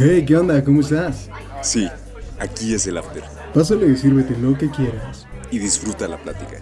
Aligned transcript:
Hey, 0.00 0.24
¿qué 0.24 0.36
onda? 0.36 0.62
¿Cómo 0.62 0.80
estás? 0.80 1.28
Sí, 1.60 1.88
aquí 2.38 2.72
es 2.72 2.86
el 2.86 2.98
after. 2.98 3.24
Pásale 3.52 3.88
y 3.88 3.96
sírvete 3.96 4.38
lo 4.38 4.56
que 4.56 4.70
quieras. 4.70 5.26
Y 5.50 5.58
disfruta 5.58 6.06
la 6.06 6.16
plática. 6.22 6.60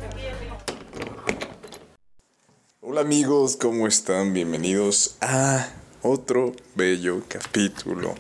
Hola 2.81 3.03
amigos, 3.03 3.59
¿cómo 3.59 3.87
están? 3.87 4.33
Bienvenidos 4.33 5.19
a 5.21 5.69
otro 6.01 6.55
bello 6.77 7.25
capítulo 7.29 8.15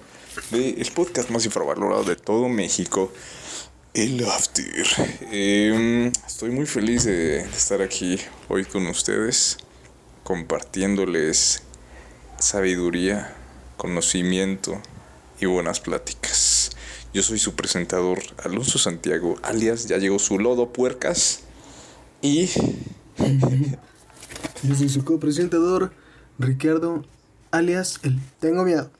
del 0.50 0.78
el 0.82 0.92
podcast 0.92 1.30
más 1.30 1.46
infravalorado 1.46 2.04
de 2.04 2.16
todo 2.16 2.50
México, 2.50 3.10
el 3.94 4.22
After. 4.22 4.84
Em, 5.32 6.12
estoy 6.26 6.50
muy 6.50 6.66
feliz 6.66 7.04
de 7.04 7.40
estar 7.40 7.80
aquí 7.80 8.18
hoy 8.50 8.66
con 8.66 8.86
ustedes, 8.86 9.56
compartiéndoles 10.24 11.62
sabiduría, 12.38 13.34
conocimiento 13.78 14.78
y 15.40 15.46
buenas 15.46 15.80
pláticas. 15.80 16.70
Yo 17.12 17.22
soy 17.22 17.38
su 17.38 17.54
presentador 17.54 18.18
Alonso 18.44 18.78
Santiago, 18.78 19.36
alias 19.42 19.86
ya 19.86 19.98
llegó 19.98 20.18
su 20.18 20.38
lodo 20.38 20.72
puercas 20.72 21.40
y 22.22 22.50
Yo 24.62 24.74
soy 24.74 24.88
su 24.88 25.04
copresentador, 25.04 25.92
Ricardo, 26.38 27.04
alias 27.50 28.00
el 28.02 28.18
Tengo 28.40 28.64
Miedo. 28.64 28.90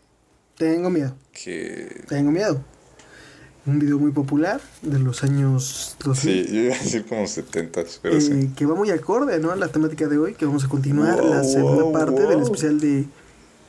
Tengo 0.56 0.91
miedo. 0.91 1.14
que 1.32 2.04
Tengo 2.08 2.30
miedo. 2.30 2.62
Un 3.66 3.78
video 3.78 3.98
muy 3.98 4.12
popular 4.12 4.60
de 4.82 4.98
los 4.98 5.24
años 5.24 5.96
2000. 6.05 6.16
sí, 6.46 6.52
yo 6.52 6.60
iba 6.62 6.74
a 6.74 6.78
decir 6.78 7.05
como 7.05 7.27
70, 7.27 7.82
pero 8.00 8.20
sí. 8.20 8.32
eh, 8.32 8.50
que 8.56 8.64
va 8.64 8.74
muy 8.74 8.91
acorde 8.91 9.38
¿no? 9.41 9.50
a 9.50 9.56
la 9.56 9.68
temática 9.68 10.06
de 10.06 10.18
hoy, 10.18 10.34
que 10.34 10.46
vamos 10.46 10.64
a 10.64 10.68
continuar 10.68 11.20
Wow, 11.20 11.30
la 11.30 11.44
segunda 11.44 11.82
wow, 11.82 11.92
parte 11.92 12.22
del 12.22 12.42
especial 12.42 12.78
de 12.78 13.06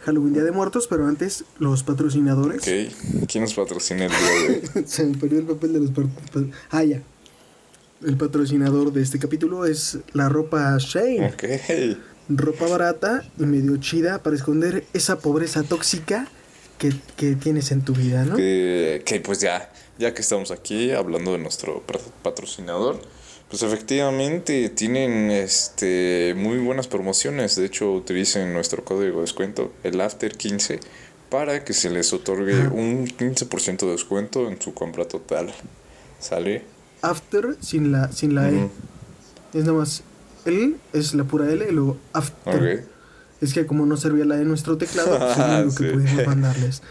Halloween 0.07 0.33
Día 0.33 0.43
de 0.45 0.51
Muertos, 0.53 0.87
pero 0.89 1.05
antes 1.05 1.43
los 1.59 1.83
patrocinadores. 1.83 2.61
Ok, 2.61 3.25
¿quién 3.27 3.43
nos 3.43 3.53
patrocina 3.53 4.05
el 4.05 4.11
día 4.11 4.19
de 4.19 4.71
hoy? 4.79 4.83
Se 4.87 5.03
me 5.05 5.17
perdió 5.17 5.39
el 5.39 5.45
papel 5.45 5.73
de 5.73 5.79
los... 5.81 5.91
ah, 6.71 6.83
ya. 6.85 7.01
El 8.05 8.15
patrocinador 8.15 8.93
de 8.93 9.01
este 9.01 9.19
capítulo 9.19 9.65
es 9.65 9.97
la 10.13 10.29
ropa 10.29 10.77
Shane. 10.79 11.27
Ok, 11.27 11.43
Ropa 12.29 12.67
barata 12.67 13.23
y 13.37 13.43
medio 13.43 13.75
chida 13.77 14.23
para 14.23 14.35
esconder 14.37 14.85
esa 14.93 15.19
pobreza 15.19 15.63
tóxica 15.63 16.27
que, 16.77 16.93
que 17.17 17.35
tienes 17.35 17.71
en 17.73 17.81
tu 17.83 17.93
vida, 17.93 18.23
¿no? 18.23 18.35
que, 18.37 19.01
que 19.05 19.19
pues 19.19 19.39
ya, 19.39 19.71
ya 19.99 20.13
que 20.13 20.21
estamos 20.21 20.51
aquí 20.51 20.91
hablando 20.91 21.33
de 21.33 21.39
nuestro 21.39 21.81
pat- 21.81 22.01
patrocinador, 22.23 23.01
pues 23.49 23.63
efectivamente 23.63 24.69
tienen 24.69 25.31
este 25.31 26.33
muy 26.37 26.57
buenas 26.57 26.87
promociones. 26.87 27.55
De 27.55 27.65
hecho, 27.65 27.91
utilicen 27.93 28.53
nuestro 28.53 28.83
código 28.83 29.17
de 29.17 29.21
descuento, 29.21 29.71
el 29.83 29.99
After15, 29.99 30.79
para 31.29 31.63
que 31.63 31.73
se 31.73 31.89
les 31.89 32.11
otorgue 32.13 32.67
un 32.67 33.07
15% 33.07 33.79
de 33.85 33.91
descuento 33.91 34.47
en 34.49 34.61
su 34.61 34.73
compra 34.73 35.05
total. 35.05 35.53
¿Sale? 36.19 36.63
After 37.01 37.55
sin 37.61 37.91
la, 37.91 38.11
sin 38.11 38.35
la. 38.35 38.49
E. 38.49 38.69
Es 39.53 39.61
nada 39.65 39.73
más. 39.73 40.03
L 40.45 40.75
es 40.93 41.13
la 41.13 41.23
pura 41.25 41.51
L 41.51 41.65
y 41.69 41.73
luego 41.73 41.97
after. 42.13 42.85
Es 43.39 43.53
que 43.53 43.65
como 43.65 43.85
no 43.85 43.97
servía 43.97 44.25
la 44.25 44.37
E 44.37 44.41
en 44.41 44.47
nuestro 44.47 44.77
teclado, 44.77 45.17
pues 45.19 45.31
es 45.31 45.37
lo 45.37 45.45
único 45.45 45.71
Sí. 45.77 45.83
que 45.83 45.91
pudimos 45.91 46.25
mandarles. 46.25 46.81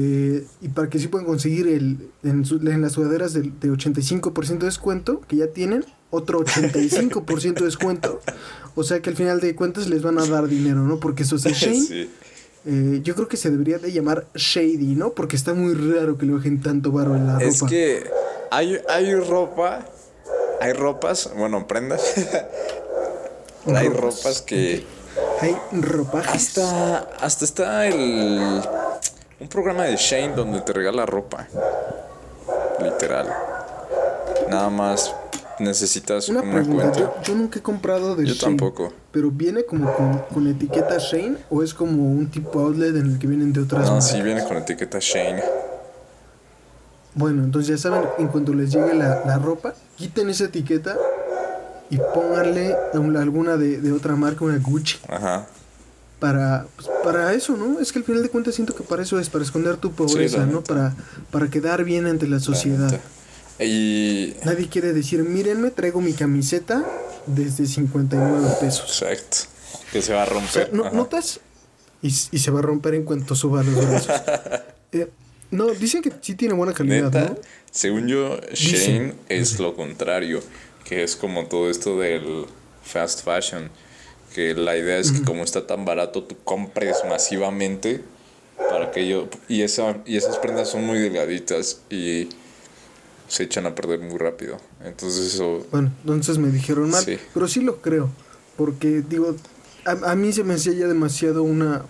Eh, 0.00 0.44
y 0.60 0.68
para 0.68 0.88
que 0.88 0.98
sí 1.00 1.08
puedan 1.08 1.26
conseguir 1.26 1.66
el, 1.66 2.10
en, 2.22 2.44
su- 2.44 2.56
en 2.56 2.82
las 2.82 2.92
sudaderas 2.92 3.32
de, 3.32 3.42
de 3.42 3.68
85% 3.70 4.58
de 4.58 4.66
descuento, 4.66 5.22
que 5.26 5.36
ya 5.36 5.48
tienen, 5.48 5.84
otro 6.10 6.38
85% 6.44 7.54
de 7.54 7.64
descuento. 7.64 8.20
O 8.76 8.84
sea 8.84 9.00
que 9.00 9.10
al 9.10 9.16
final 9.16 9.40
de 9.40 9.56
cuentas 9.56 9.88
les 9.88 10.02
van 10.02 10.18
a 10.18 10.26
dar 10.26 10.46
dinero, 10.46 10.80
¿no? 10.84 11.00
Porque 11.00 11.24
eso 11.24 11.36
es 11.36 11.46
el 11.46 11.54
Shane. 11.54 11.80
Sí. 11.86 12.10
Eh, 12.66 13.00
yo 13.02 13.14
creo 13.14 13.28
que 13.28 13.36
se 13.38 13.50
debería 13.50 13.78
de 13.78 13.92
llamar 13.92 14.26
Shady, 14.34 14.94
¿no? 14.94 15.10
Porque 15.10 15.36
está 15.36 15.54
muy 15.54 15.74
raro 15.74 16.18
que 16.18 16.26
le 16.26 16.32
bajen 16.34 16.60
tanto 16.60 16.92
varo 16.92 17.16
en 17.16 17.26
la 17.26 17.38
Es 17.38 17.60
ropa. 17.60 17.70
que 17.70 18.04
hay, 18.50 18.78
hay 18.88 19.14
ropa, 19.14 19.86
hay 20.60 20.72
ropas, 20.74 21.30
bueno, 21.36 21.66
prendas. 21.66 22.02
hay 23.66 23.88
Ropas. 23.88 24.00
ropas 24.02 24.42
que 24.42 24.84
Hay 25.40 25.56
ropajes. 25.72 26.34
hasta 26.58 26.98
hasta 27.20 27.44
está 27.44 27.86
el 27.86 28.60
un 29.40 29.48
programa 29.48 29.84
de 29.84 29.96
Shane 29.96 30.34
donde 30.34 30.60
te 30.60 30.72
regala 30.72 31.06
ropa. 31.06 31.46
Literal. 32.82 33.26
Nada 34.50 34.70
más 34.70 35.14
necesitas 35.58 36.28
Una 36.28 36.40
una, 36.42 36.52
pregunta, 36.52 36.82
cuenta. 36.92 36.98
yo, 37.00 37.14
yo 37.22 37.34
nunca 37.34 37.58
he 37.58 37.62
comprado 37.62 38.14
de 38.16 38.24
Yo 38.26 38.34
Shane. 38.34 38.56
tampoco. 38.56 38.92
Pero 39.10 39.30
viene 39.30 39.64
como 39.64 39.92
con, 39.94 40.18
con 40.32 40.46
etiqueta 40.46 40.96
Shane 40.98 41.36
o 41.50 41.62
es 41.62 41.74
como 41.74 42.10
un 42.10 42.30
tipo 42.30 42.60
outlet 42.60 42.94
en 42.96 43.12
el 43.12 43.18
que 43.18 43.26
vienen 43.26 43.52
de 43.52 43.60
otras 43.60 43.82
No, 43.82 43.92
marcas? 43.92 44.08
sí 44.10 44.22
viene 44.22 44.44
con 44.44 44.56
etiqueta 44.56 44.98
Shane. 45.00 45.42
Bueno, 47.14 47.42
entonces 47.42 47.68
ya 47.82 47.90
saben, 47.90 48.08
en 48.18 48.28
cuanto 48.28 48.52
les 48.54 48.70
llegue 48.70 48.94
la, 48.94 49.24
la 49.24 49.38
ropa, 49.38 49.74
quiten 49.96 50.28
esa 50.30 50.44
etiqueta 50.44 50.96
y 51.90 51.98
pónganle 52.14 52.76
alguna 53.18 53.56
de, 53.56 53.80
de 53.80 53.92
otra 53.92 54.14
marca, 54.14 54.44
una 54.44 54.58
Gucci, 54.58 54.98
Ajá. 55.08 55.46
Para, 56.18 56.66
pues, 56.76 56.88
para 57.04 57.32
eso, 57.34 57.56
¿no? 57.56 57.78
Es 57.80 57.92
que 57.92 57.98
al 58.00 58.04
final 58.04 58.22
de 58.22 58.28
cuentas 58.28 58.54
siento 58.54 58.74
que 58.74 58.82
para 58.82 59.02
eso 59.02 59.18
es, 59.20 59.28
para 59.30 59.44
esconder 59.44 59.76
tu 59.76 59.92
pobreza, 59.92 60.46
¿no? 60.46 60.62
Para, 60.64 60.94
para 61.30 61.48
quedar 61.48 61.84
bien 61.84 62.06
ante 62.06 62.26
la 62.26 62.40
sociedad. 62.40 63.00
Y 63.60 64.34
Nadie 64.44 64.68
quiere 64.68 64.92
decir, 64.92 65.22
mírenme, 65.24 65.70
traigo 65.70 66.00
mi 66.00 66.12
camiseta 66.12 66.84
desde 67.26 67.66
59 67.66 68.48
pesos. 68.60 69.02
exacto. 69.02 69.36
Que 69.92 70.00
se 70.02 70.12
va 70.14 70.22
a 70.22 70.24
O 70.24 70.28
sea, 70.28 70.34
romper. 70.34 70.74
¿no- 70.74 70.84
Ajá. 70.86 70.96
¿Notas? 70.96 71.40
Y, 72.02 72.08
y 72.08 72.38
se 72.38 72.50
va 72.50 72.60
a 72.60 72.62
romper 72.62 72.94
en 72.94 73.04
cuanto 73.04 73.34
suba 73.34 73.62
los 73.62 73.74
brazos. 73.74 74.12
Eh, 74.90 75.06
no, 75.50 75.66
dicen 75.66 76.00
que 76.00 76.10
sí 76.22 76.34
tiene 76.34 76.54
buena 76.54 76.72
calidad, 76.72 77.12
Neta, 77.12 77.28
¿no? 77.28 77.36
según 77.70 78.08
yo, 78.08 78.38
Dicen. 78.52 79.08
Shane 79.08 79.14
es 79.28 79.58
lo 79.60 79.74
contrario, 79.76 80.40
que 80.84 81.02
es 81.04 81.14
como 81.14 81.44
todo 81.46 81.68
esto 81.68 81.98
del 81.98 82.46
fast 82.82 83.22
fashion, 83.22 83.68
que 84.34 84.54
la 84.54 84.76
idea 84.76 84.98
es 84.98 85.12
que 85.12 85.22
como 85.22 85.42
está 85.44 85.66
tan 85.66 85.84
barato, 85.84 86.22
tú 86.24 86.36
compres 86.44 86.96
masivamente 87.08 88.02
para 88.70 88.90
que 88.90 89.08
yo 89.08 89.28
y 89.48 89.62
esa 89.62 89.98
y 90.04 90.16
esas 90.16 90.38
prendas 90.38 90.68
son 90.68 90.84
muy 90.84 90.98
delgaditas 90.98 91.80
y 91.90 92.28
se 93.28 93.44
echan 93.44 93.66
a 93.66 93.74
perder 93.74 94.00
muy 94.00 94.18
rápido. 94.18 94.58
Entonces 94.84 95.34
eso 95.34 95.66
Bueno, 95.70 95.92
entonces 96.00 96.38
me 96.38 96.48
dijeron 96.50 96.90
mal, 96.90 97.04
Sí. 97.04 97.18
pero 97.34 97.46
sí 97.48 97.60
lo 97.60 97.80
creo, 97.80 98.10
porque 98.56 99.02
digo, 99.08 99.36
a, 99.84 100.10
a 100.12 100.14
mí 100.16 100.32
se 100.32 100.44
me 100.44 100.54
hacía 100.54 100.72
ya 100.72 100.86
demasiado 100.86 101.42
una 101.42 101.82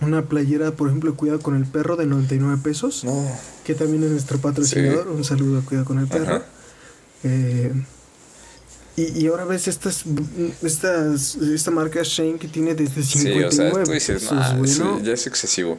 una 0.00 0.22
playera, 0.22 0.72
por 0.72 0.88
ejemplo, 0.88 1.14
Cuidado 1.16 1.40
con 1.40 1.56
el 1.56 1.64
perro 1.66 1.96
de 1.96 2.04
99 2.06 2.60
pesos, 2.62 3.04
no, 3.04 3.26
que 3.64 3.74
también 3.74 4.02
es 4.02 4.10
nuestro 4.10 4.38
patrocinador, 4.38 5.08
un 5.08 5.24
saludo 5.24 5.60
a 5.60 5.62
Cuidado 5.64 5.86
con 5.86 5.98
el 5.98 6.08
perro. 6.08 6.42
Eh, 7.22 7.72
y, 8.96 9.22
y 9.22 9.26
ahora 9.26 9.44
ves 9.44 9.66
estas, 9.68 10.04
estas 10.62 11.34
esta 11.36 11.70
marca 11.70 12.00
Shane 12.04 12.38
que 12.38 12.48
tiene 12.48 12.74
desde 12.74 13.02
sí, 13.02 13.18
59 13.18 13.46
o 13.48 13.50
sea, 13.52 13.82
tú 13.84 13.90
dices, 13.92 14.22
pesos, 14.22 14.32
"Nah, 14.32 14.62
eso 14.64 14.84
¿no? 14.84 15.00
ya 15.00 15.12
es 15.12 15.26
excesivo. 15.26 15.78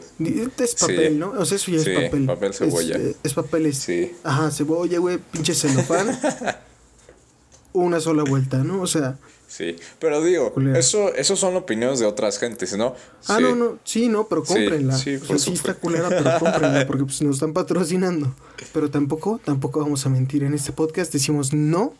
Es 0.58 0.76
papel, 0.76 1.14
Sí. 1.14 1.18
¿no? 1.20 1.32
O 1.32 1.46
sea, 1.46 1.56
eso 1.56 1.72
ya 1.72 1.80
Sí, 1.80 1.92
es 1.92 2.04
papel. 2.06 2.26
papel 2.26 2.54
cebolla. 2.54 2.96
Es, 2.96 3.02
eh, 3.02 3.16
es 3.24 3.34
papel, 3.34 3.66
es. 3.68 3.78
Sí. 3.78 4.12
Ajá, 4.24 4.52
cebolla, 4.52 5.00
güey, 5.00 5.18
pinche 5.32 5.54
celofán. 5.54 6.08
una 7.74 8.00
sola 8.00 8.24
vuelta, 8.24 8.60
¿no? 8.64 8.82
O 8.82 8.88
sea. 8.88 9.18
Sí, 9.48 9.76
pero 10.00 10.22
digo, 10.22 10.52
Culero. 10.54 10.78
eso 10.78 11.14
esos 11.16 11.40
son 11.40 11.56
opiniones 11.56 12.00
de 12.00 12.06
otras 12.06 12.40
gentes, 12.40 12.76
¿no? 12.78 12.96
Ah, 13.28 13.38
Sí. 13.38 13.44
no, 13.44 13.56
no, 13.56 13.80
sí, 13.86 14.08
no, 14.10 14.28
pero 14.28 14.44
Sí, 14.44 14.54
cómprenla. 14.54 14.98
sí, 14.98 15.16
o 15.16 15.26
sea, 15.26 15.38
sí 15.38 15.54
está 15.54 15.76
culera, 15.76 16.10
pero 16.10 16.40
cómprenla, 16.40 16.86
porque 16.88 17.04
pues, 17.06 17.22
nos 17.22 17.36
están 17.36 17.54
patrocinando. 17.54 18.36
Pero 18.74 18.90
tampoco, 18.90 19.40
tampoco 19.46 19.80
vamos 19.82 20.06
a 20.06 20.10
mentir. 20.10 20.44
En 20.44 20.54
este 20.54 20.72
podcast 20.74 21.14
decimos 21.14 21.54
no 21.54 21.94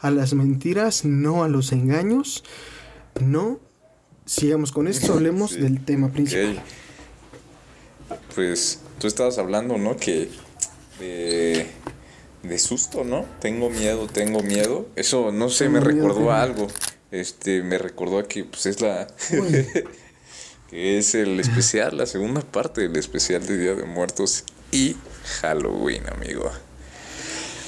a 0.00 0.10
las 0.10 0.34
mentiras, 0.34 1.04
no 1.04 1.44
a 1.44 1.48
los 1.48 1.72
engaños, 1.72 2.44
no. 3.20 3.60
Sigamos 4.24 4.72
con 4.72 4.88
esto, 4.88 5.12
hablemos 5.14 5.52
Sí. 5.52 5.60
del 5.60 5.84
tema 5.84 6.08
principal. 6.12 6.60
Pues 8.34 8.80
tú 8.98 9.06
estabas 9.06 9.38
hablando, 9.38 9.78
¿no? 9.78 9.96
Que 9.96 10.28
de, 11.00 11.66
de 12.42 12.58
susto, 12.58 13.04
¿no? 13.04 13.24
Tengo 13.40 13.70
miedo, 13.70 14.06
tengo 14.06 14.42
miedo. 14.42 14.86
Eso, 14.96 15.32
no 15.32 15.48
sé, 15.48 15.68
me 15.68 15.80
miedo, 15.80 16.08
recordó 16.08 16.30
a 16.30 16.42
algo. 16.42 16.66
Este, 17.10 17.62
me 17.62 17.78
recordó 17.78 18.18
a 18.18 18.28
que 18.28 18.44
pues 18.44 18.66
es 18.66 18.80
la... 18.80 19.06
Que 20.68 20.98
es 20.98 21.14
el 21.14 21.38
especial, 21.38 21.96
la 21.96 22.06
segunda 22.06 22.40
parte 22.40 22.80
del 22.80 22.96
especial 22.96 23.46
de 23.46 23.56
Día 23.56 23.74
de 23.76 23.84
Muertos 23.84 24.42
y 24.72 24.96
Halloween, 25.40 26.02
amigo. 26.08 26.50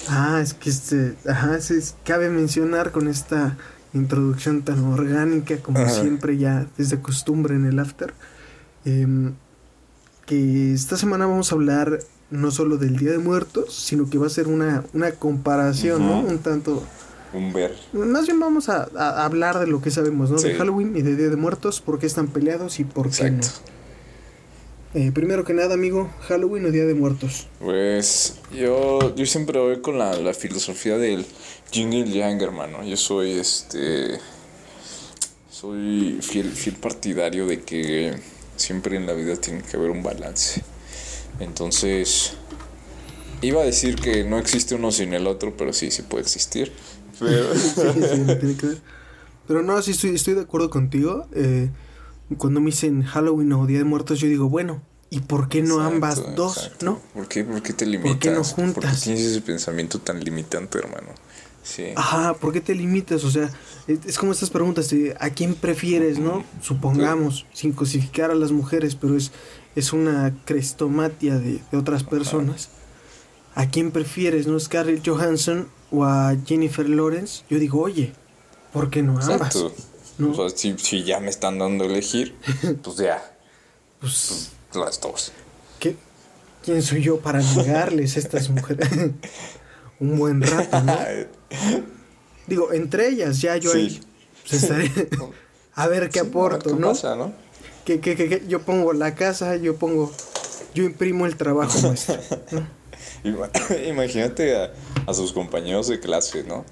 Ah, 0.09 0.41
es 0.43 0.55
que 0.55 0.71
este, 0.71 1.15
ajá, 1.29 1.59
cabe 2.05 2.31
mencionar 2.31 2.93
con 2.93 3.09
esta 3.09 3.57
introducción 3.95 4.63
tan 4.63 4.85
orgánica 4.85 5.57
como 5.59 5.79
Ajá. 5.79 5.91
siempre 5.91 6.37
ya 6.37 6.67
es 6.79 6.91
de 6.91 7.01
costumbre 7.01 7.55
en 7.55 7.67
el 7.67 7.79
after, 7.79 8.13
em, 8.85 9.35
que 10.27 10.73
esta 10.75 10.97
semana 10.97 11.27
vamos 11.27 11.53
a 11.53 11.55
hablar 11.55 12.01
no 12.31 12.51
solo 12.51 12.77
del 12.77 12.97
Día 12.97 13.13
de 13.13 13.19
Muertos, 13.19 13.75
sino 13.75 14.11
que 14.11 14.19
va 14.19 14.27
a 14.27 14.31
ser 14.31 14.49
una, 14.49 14.85
una 14.93 15.13
comparación, 15.13 16.07
¿no? 16.07 16.21
Un 16.21 16.39
tanto, 16.39 16.83
Un 17.33 17.53
ver. 17.55 17.75
más 17.95 18.27
bien 18.27 18.39
vamos 18.39 18.69
a, 18.69 18.89
a 18.95 19.25
hablar 19.25 19.59
de 19.59 19.67
lo 19.67 19.81
que 19.81 19.91
sabemos, 19.91 20.31
¿no? 20.31 20.37
De. 20.39 20.55
Halloween 20.55 20.95
y 20.97 21.03
de 21.03 21.17
Día 21.17 21.31
de 21.31 21.37
Muertos, 21.37 21.81
por 21.81 21.99
qué 21.99 22.07
están 22.07 22.29
peleados 22.29 22.81
y 22.81 22.85
por 22.85 23.11
qué 23.11 23.31
no. 23.31 23.41
Eh, 24.95 25.13
primero 25.13 25.45
que 25.45 25.53
nada, 25.53 25.75
amigo, 25.75 26.11
Halloween 26.29 26.65
o 26.65 26.71
Día 26.71 26.87
de 26.87 26.95
Muertos. 26.95 27.47
Pues 27.61 28.37
yo, 28.51 29.15
yo 29.15 29.27
siempre 29.27 29.59
voy 29.61 29.81
con 29.81 29.99
la, 29.99 30.15
la 30.17 30.33
filosofía 30.33 30.97
del 30.97 31.27
yin 31.71 31.93
y 31.93 32.11
yang, 32.11 32.41
hermano. 32.41 32.83
Yo 32.85 32.97
soy 32.97 33.33
este. 33.33 34.19
Soy 35.51 36.19
fiel, 36.23 36.51
fiel 36.51 36.77
partidario 36.77 37.47
de 37.47 37.63
que 37.63 38.15
siempre 38.57 38.97
en 38.97 39.07
la 39.07 39.13
vida 39.13 39.37
tiene 39.37 39.63
que 39.63 39.77
haber 39.77 39.91
un 39.91 40.03
balance. 40.03 40.63
Entonces. 41.41 42.35
Iba 43.41 43.63
a 43.63 43.65
decir 43.65 43.95
que 43.95 44.25
no 44.25 44.39
existe 44.39 44.75
uno 44.75 44.91
sin 44.91 45.13
el 45.13 45.29
otro, 45.29 45.57
pero 45.57 45.73
sí, 45.73 45.91
sí 45.91 46.03
puede 46.03 46.23
existir. 46.23 46.73
Pero. 47.19 47.55
Sí, 47.55 48.01
sí, 48.11 48.19
no 48.21 48.39
tiene 48.39 48.57
que 48.57 48.67
ver. 48.67 48.79
Pero 49.47 49.63
no, 49.63 49.81
sí 49.83 49.93
estoy, 49.93 50.15
estoy 50.15 50.35
de 50.35 50.43
acuerdo 50.43 50.71
contigo. 50.71 51.27
Eh, 51.35 51.71
cuando 52.37 52.61
me 52.61 52.67
dicen 52.67 53.03
Halloween 53.03 53.53
o 53.53 53.67
Día 53.67 53.79
de 53.79 53.85
Muertos, 53.85 54.21
yo 54.21 54.29
digo, 54.29 54.49
bueno, 54.49 54.83
¿y 55.11 55.21
por 55.21 55.49
qué 55.49 55.63
no 55.63 55.77
Exacto, 55.77 55.95
ambas 55.95 56.37
dos, 56.37 56.57
exacto. 56.59 56.87
no? 56.87 57.01
¿Por 57.15 57.29
qué, 57.29 57.45
por 57.45 57.63
qué 57.63 57.73
te 57.73 57.87
limitas? 57.87 58.13
¿Por 58.13 58.19
qué 58.21 58.31
no 58.31 58.43
¿Por 58.43 58.47
qué 58.47 58.55
juntas? 58.55 59.01
tienes 59.03 59.23
ese 59.23 59.41
pensamiento 59.41 59.99
tan 59.99 60.23
limitante, 60.23 60.79
hermano? 60.79 61.09
Sí. 61.63 61.87
Ajá, 61.97 62.35
¿por 62.35 62.53
qué 62.53 62.61
te 62.61 62.75
limitas? 62.75 63.25
O 63.25 63.31
sea, 63.31 63.51
es, 63.87 63.99
es 64.07 64.19
como 64.19 64.33
estas 64.33 64.49
preguntas 64.51 64.89
de 64.91 65.15
¿a 65.21 65.31
quién 65.31 65.55
prefieres, 65.55 66.19
no? 66.19 66.45
Supongamos, 66.63 67.47
sin 67.53 67.73
cosificar 67.73 68.31
a 68.31 68.35
las 68.35 68.53
mujeres, 68.53 68.95
pero 68.95 69.17
es, 69.17 69.33
es 69.75 69.93
una 69.93 70.35
crestomatia 70.47 71.39
de, 71.39 71.61
de 71.71 71.79
otras 71.79 72.05
personas. 72.05 72.71
¿A 73.55 73.69
quién 73.69 73.91
prefieres, 73.91 74.47
no? 74.47 74.59
¿Scarlett 74.59 75.07
Johansson 75.07 75.69
o 75.91 76.05
a 76.05 76.37
Jennifer 76.47 76.89
Lawrence? 76.89 77.43
Yo 77.51 77.59
digo, 77.59 77.81
oye, 77.81 78.13
¿por 78.73 78.89
qué 78.89 79.03
no 79.03 79.19
ambas? 79.21 79.57
Exacto. 79.57 79.73
¿No? 80.19 80.33
O 80.33 80.35
sea, 80.35 80.57
si, 80.57 80.77
si 80.79 81.05
ya 81.05 81.21
me 81.21 81.31
están 81.31 81.59
dando 81.59 81.85
a 81.85 81.87
elegir, 81.87 82.37
pues 82.83 82.97
ya, 82.97 83.23
Pues, 84.01 84.51
las 84.75 85.01
dos. 85.01 85.33
¿qué? 85.79 85.97
¿quién 86.65 86.83
soy 86.83 87.03
yo 87.03 87.19
para 87.21 87.41
negarles 87.41 88.17
a 88.17 88.21
estas 88.21 88.51
mujeres? 88.51 88.89
Un 90.01 90.19
buen 90.19 90.43
rato, 90.43 90.81
¿no? 90.83 90.97
Digo, 92.47 92.73
entre 92.73 93.09
ellas, 93.09 93.41
ya 93.41 93.57
yo 93.57 93.71
Sí. 93.73 93.79
ahí 93.79 94.01
pues, 94.49 94.63
estaré 94.63 94.91
a 95.75 95.87
ver 95.89 96.09
qué 96.11 96.21
Sí, 96.21 96.27
aporto, 96.27 96.75
¿no? 96.77 96.89
pasa, 96.89 97.15
¿no? 97.17 97.33
Que, 97.85 98.01
que, 98.01 98.17
que, 98.17 98.43
yo 98.49 98.63
pongo 98.63 98.93
la 98.93 99.15
casa, 99.15 99.57
yo 99.57 99.77
pongo, 99.77 100.13
yo 100.75 100.85
imprimo 100.85 101.27
el 101.27 101.37
trabajo 101.37 101.81
maestro. 101.83 102.19
¿no? 102.53 102.67
Ima- 103.25 103.51
Imagínate 103.89 104.57
a, 104.57 104.73
a 105.07 105.15
sus 105.15 105.33
compañeros 105.33 105.89
de 105.89 105.99
clase, 106.01 106.45
¿no? 106.45 106.65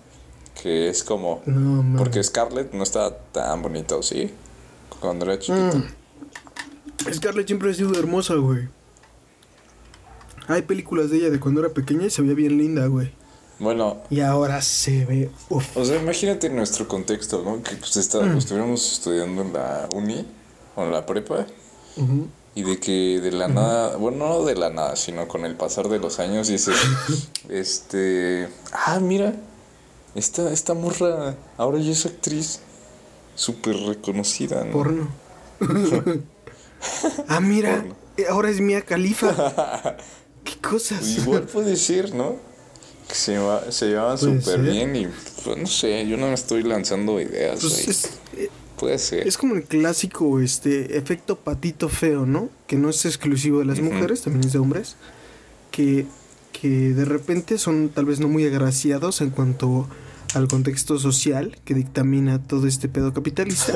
Que 0.62 0.88
es 0.88 1.05
como... 1.05 1.43
No, 1.47 1.82
man. 1.82 1.97
Porque 1.97 2.23
Scarlett 2.23 2.73
no 2.73 2.82
está 2.82 3.17
tan 3.32 3.62
bonita, 3.62 3.97
¿o 3.97 4.03
sí? 4.03 4.31
Cuando 5.00 5.25
era 5.26 5.38
chiquita. 5.38 5.76
Mm. 5.76 7.12
Scarlett 7.12 7.47
siempre 7.47 7.70
ha 7.70 7.75
sido 7.75 7.99
hermosa, 7.99 8.35
güey. 8.35 8.69
Hay 10.49 10.62
películas 10.62 11.11
de 11.11 11.19
ella 11.19 11.31
de 11.31 11.41
cuando 11.41 11.61
era 11.61 11.70
pequeña 11.70 12.06
y 12.06 12.11
se 12.11 12.23
veía 12.23 12.35
bien 12.35 12.56
linda, 12.58 12.87
güey. 12.87 13.12
Bueno, 13.58 13.99
Y 14.11 14.20
ahora 14.20 14.61
se 14.61 15.06
ve, 15.06 15.31
uf. 15.49 15.76
o 15.76 15.85
sea, 15.85 16.00
imagínate 16.00 16.50
nuestro 16.50 16.87
contexto, 16.87 17.43
¿no? 17.43 17.62
Que 17.62 17.75
pues 17.76 17.97
está, 17.97 18.20
Mm. 18.20 18.37
estuviéramos 18.37 18.93
estudiando 18.93 19.41
en 19.43 19.52
la 19.55 19.88
uni 19.94 20.26
o 20.75 20.85
en 20.85 20.93
la 20.93 21.06
prepa 21.06 21.47
y 22.55 22.62
de 22.62 22.79
que 22.79 23.19
de 23.23 23.32
la 23.32 23.49
nada, 23.49 23.97
bueno, 23.97 24.19
no 24.29 24.44
de 24.44 24.56
la 24.56 24.69
nada, 24.69 24.94
sino 24.97 25.26
con 25.26 25.47
el 25.47 25.55
pasar 25.56 25.88
de 25.88 25.99
los 25.99 26.19
años 26.19 26.49
dices, 26.49 26.76
este, 27.49 28.49
ah, 28.73 29.00
mira, 29.00 29.35
esta, 30.16 30.52
esta 30.52 30.74
morra 30.74 31.34
ahora 31.56 31.78
ya 31.78 31.92
es 31.92 32.06
actriz 32.06 32.60
súper 33.34 33.76
reconocida, 33.76 34.64
¿no? 34.64 34.72
Porno. 34.72 35.08
ah, 37.28 37.40
mira, 37.40 37.76
Porno. 37.76 37.96
eh, 38.16 38.24
ahora 38.28 38.50
es 38.50 38.60
Mia 38.60 38.82
Khalifa. 38.82 39.96
¿Qué 40.44 40.56
cosas? 40.60 41.06
Igual 41.18 41.42
puede 41.42 41.76
ser, 41.76 42.14
¿no? 42.14 42.36
Que 43.08 43.14
se, 43.14 43.32
lleva- 43.32 43.70
se 43.70 43.86
llevaban 43.86 44.18
súper 44.18 44.60
bien 44.60 44.96
y 44.96 45.06
pues 45.44 45.56
no 45.58 45.66
sé, 45.66 46.06
yo 46.08 46.16
no 46.16 46.26
me 46.28 46.34
estoy 46.34 46.62
lanzando 46.62 47.20
ideas. 47.20 47.60
Pues 47.60 47.88
es, 47.88 48.04
eh, 48.36 48.48
Puede 48.78 48.98
ser. 48.98 49.26
es 49.26 49.38
como 49.38 49.54
el 49.54 49.62
clásico 49.64 50.40
este 50.40 50.98
efecto 50.98 51.36
patito 51.36 51.88
feo, 51.88 52.26
¿no? 52.26 52.48
Que 52.66 52.76
no 52.76 52.90
es 52.90 53.04
exclusivo 53.06 53.60
de 53.60 53.64
las 53.64 53.80
mujeres, 53.80 54.22
también 54.22 54.44
es 54.46 54.52
de 54.52 54.58
hombres. 54.58 54.96
Que, 55.70 56.06
que 56.52 56.68
de 56.68 57.04
repente 57.04 57.58
son 57.58 57.88
tal 57.90 58.04
vez 58.06 58.18
no 58.20 58.28
muy 58.28 58.44
agraciados 58.46 59.20
en 59.20 59.30
cuanto 59.30 59.86
al 60.37 60.49
contexto 60.49 60.99
social 60.99 61.56
que 61.65 61.75
dictamina 61.75 62.43
todo 62.43 62.67
este 62.67 62.88
pedo 62.88 63.12
capitalista. 63.15 63.73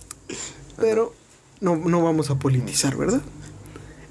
Pero 0.78 1.14
no, 1.60 1.76
no 1.76 2.02
vamos 2.02 2.30
a 2.30 2.38
politizar, 2.38 2.96
¿verdad? 2.96 3.22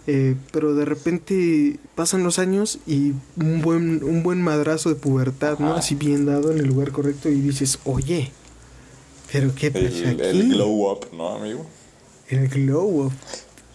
Eh, 0.06 0.36
pero 0.52 0.76
de 0.76 0.84
repente 0.84 1.80
pasan 1.96 2.24
los 2.24 2.38
años 2.38 2.80
y 2.86 3.14
un 3.38 3.62
buen, 3.62 4.04
un 4.04 4.22
buen 4.22 4.42
madrazo 4.42 4.90
de 4.90 4.96
pubertad, 4.96 5.60
¿no? 5.60 5.76
Así 5.76 5.96
bien 5.96 6.26
dado 6.26 6.52
en 6.52 6.60
el 6.60 6.68
lugar 6.68 6.92
correcto 6.92 7.30
y 7.30 7.40
dices, 7.40 7.80
oye, 7.86 8.32
pero 9.32 9.56
¿qué 9.56 9.72
pasa 9.72 9.86
el, 9.88 10.20
aquí? 10.22 10.24
el 10.26 10.50
glow 10.50 10.92
up, 10.92 11.08
¿no, 11.14 11.30
amigo? 11.36 11.66
El 12.28 12.50
glow 12.50 13.06
up. 13.06 13.14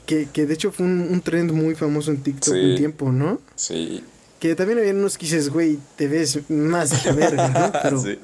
Que, 0.07 0.29
que 0.31 0.45
de 0.47 0.53
hecho 0.55 0.71
fue 0.71 0.85
un, 0.87 1.01
un 1.11 1.21
trend 1.23 1.51
muy 1.53 1.75
famoso 1.75 2.11
en 2.11 2.23
TikTok 2.23 2.55
Sí. 2.55 2.61
un 2.61 2.77
tiempo, 2.77 3.11
¿no? 3.13 3.41
Sí. 3.57 4.03
Que 4.39 4.55
también 4.55 4.79
había 4.79 4.93
unos 4.93 5.19
que 5.19 5.27
dices, 5.27 5.49
güey, 5.51 5.79
te 5.97 6.07
ves 6.09 6.49
más 6.49 6.91
de 6.91 7.11
la 7.11 7.17
verga, 7.17 7.49
¿no? 7.49 7.73
Pero 7.83 8.01
sí. 8.03 8.19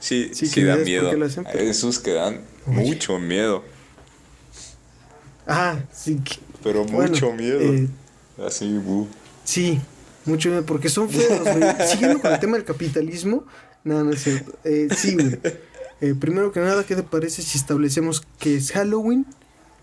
Sí, 0.00 0.30
Sí, 0.34 0.46
sí, 0.46 0.54
que 0.54 0.64
da 0.64 0.76
miedo. 0.76 1.10
Esos 1.54 1.98
que 2.00 2.12
dan 2.12 2.40
Oye. 2.66 2.76
mucho 2.88 3.18
miedo. 3.20 3.62
Ah, 5.46 5.78
sí. 5.92 6.16
que- 6.24 6.38
Pero 6.62 6.84
bueno, 6.84 7.10
mucho 7.10 7.32
miedo. 7.32 7.60
eh, 7.60 7.88
Así, 8.46 8.72
bu. 8.78 9.08
sí, 9.44 9.80
mucho 10.24 10.48
miedo, 10.48 10.64
porque 10.64 10.88
son 10.88 11.08
feos, 11.10 11.40
güey. 11.40 11.62
Siguiendo 11.88 12.20
con 12.20 12.32
el 12.32 12.40
tema 12.40 12.56
del 12.56 12.64
capitalismo, 12.64 13.44
no, 13.84 14.02
no 14.04 14.12
es 14.12 14.22
cierto. 14.22 14.56
Eh, 14.64 14.88
sí, 14.96 15.14
güey. 15.14 15.38
Eh, 16.00 16.14
primero 16.18 16.50
que 16.52 16.60
nada, 16.60 16.84
¿qué 16.84 16.96
te 16.96 17.02
parece 17.04 17.42
si 17.42 17.58
establecemos 17.58 18.22
qué 18.40 18.56
es 18.56 18.72
Halloween 18.72 19.24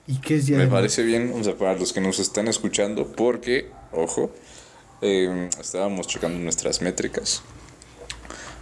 y 0.08 0.20
qué 0.20 0.36
es 0.38 0.48
Día 0.48 0.58
Me 0.58 0.66
de 0.66 0.70
parece 0.70 1.04
bien, 1.04 1.34
o 1.34 1.44
sea, 1.44 1.56
para 1.56 1.76
los 1.78 1.94
que 1.94 2.02
nos 2.02 2.20
están 2.20 2.48
escuchando, 2.50 3.08
porque, 3.14 3.70
ojo, 3.94 4.32
eh, 5.02 5.50
estábamos 5.60 6.08
checando 6.08 6.40
nuestras 6.40 6.82
métricas. 6.82 7.42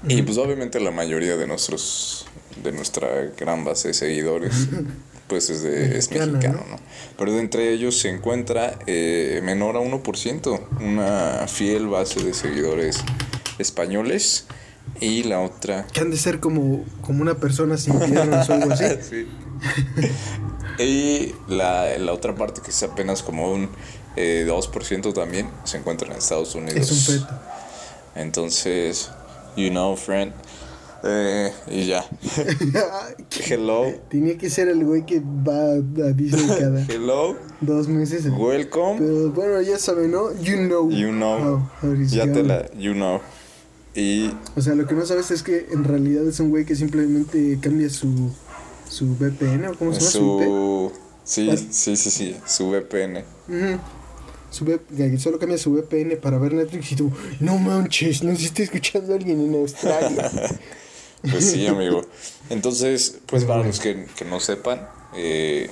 Y 0.07 0.21
pues 0.21 0.37
obviamente 0.37 0.79
la 0.79 0.91
mayoría 0.91 1.37
de 1.37 1.47
nuestros, 1.47 2.27
de 2.63 2.71
nuestra 2.71 3.07
gran 3.37 3.65
base 3.65 3.89
de 3.89 3.93
seguidores, 3.93 4.67
pues 5.27 5.49
es, 5.49 5.63
de, 5.63 5.97
es 5.97 6.11
mexicano, 6.11 6.63
¿no? 6.69 6.77
Pero 7.17 7.33
de 7.33 7.39
entre 7.39 7.73
ellos 7.73 7.97
se 7.99 8.09
encuentra 8.09 8.77
eh, 8.85 9.41
menor 9.43 9.75
a 9.75 9.79
1%, 9.79 10.61
una 10.81 11.47
fiel 11.47 11.87
base 11.87 12.23
de 12.23 12.33
seguidores 12.33 12.99
españoles 13.57 14.45
y 14.99 15.23
la 15.23 15.41
otra 15.41 15.85
Que 15.87 15.99
han 15.99 16.11
de 16.11 16.17
ser 16.17 16.39
como, 16.39 16.85
como 17.01 17.21
una 17.21 17.35
persona 17.35 17.77
sin 17.77 17.99
piernas 17.99 18.49
o 18.49 18.53
algo 18.53 18.71
así. 18.71 18.85
Sí. 19.09 19.27
y 20.77 21.33
la, 21.51 21.97
la 21.97 22.13
otra 22.13 22.35
parte, 22.35 22.61
que 22.61 22.69
es 22.69 22.83
apenas 22.83 23.23
como 23.23 23.51
un 23.51 23.69
eh, 24.17 24.45
2% 24.47 25.13
también, 25.13 25.47
se 25.63 25.77
encuentra 25.77 26.07
en 26.11 26.17
Estados 26.17 26.53
Unidos. 26.55 26.75
Es 26.75 26.91
un 26.91 27.19
feto. 27.19 27.33
Entonces, 28.15 29.09
you 29.55 29.69
know, 29.69 29.95
friend. 29.95 30.33
Eh, 31.03 31.51
y 31.69 31.85
ya. 31.85 32.03
Hello. 33.47 33.85
Tenía 34.09 34.37
que 34.37 34.49
ser 34.49 34.67
el 34.67 34.83
güey 34.83 35.05
que 35.05 35.19
va 35.21 35.73
a 36.07 36.11
Disney 36.13 36.47
cada 36.59 36.81
Hello. 36.85 37.35
dos 37.61 37.87
meses. 37.87 38.25
Welcome. 38.35 38.97
Pero 38.99 39.31
bueno, 39.31 39.61
ya 39.61 39.77
saben, 39.77 40.11
¿no? 40.11 40.33
You 40.41 40.57
know. 40.67 40.89
You 40.89 41.09
know. 41.09 41.37
how- 41.37 41.87
how 41.89 41.95
Ya 42.07 42.31
te 42.31 42.43
la. 42.43 42.69
You 42.73 42.93
know. 42.93 43.21
Y. 43.95 44.31
O 44.55 44.61
sea, 44.61 44.73
lo 44.75 44.87
que 44.87 44.95
no 44.95 45.05
sabes 45.05 45.29
es 45.31 45.43
que 45.43 45.67
en 45.71 45.83
realidad 45.83 46.27
es 46.27 46.39
un 46.39 46.49
güey 46.49 46.65
que 46.65 46.75
simplemente 46.75 47.59
cambia 47.61 47.89
su, 47.89 48.31
su 48.89 49.15
VPN 49.19 49.67
o 49.67 49.75
cómo 49.77 49.93
se 49.93 49.99
llama 49.99 50.11
su, 50.11 50.19
Su. 50.19 50.91
Sí, 51.23 51.49
sí, 51.71 51.95
sí, 51.95 52.09
sí. 52.09 52.37
Su 52.47 52.69
VPN. 52.71 53.17
Ujú. 53.47 53.79
Su 54.49 54.65
V- 54.65 54.79
que 54.95 55.17
solo 55.19 55.39
cambia 55.39 55.57
su 55.57 55.71
VPN 55.73 56.17
para 56.21 56.37
ver 56.37 56.53
Netflix 56.53 56.91
y 56.93 56.95
tú, 56.95 57.11
no 57.39 57.57
manches, 57.57 58.23
no 58.23 58.35
se 58.35 58.45
está 58.45 58.63
escuchando 58.63 59.13
alguien 59.13 59.41
en 59.41 59.55
Australia. 59.55 60.31
Pues 61.31 61.49
sí, 61.49 61.65
amigo. 61.65 62.03
Entonces, 62.51 63.17
pues 63.25 63.43
para 63.43 63.63
los 63.63 63.79
que, 63.79 64.05
que 64.15 64.23
no 64.23 64.39
sepan, 64.39 64.87
eh, 65.15 65.69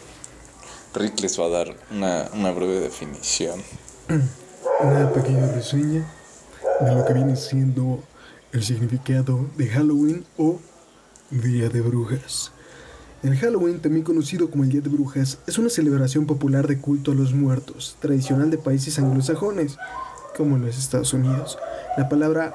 Rick 0.96 1.20
les 1.22 1.39
va 1.39 1.46
a 1.46 1.50
dar 1.50 1.77
una, 1.91 2.29
una 2.34 2.51
breve 2.51 2.79
definición. 2.79 3.62
Una 4.82 5.13
pequeña 5.13 5.46
reseña 5.51 6.03
de 6.82 6.96
lo 6.96 7.05
que 7.05 7.13
viene 7.13 7.36
siendo 7.36 8.03
el 8.51 8.63
significado 8.63 9.46
de 9.55 9.67
Halloween 9.67 10.25
o 10.38 10.60
Día 11.29 11.70
de 11.70 11.82
Brujas. 11.82 12.51
El 13.24 13.38
Halloween, 13.38 13.79
también 13.79 14.03
conocido 14.03 14.50
como 14.51 14.63
el 14.63 14.69
Día 14.69 14.81
de 14.81 14.89
Brujas, 14.89 15.39
es 15.48 15.57
una 15.57 15.69
celebración 15.69 16.25
popular 16.25 16.67
de 16.67 16.79
culto 16.79 17.12
a 17.12 17.15
los 17.15 17.34
muertos, 17.34 17.98
tradicional 18.00 18.51
de 18.51 18.57
países 18.57 19.00
anglosajones, 19.00 19.77
como 20.38 20.57
en 20.57 20.65
los 20.65 20.77
Estados 20.77 21.13
Unidos. 21.13 21.57
La 21.98 22.07
palabra 22.07 22.53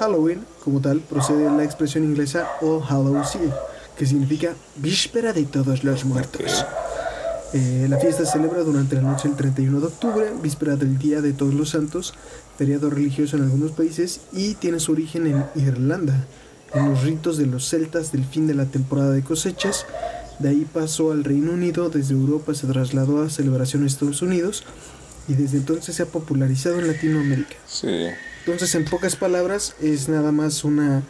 Halloween, 0.00 0.44
como 0.64 0.80
tal, 0.80 1.00
procede 1.00 1.44
de 1.44 1.56
la 1.56 1.64
expresión 1.64 2.04
inglesa 2.04 2.48
All 2.60 2.82
Hallows 2.88 3.36
Eve, 3.36 3.52
que 3.96 4.06
significa 4.06 4.54
víspera 4.76 5.32
de 5.32 5.44
todos 5.44 5.84
los 5.84 6.04
muertos. 6.04 6.64
Eh, 7.52 7.86
la 7.88 7.98
fiesta 7.98 8.24
se 8.24 8.32
celebra 8.32 8.62
durante 8.62 8.96
la 8.96 9.02
noche 9.02 9.28
del 9.28 9.36
31 9.36 9.80
de 9.80 9.86
octubre, 9.86 10.32
víspera 10.42 10.76
del 10.76 10.98
Día 10.98 11.20
de 11.20 11.32
Todos 11.32 11.54
los 11.54 11.70
Santos, 11.70 12.12
feriado 12.58 12.90
religioso 12.90 13.36
en 13.36 13.44
algunos 13.44 13.70
países 13.70 14.20
y 14.32 14.54
tiene 14.54 14.80
su 14.80 14.92
origen 14.92 15.26
en 15.26 15.44
Irlanda, 15.54 16.26
en 16.76 16.90
los 16.90 17.02
ritos 17.02 17.36
de 17.38 17.46
los 17.46 17.68
celtas 17.68 18.12
del 18.12 18.24
fin 18.24 18.46
de 18.46 18.54
la 18.54 18.66
temporada 18.66 19.10
de 19.12 19.22
cosechas. 19.22 19.86
De 20.38 20.50
ahí 20.50 20.66
pasó 20.70 21.12
al 21.12 21.24
Reino 21.24 21.52
Unido, 21.52 21.88
desde 21.88 22.12
Europa 22.14 22.54
se 22.54 22.66
trasladó 22.66 23.22
a 23.22 23.30
celebración 23.30 23.82
en 23.82 23.86
Estados 23.88 24.20
Unidos 24.22 24.64
y 25.28 25.34
desde 25.34 25.56
entonces 25.58 25.94
se 25.96 26.02
ha 26.02 26.06
popularizado 26.06 26.78
en 26.78 26.88
Latinoamérica. 26.88 27.56
Sí. 27.66 27.88
Entonces, 28.44 28.74
en 28.74 28.84
pocas 28.84 29.16
palabras, 29.16 29.74
es 29.80 30.08
nada 30.08 30.30
más 30.32 30.62
una, 30.62 31.02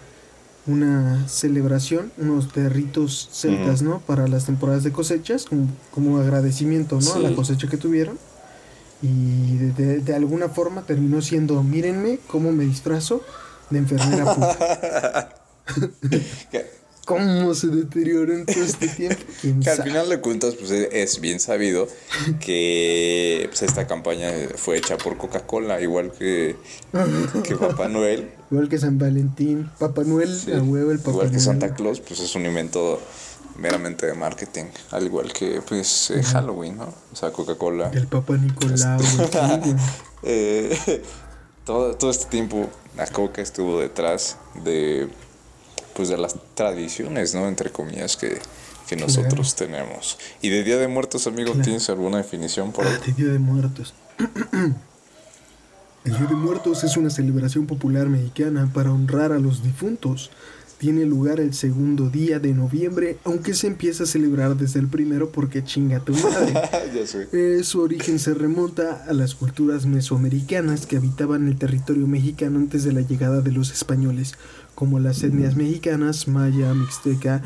una 0.67 1.29
celebración, 1.29 2.11
unos 2.17 2.53
de 2.55 2.69
ritos 2.69 3.29
celtas, 3.33 3.83
¿no? 3.83 3.99
Para 4.01 4.27
las 4.27 4.47
temporadas 4.47 4.85
de 4.85 4.93
cosechas, 4.93 5.45
como, 5.45 5.69
como 5.93 6.19
agradecimiento, 6.19 6.99
¿no? 7.01 7.15
A 7.15 7.19
la 7.19 7.35
cosecha 7.35 7.69
que 7.69 7.77
tuvieron. 7.77 8.19
Y 9.03 9.57
de, 9.59 9.73
de- 9.73 10.01
de 10.01 10.15
alguna 10.15 10.49
forma 10.49 10.83
terminó 10.83 11.21
siendo, 11.21 11.63
mírenme 11.63 12.19
cómo 12.27 12.53
me 12.53 12.65
disfrazo 12.65 13.23
de 13.71 13.79
enfermera 13.79 14.35
puta. 14.35 15.29
¿Cómo 17.07 17.55
se 17.55 17.69
deterioró 17.69 18.33
en 18.35 18.47
todo 18.47 18.65
este 18.65 18.89
tiempo? 18.89 19.23
¿Quién 19.41 19.61
que 19.61 19.71
al 19.71 19.81
final 19.85 20.09
de 20.09 20.21
cuentas, 20.21 20.55
pues 20.57 20.73
es- 20.73 20.89
es 20.93 21.21
bien 21.21 21.39
sabido 21.39 21.87
que 22.41 23.47
pues, 23.49 23.63
esta 23.63 23.87
campaña 23.87 24.33
fue 24.57 24.77
hecha 24.77 24.97
por 24.99 25.17
Coca-Cola, 25.17 25.81
igual 25.81 26.11
que, 26.11 26.57
que 27.45 27.55
Papá 27.61 27.87
Noel. 27.89 28.29
Igual 28.51 28.69
que 28.69 28.79
San 28.79 28.99
Valentín, 28.99 29.71
Papá 29.79 30.03
Noel, 30.03 30.37
Sí. 30.37 30.53
a 30.53 30.61
huevo, 30.61 30.91
el 30.91 30.99
Papá 30.99 31.11
igual 31.11 31.31
que. 31.31 31.39
Santa 31.39 31.75
Claus, 31.75 32.01
pues 32.01 32.19
es 32.19 32.35
un 32.35 32.45
invento 32.45 33.01
meramente 33.57 34.07
de 34.07 34.15
marketing, 34.15 34.65
al 34.91 35.07
igual 35.07 35.33
que 35.33 35.63
pues 35.67 36.11
eh, 36.11 36.23
Halloween, 36.25 36.77
¿no? 36.79 36.93
O 37.13 37.17
sea, 37.17 37.31
Coca-Cola. 37.31 37.91
El 37.95 38.09
Papá 38.09 38.37
Nicolau. 38.37 38.99
Eh, 40.25 41.03
todo, 41.65 41.95
todo 41.95 42.11
este 42.11 42.27
tiempo 42.27 42.69
la 42.97 43.07
Coca 43.07 43.43
estuvo 43.43 43.79
detrás 43.81 44.39
de 44.65 45.09
pues 45.97 46.09
de 46.11 46.19
las 46.19 46.37
tradiciones, 46.55 47.35
¿no? 47.35 47.49
Entre 47.49 47.71
comillas 47.71 48.17
que, 48.17 48.39
que 48.87 48.97
nosotros 48.97 49.55
tenemos. 49.57 50.19
Y 50.43 50.51
de 50.51 50.63
Día 50.63 50.77
de 50.77 50.89
Muertos, 50.89 51.27
amigo, 51.27 51.53
Claro. 51.53 51.65
¿tienes 51.65 51.89
alguna 51.89 52.19
definición 52.19 52.71
por 52.73 52.87
ahí? 52.87 52.93
Ah, 52.95 53.03
de 53.07 53.13
Día 53.13 53.33
de 53.33 53.39
Muertos. 53.39 53.95
El 56.05 56.17
Día 56.17 56.27
de 56.29 56.35
Muertos 56.37 56.85
es 56.85 56.97
una 56.97 57.11
celebración 57.11 57.67
popular 57.67 58.07
mexicana 58.09 58.71
para 58.73 58.93
honrar 58.93 59.33
a 59.33 59.39
los 59.41 59.63
difuntos. 59.65 60.31
Tiene 60.79 61.07
lugar 61.07 61.41
el 61.41 61.55
segundo 61.55 62.11
día 62.11 62.39
de 62.39 62.53
noviembre, 62.53 63.17
aunque 63.25 63.55
se 63.55 63.67
empieza 63.67 64.05
a 64.05 64.07
celebrar 64.07 64.57
desde 64.57 64.79
el 64.79 64.89
primero 64.89 65.31
porque 65.31 65.65
chinga 65.65 66.01
tu 66.01 66.13
madre. 66.15 66.55
Eh, 67.33 67.61
su 67.63 67.81
origen 67.81 68.19
se 68.19 68.35
remonta 68.35 69.05
a 69.09 69.13
las 69.13 69.35
culturas 69.35 69.87
mesoamericanas 69.87 70.87
que 70.87 70.97
habitaban 70.97 71.47
el 71.47 71.57
territorio 71.57 72.07
mexicano 72.07 72.59
antes 72.59 72.85
de 72.85 72.93
la 72.93 73.03
llegada 73.03 73.43
de 73.43 73.53
los 73.53 73.71
españoles, 73.71 74.35
como 74.75 74.99
las 74.99 75.23
etnias 75.23 75.57
mexicanas, 75.57 76.27
maya, 76.27 76.73
mixteca, 76.75 77.43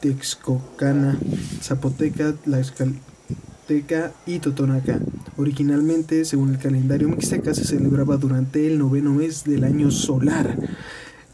texcocana, 0.00 1.18
zapoteca, 1.62 2.32
tlaxcalteca 2.32 4.12
y 4.26 4.40
totonaca. 4.40 5.00
Originalmente, 5.36 6.24
según 6.24 6.50
el 6.50 6.58
calendario 6.58 7.08
mixteca, 7.08 7.54
se 7.54 7.64
celebraba 7.64 8.16
durante 8.16 8.66
el 8.66 8.78
noveno 8.78 9.14
mes 9.14 9.44
del 9.44 9.64
año 9.64 9.90
solar. 9.90 10.56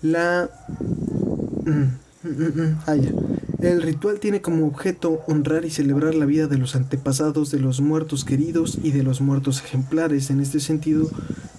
La 0.03 0.51
Mm, 1.65 1.99
mm, 2.25 2.61
mm. 2.61 2.79
Ah, 2.87 2.97
ya. 2.97 3.11
El 3.61 3.83
ritual 3.83 4.19
tiene 4.19 4.41
como 4.41 4.67
objeto 4.67 5.23
honrar 5.29 5.65
y 5.65 5.71
celebrar 5.71 6.15
la 6.15 6.27
vida 6.27 6.49
de 6.49 6.59
los 6.59 6.75
antepasados 6.75 7.51
de 7.53 7.61
los 7.61 7.81
muertos 7.81 8.25
queridos 8.25 8.79
y 8.83 8.91
de 8.91 9.05
los 9.05 9.21
muertos 9.21 9.63
ejemplares. 9.63 10.31
En 10.31 10.41
este 10.41 10.59
sentido, 10.59 11.09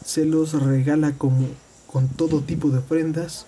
se 0.04 0.26
los 0.26 0.62
regala 0.62 1.14
como 1.14 1.48
con 1.88 2.10
todo 2.10 2.42
tipo 2.42 2.70
de 2.70 2.80
ofrendas 2.80 3.46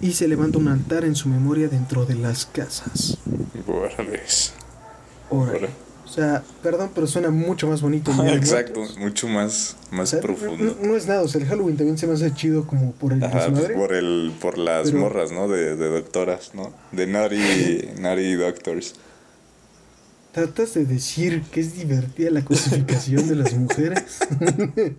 y 0.00 0.12
se 0.12 0.28
levanta 0.28 0.58
un 0.58 0.68
altar 0.68 1.04
en 1.04 1.16
su 1.16 1.28
memoria 1.28 1.68
dentro 1.68 2.06
de 2.06 2.14
las 2.14 2.46
casas. 2.46 3.18
Órale. 3.66 4.22
Órale. 5.30 5.83
O 6.14 6.16
sea, 6.16 6.44
perdón, 6.62 6.90
pero 6.94 7.08
suena 7.08 7.30
mucho 7.30 7.66
más 7.66 7.82
bonito. 7.82 8.12
Exacto, 8.28 8.78
Muertos. 8.78 8.98
mucho 8.98 9.26
más, 9.26 9.76
O 9.90 9.96
más 9.96 10.10
sea, 10.10 10.20
profundo. 10.20 10.76
No, 10.80 10.86
no 10.90 10.96
es 10.96 11.08
nada, 11.08 11.22
o 11.22 11.26
sea, 11.28 11.40
el 11.40 11.48
Halloween 11.48 11.76
también 11.76 11.98
se 11.98 12.06
me 12.06 12.12
hace 12.14 12.32
chido 12.32 12.68
como 12.68 12.92
por 12.92 13.12
el 13.12 13.24
Ajá, 13.24 13.48
pues, 13.50 13.70
por 13.72 13.92
el, 13.92 14.32
por 14.40 14.56
las 14.56 14.90
Pero- 14.92 15.00
morras, 15.00 15.32
¿no? 15.32 15.48
De, 15.48 15.74
de 15.74 15.88
doctoras, 15.88 16.52
¿no? 16.54 16.72
De 16.92 17.08
Naughty, 17.08 17.88
Naughty 18.00 18.34
Doctors. 18.34 18.94
¿Tratas 20.30 20.74
de 20.74 20.84
decir 20.84 21.42
que 21.50 21.58
es 21.60 21.74
divertida 21.76 22.30
la 22.30 22.44
cosificación 22.44 23.26
de 23.28 23.34
las 23.34 23.52
mujeres? 23.54 24.18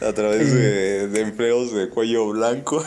A 0.00 0.12
través 0.12 0.52
de, 0.54 1.08
de 1.08 1.20
empleos 1.20 1.74
de 1.74 1.88
cuello 1.88 2.28
blanco. 2.30 2.82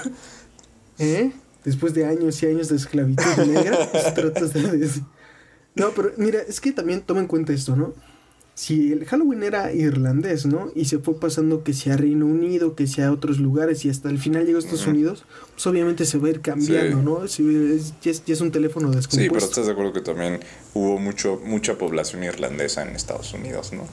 ¿Eh? 0.99 1.31
Después 1.63 1.93
de 1.93 2.05
años 2.05 2.41
y 2.41 2.47
años 2.47 2.69
de 2.69 2.77
esclavitud 2.77 3.23
negra, 3.45 3.77
eso 3.93 4.13
tratas 4.13 4.53
de 4.53 4.77
decir. 4.77 5.03
No, 5.75 5.89
pero 5.95 6.11
mira, 6.17 6.39
es 6.47 6.59
que 6.61 6.71
también 6.71 7.01
toma 7.01 7.19
en 7.21 7.27
cuenta 7.27 7.53
esto, 7.53 7.75
¿no? 7.75 7.93
Si 8.57 8.93
el 8.93 9.03
Halloween 9.03 9.43
era 9.43 9.73
irlandés, 9.73 10.45
¿no? 10.45 10.71
Y 10.73 10.85
se 10.85 10.99
fue 10.99 11.19
pasando 11.19 11.63
que 11.65 11.73
sea 11.73 11.97
Reino 11.97 12.25
Unido, 12.25 12.73
que 12.73 12.87
sea 12.87 13.11
otros 13.11 13.37
lugares 13.39 13.83
y 13.83 13.89
hasta 13.89 14.09
el 14.09 14.17
final 14.17 14.45
llegó 14.45 14.57
a 14.57 14.61
Estados. 14.61 14.87
Unidos, 14.87 15.25
pues 15.53 15.67
obviamente 15.67 16.05
se 16.05 16.17
va 16.17 16.27
a 16.27 16.31
ir 16.31 16.39
cambiando, 16.39 16.99
Sí. 16.99 17.03
¿no? 17.03 17.27
Si 17.27 17.73
es- 17.75 17.93
ya, 18.01 18.11
es, 18.11 18.23
ya 18.23 18.33
es 18.33 18.39
un 18.39 18.51
teléfono 18.51 18.89
Sí, 18.91 18.95
descompuesto. 18.95 19.33
pero 19.33 19.45
estás 19.45 19.65
de 19.65 19.71
acuerdo 19.73 19.91
que 19.91 19.99
también 19.99 20.39
hubo 20.73 20.97
mucho, 20.99 21.41
mucha 21.43 21.77
población 21.77 22.23
irlandesa 22.23 22.83
en 22.83 22.95
Estados 22.95 23.33
Unidos, 23.33 23.73
¿no? 23.73 23.83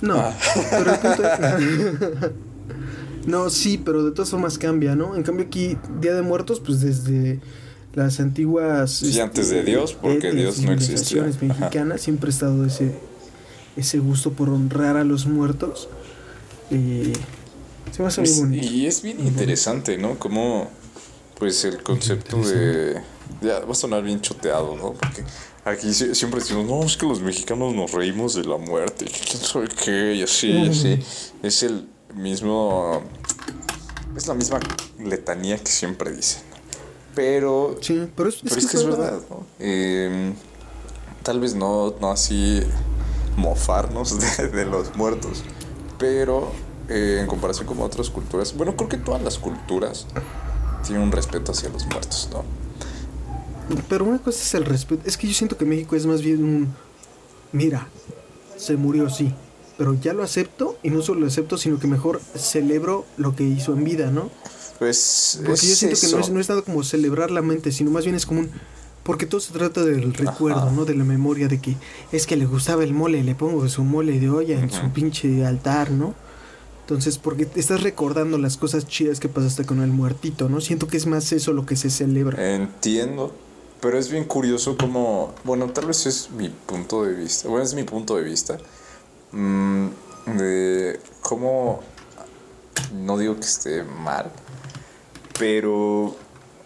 No, 0.00 0.16
Ah. 0.20 0.34
pero 0.70 0.92
el 0.94 0.98
punto 0.98 1.22
No, 3.26 3.48
sí, 3.50 3.76
pero 3.84 4.04
de 4.04 4.10
todas 4.12 4.30
formas 4.30 4.58
cambia, 4.58 4.94
¿no? 4.96 5.16
En 5.16 5.22
cambio 5.22 5.44
aquí, 5.46 5.76
Día 6.00 6.14
de 6.14 6.22
Muertos, 6.22 6.60
pues 6.60 6.80
desde 6.80 7.40
las 7.94 8.20
antiguas... 8.20 9.02
este, 9.02 9.14
Sí, 9.14 9.20
antes 9.20 9.50
de 9.50 9.62
Dios, 9.62 9.94
porque 9.94 10.32
Dios 10.32 10.58
no 10.60 10.72
existía. 10.72 11.24
civilizaciones 11.24 11.36
Ajá. 11.36 11.46
mexicanas 11.46 12.00
siempre 12.00 12.28
ha 12.28 12.30
estado 12.32 12.64
ese, 12.66 12.94
ese 13.76 13.98
gusto 13.98 14.32
por 14.32 14.50
honrar 14.50 14.96
a 14.96 15.04
los 15.04 15.26
muertos. 15.26 15.88
Eh, 16.70 17.12
se 17.92 18.02
me 18.02 18.08
hace 18.08 18.20
muy 18.22 18.28
Pues, 18.30 18.40
bonito. 18.40 18.66
y 18.66 18.86
es 18.86 19.02
bien 19.02 19.20
interesante, 19.24 19.96
¿no? 19.98 20.18
Como, 20.18 20.68
pues, 21.38 21.64
el 21.64 21.82
concepto 21.82 22.38
de... 22.38 23.00
Ya, 23.40 23.60
va 23.60 23.72
a 23.72 23.74
sonar 23.74 24.02
bien 24.02 24.20
choteado, 24.20 24.76
¿no? 24.76 24.92
Porque 24.94 25.22
aquí 25.64 25.92
si- 25.94 26.14
siempre 26.14 26.40
decimos, 26.40 26.66
no, 26.66 26.82
es 26.84 26.96
que 26.96 27.06
los 27.06 27.20
mexicanos 27.20 27.74
nos 27.74 27.92
reímos 27.92 28.34
de 28.34 28.44
la 28.44 28.56
muerte, 28.58 29.06
quién 29.06 29.42
sabe 29.42 29.68
qué, 29.68 30.14
y 30.14 30.22
así, 30.22 30.48
y 30.50 30.68
así. 30.68 30.98
Es 31.42 31.62
el 31.62 31.86
mismo... 32.14 33.02
Es 34.16 34.26
la 34.28 34.34
misma 34.34 34.60
letanía 34.98 35.58
que 35.58 35.70
siempre 35.70 36.12
dicen. 36.12 36.42
Pero 37.14 37.76
Sí, 37.80 38.08
pero 38.16 38.28
es, 38.28 38.36
Pero 38.42 38.56
es 38.56 38.66
que 38.66 38.76
es 38.76 38.84
verdad, 38.84 39.20
¿no? 39.30 39.46
Eh, 39.58 40.32
tal 41.22 41.40
vez 41.40 41.54
no, 41.54 41.94
no 42.00 42.10
así 42.10 42.62
mofarnos 43.36 44.18
de, 44.38 44.48
de 44.48 44.64
los 44.64 44.94
muertos, 44.96 45.42
pero 45.98 46.50
eh, 46.88 47.18
en 47.20 47.26
comparación 47.26 47.66
con 47.66 47.80
otras 47.80 48.10
culturas, 48.10 48.54
bueno, 48.56 48.76
creo 48.76 48.88
que 48.88 48.98
todas 48.98 49.22
las 49.22 49.38
culturas 49.38 50.06
tienen 50.84 51.02
un 51.02 51.12
respeto 51.12 51.52
hacia 51.52 51.70
los 51.70 51.86
muertos, 51.86 52.28
¿no? 52.30 52.44
Pero 53.88 54.04
una 54.04 54.18
cosa 54.18 54.42
es 54.42 54.54
el 54.54 54.66
respeto. 54.66 55.02
Es 55.06 55.16
que 55.16 55.26
yo 55.26 55.34
siento 55.34 55.56
que 55.56 55.64
México 55.64 55.96
es 55.96 56.04
más 56.04 56.20
bien 56.20 56.44
un. 56.44 56.74
Mira, 57.52 57.88
se 58.56 58.76
murió, 58.76 59.08
sí. 59.08 59.32
Pero 59.78 59.94
ya 59.94 60.12
lo 60.12 60.22
acepto. 60.22 60.76
Y 60.82 60.90
no 60.90 61.00
solo 61.00 61.20
lo 61.20 61.26
acepto, 61.26 61.56
sino 61.56 61.78
que 61.78 61.86
mejor 61.86 62.20
celebro 62.36 63.06
lo 63.16 63.34
que 63.34 63.44
hizo 63.44 63.72
en 63.72 63.84
vida, 63.84 64.10
¿no? 64.10 64.30
Pues 64.78 65.40
Porque 65.44 65.66
yo 65.66 65.74
siento 65.74 66.00
que 66.00 66.08
no 66.08 66.18
es, 66.18 66.30
no 66.30 66.40
es 66.40 66.48
nada 66.48 66.62
como 66.62 66.82
celebrar 66.82 67.30
la 67.30 67.42
mente, 67.42 67.72
sino 67.72 67.90
más 67.90 68.04
bien 68.04 68.16
es 68.16 68.26
como 68.26 68.40
un. 68.40 68.50
Porque 69.02 69.26
todo 69.26 69.40
se 69.40 69.52
trata 69.52 69.82
del 69.84 70.14
recuerdo, 70.14 70.62
Ajá. 70.62 70.70
¿no? 70.70 70.84
De 70.86 70.94
la 70.94 71.04
memoria 71.04 71.46
de 71.46 71.60
que 71.60 71.76
es 72.10 72.26
que 72.26 72.36
le 72.36 72.46
gustaba 72.46 72.84
el 72.84 72.94
mole, 72.94 73.22
le 73.22 73.34
pongo 73.34 73.68
su 73.68 73.84
mole 73.84 74.18
de 74.18 74.30
olla 74.30 74.58
en 74.58 74.70
su 74.70 74.90
pinche 74.92 75.44
altar, 75.44 75.90
¿no? 75.90 76.14
Entonces, 76.80 77.18
porque 77.18 77.48
estás 77.54 77.82
recordando 77.82 78.36
las 78.36 78.56
cosas 78.56 78.86
chidas 78.86 79.20
que 79.20 79.28
pasaste 79.28 79.64
con 79.64 79.82
el 79.82 79.90
muertito, 79.90 80.48
¿no? 80.50 80.60
Siento 80.60 80.86
que 80.86 80.98
es 80.98 81.06
más 81.06 81.32
eso 81.32 81.52
lo 81.52 81.64
que 81.64 81.76
se 81.76 81.88
celebra. 81.88 82.54
Entiendo, 82.54 83.34
pero 83.80 83.98
es 83.98 84.10
bien 84.10 84.24
curioso 84.24 84.76
como, 84.78 85.34
bueno, 85.44 85.70
tal 85.70 85.86
vez 85.86 86.06
es 86.06 86.30
mi 86.30 86.48
punto 86.48 87.04
de 87.04 87.14
vista, 87.14 87.48
bueno, 87.48 87.64
es 87.64 87.74
mi 87.74 87.84
punto 87.84 88.16
de 88.16 88.22
vista, 88.22 88.58
mm, 89.32 89.86
de 90.38 91.00
cómo, 91.20 91.80
no 92.94 93.18
digo 93.18 93.34
que 93.36 93.46
esté 93.46 93.82
mal, 93.82 94.30
pero 95.38 96.14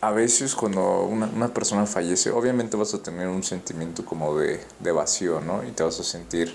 a 0.00 0.10
veces 0.12 0.54
cuando 0.54 1.02
una, 1.02 1.26
una 1.26 1.48
persona 1.52 1.86
fallece, 1.86 2.30
obviamente 2.30 2.76
vas 2.76 2.94
a 2.94 3.02
tener 3.02 3.28
un 3.28 3.42
sentimiento 3.42 4.04
como 4.04 4.36
de, 4.38 4.60
de 4.78 4.92
vacío, 4.92 5.40
¿no? 5.40 5.64
Y 5.66 5.72
te 5.72 5.82
vas 5.82 5.98
a 5.98 6.04
sentir, 6.04 6.54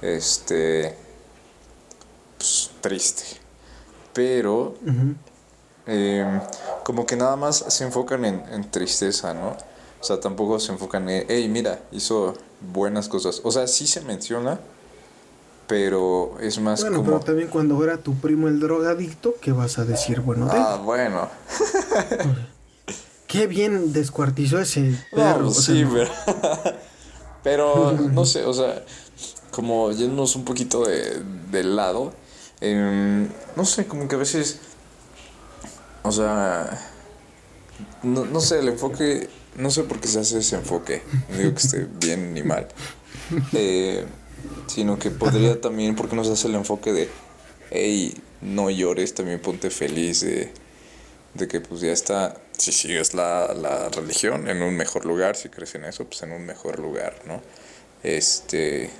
este, 0.00 0.96
pues, 2.38 2.70
triste. 2.80 3.24
Pero 4.12 4.74
eh, 5.86 6.40
como 6.84 7.06
que 7.06 7.16
nada 7.16 7.36
más 7.36 7.64
se 7.68 7.84
enfocan 7.84 8.24
en, 8.24 8.42
en 8.52 8.70
tristeza, 8.70 9.34
¿no? 9.34 9.56
O 10.00 10.04
sea, 10.04 10.18
tampoco 10.20 10.58
se 10.58 10.72
enfocan 10.72 11.08
en, 11.08 11.26
hey, 11.28 11.48
mira, 11.48 11.80
hizo 11.92 12.34
buenas 12.72 13.08
cosas. 13.08 13.40
O 13.44 13.52
sea, 13.52 13.66
sí 13.66 13.86
se 13.86 14.00
menciona, 14.00 14.58
pero 15.72 16.34
es 16.38 16.60
más 16.60 16.82
Bueno, 16.82 16.98
como... 16.98 17.12
pero 17.12 17.20
también 17.20 17.48
cuando 17.48 17.82
era 17.82 17.96
tu 17.96 18.14
primo 18.14 18.46
el 18.46 18.60
drogadicto, 18.60 19.36
¿qué 19.40 19.52
vas 19.52 19.78
a 19.78 19.86
decir 19.86 20.20
bueno 20.20 20.44
de 20.44 20.58
él? 20.58 20.62
Ah, 20.62 20.76
bueno. 20.76 21.30
Qué 23.26 23.46
bien 23.46 23.94
descuartizó 23.94 24.58
ese 24.58 24.94
perro. 25.10 25.44
No, 25.44 25.48
o 25.48 25.54
sea, 25.54 25.74
sí, 25.74 25.86
pero... 25.90 26.10
pero, 27.42 27.92
no 28.12 28.26
sé, 28.26 28.44
o 28.44 28.52
sea, 28.52 28.84
como 29.50 29.90
yéndonos 29.92 30.36
un 30.36 30.44
poquito 30.44 30.84
de, 30.84 31.22
del 31.50 31.74
lado, 31.74 32.12
em, 32.60 33.30
no 33.56 33.64
sé, 33.64 33.86
como 33.86 34.08
que 34.08 34.16
a 34.16 34.18
veces... 34.18 34.60
O 36.02 36.12
sea... 36.12 36.68
No, 38.02 38.26
no 38.26 38.40
sé, 38.40 38.58
el 38.58 38.68
enfoque... 38.68 39.30
No 39.56 39.70
sé 39.70 39.84
por 39.84 40.00
qué 40.00 40.08
se 40.08 40.20
hace 40.20 40.40
ese 40.40 40.56
enfoque. 40.56 41.02
No 41.30 41.38
digo 41.38 41.54
que 41.54 41.62
esté 41.62 41.88
bien 41.98 42.34
ni 42.34 42.42
mal. 42.42 42.68
Eh, 43.54 44.04
sino 44.66 44.98
que 44.98 45.10
podría 45.10 45.60
también, 45.60 45.96
porque 45.96 46.16
nos 46.16 46.28
hace 46.28 46.48
el 46.48 46.54
enfoque 46.54 46.92
de, 46.92 47.08
hey, 47.70 48.14
no 48.40 48.70
llores, 48.70 49.14
también 49.14 49.40
ponte 49.40 49.70
feliz 49.70 50.20
de, 50.20 50.52
de 51.34 51.48
que 51.48 51.60
pues 51.60 51.80
ya 51.80 51.92
está, 51.92 52.36
si 52.56 52.72
sigues 52.72 53.14
la, 53.14 53.54
la 53.54 53.88
religión, 53.88 54.48
en 54.48 54.62
un 54.62 54.76
mejor 54.76 55.04
lugar, 55.04 55.36
si 55.36 55.48
crees 55.48 55.74
en 55.74 55.84
eso, 55.84 56.04
pues 56.04 56.22
en 56.22 56.32
un 56.32 56.44
mejor 56.44 56.78
lugar, 56.78 57.14
¿no? 57.26 57.40
Este, 58.02 58.90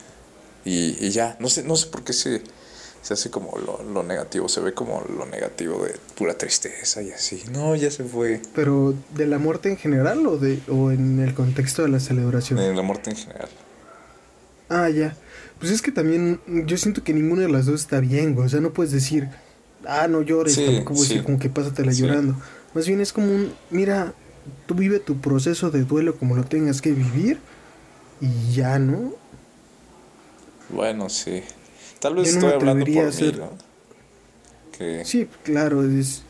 y, 0.64 1.04
y 1.04 1.10
ya, 1.10 1.36
no 1.40 1.48
sé, 1.48 1.64
no 1.64 1.76
sé 1.76 1.88
por 1.88 2.04
qué 2.04 2.12
se, 2.12 2.42
se 3.02 3.14
hace 3.14 3.30
como 3.30 3.58
lo, 3.58 3.82
lo 3.82 4.02
negativo, 4.04 4.48
se 4.48 4.60
ve 4.60 4.72
como 4.74 5.02
lo 5.16 5.26
negativo 5.26 5.84
de 5.84 5.94
pura 6.16 6.38
tristeza 6.38 7.02
y 7.02 7.10
así, 7.10 7.42
no, 7.50 7.74
ya 7.74 7.90
se 7.90 8.04
fue. 8.04 8.40
Pero 8.54 8.94
de 9.14 9.26
la 9.26 9.38
muerte 9.38 9.68
en 9.68 9.76
general 9.76 10.24
o 10.26 10.38
de 10.38 10.60
o 10.70 10.92
en 10.92 11.18
el 11.18 11.34
contexto 11.34 11.82
de 11.82 11.88
la 11.88 11.98
celebración. 11.98 12.60
En 12.60 12.76
la 12.76 12.82
muerte 12.82 13.10
en 13.10 13.16
general. 13.16 13.48
Ah, 14.68 14.88
ya. 14.88 15.16
Pues 15.62 15.70
es 15.72 15.80
que 15.80 15.92
también 15.92 16.40
yo 16.66 16.76
siento 16.76 17.04
que 17.04 17.14
ninguna 17.14 17.42
de 17.42 17.48
las 17.48 17.66
dos 17.66 17.80
está 17.82 18.00
bien, 18.00 18.34
güey. 18.34 18.46
O 18.46 18.48
sea, 18.50 18.60
no 18.60 18.72
puedes 18.72 18.90
decir, 18.90 19.28
ah, 19.86 20.08
no 20.08 20.20
llores, 20.22 20.54
Sí, 20.56 20.64
tampoco 20.66 20.94
puedes 20.94 21.06
sí. 21.06 21.14
decir 21.14 21.24
como 21.24 21.38
que 21.38 21.48
pásatela 21.50 21.92
Sí. 21.92 22.02
llorando. 22.02 22.34
Más 22.74 22.84
bien 22.88 23.00
es 23.00 23.12
como 23.12 23.28
un, 23.32 23.52
mira, 23.70 24.12
tú 24.66 24.74
vive 24.74 24.98
tu 24.98 25.20
proceso 25.20 25.70
de 25.70 25.84
duelo 25.84 26.16
como 26.16 26.34
lo 26.34 26.42
tengas 26.42 26.82
que 26.82 26.90
vivir 26.90 27.38
y 28.20 28.54
ya, 28.54 28.80
¿no? 28.80 29.14
Bueno, 30.68 31.08
sí. 31.08 31.42
Tal 32.00 32.16
vez 32.16 32.34
Yo 32.34 32.40
no 32.40 32.46
estoy 32.46 32.48
me 32.48 32.54
hablando 32.56 32.84
por 32.84 32.94
mí, 32.94 32.98
a 32.98 33.12
ser- 33.12 33.38
¿no? 33.38 33.50
Que 34.76 35.04
Sí, 35.04 35.28
claro, 35.44 35.84
es, 35.88 36.22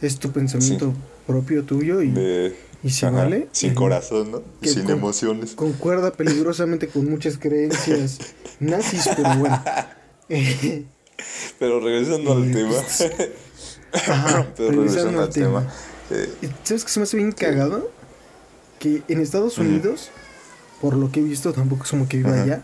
es 0.00 0.18
tu 0.20 0.30
pensamiento 0.30 0.94
propio 1.26 1.64
tuyo 1.64 2.00
y, 2.02 2.10
de- 2.12 2.56
y 2.82 2.90
se 2.90 3.06
ajá, 3.06 3.16
vale. 3.16 3.48
Sin 3.52 3.72
Eh, 3.72 3.74
corazón, 3.74 4.30
¿no? 4.30 4.42
que 4.60 4.68
Sin 4.68 4.82
con- 4.84 4.92
emociones. 4.92 5.52
Concuerda 5.52 6.12
peligrosamente 6.12 6.88
con 6.88 7.08
muchas 7.10 7.38
creencias 7.38 8.18
nazis, 8.60 9.08
pero 9.16 9.34
bueno. 9.36 9.62
Pero 11.58 11.80
regresando 11.80 12.32
al 12.32 12.50
Eh, 12.50 12.54
tema. 12.54 12.74
Ajá, 13.92 14.46
Pero 14.56 14.70
regresando 14.70 15.22
al 15.22 15.30
tema. 15.30 15.66
eh, 16.10 16.30
¿Y 16.42 16.46
¿Sabes 16.62 16.84
qué 16.84 16.90
se 16.90 17.00
me 17.00 17.04
hace 17.04 17.16
bien 17.16 17.32
cagado? 17.32 17.90
Que 18.78 19.02
en 19.08 19.20
Estados 19.20 19.58
Unidos, 19.58 20.10
por 20.80 20.94
lo 20.94 21.10
que 21.10 21.20
he 21.20 21.22
visto, 21.22 21.52
tampoco 21.52 21.84
es 21.84 21.90
como 21.90 22.06
que 22.08 22.18
viva 22.18 22.42
allá, 22.42 22.62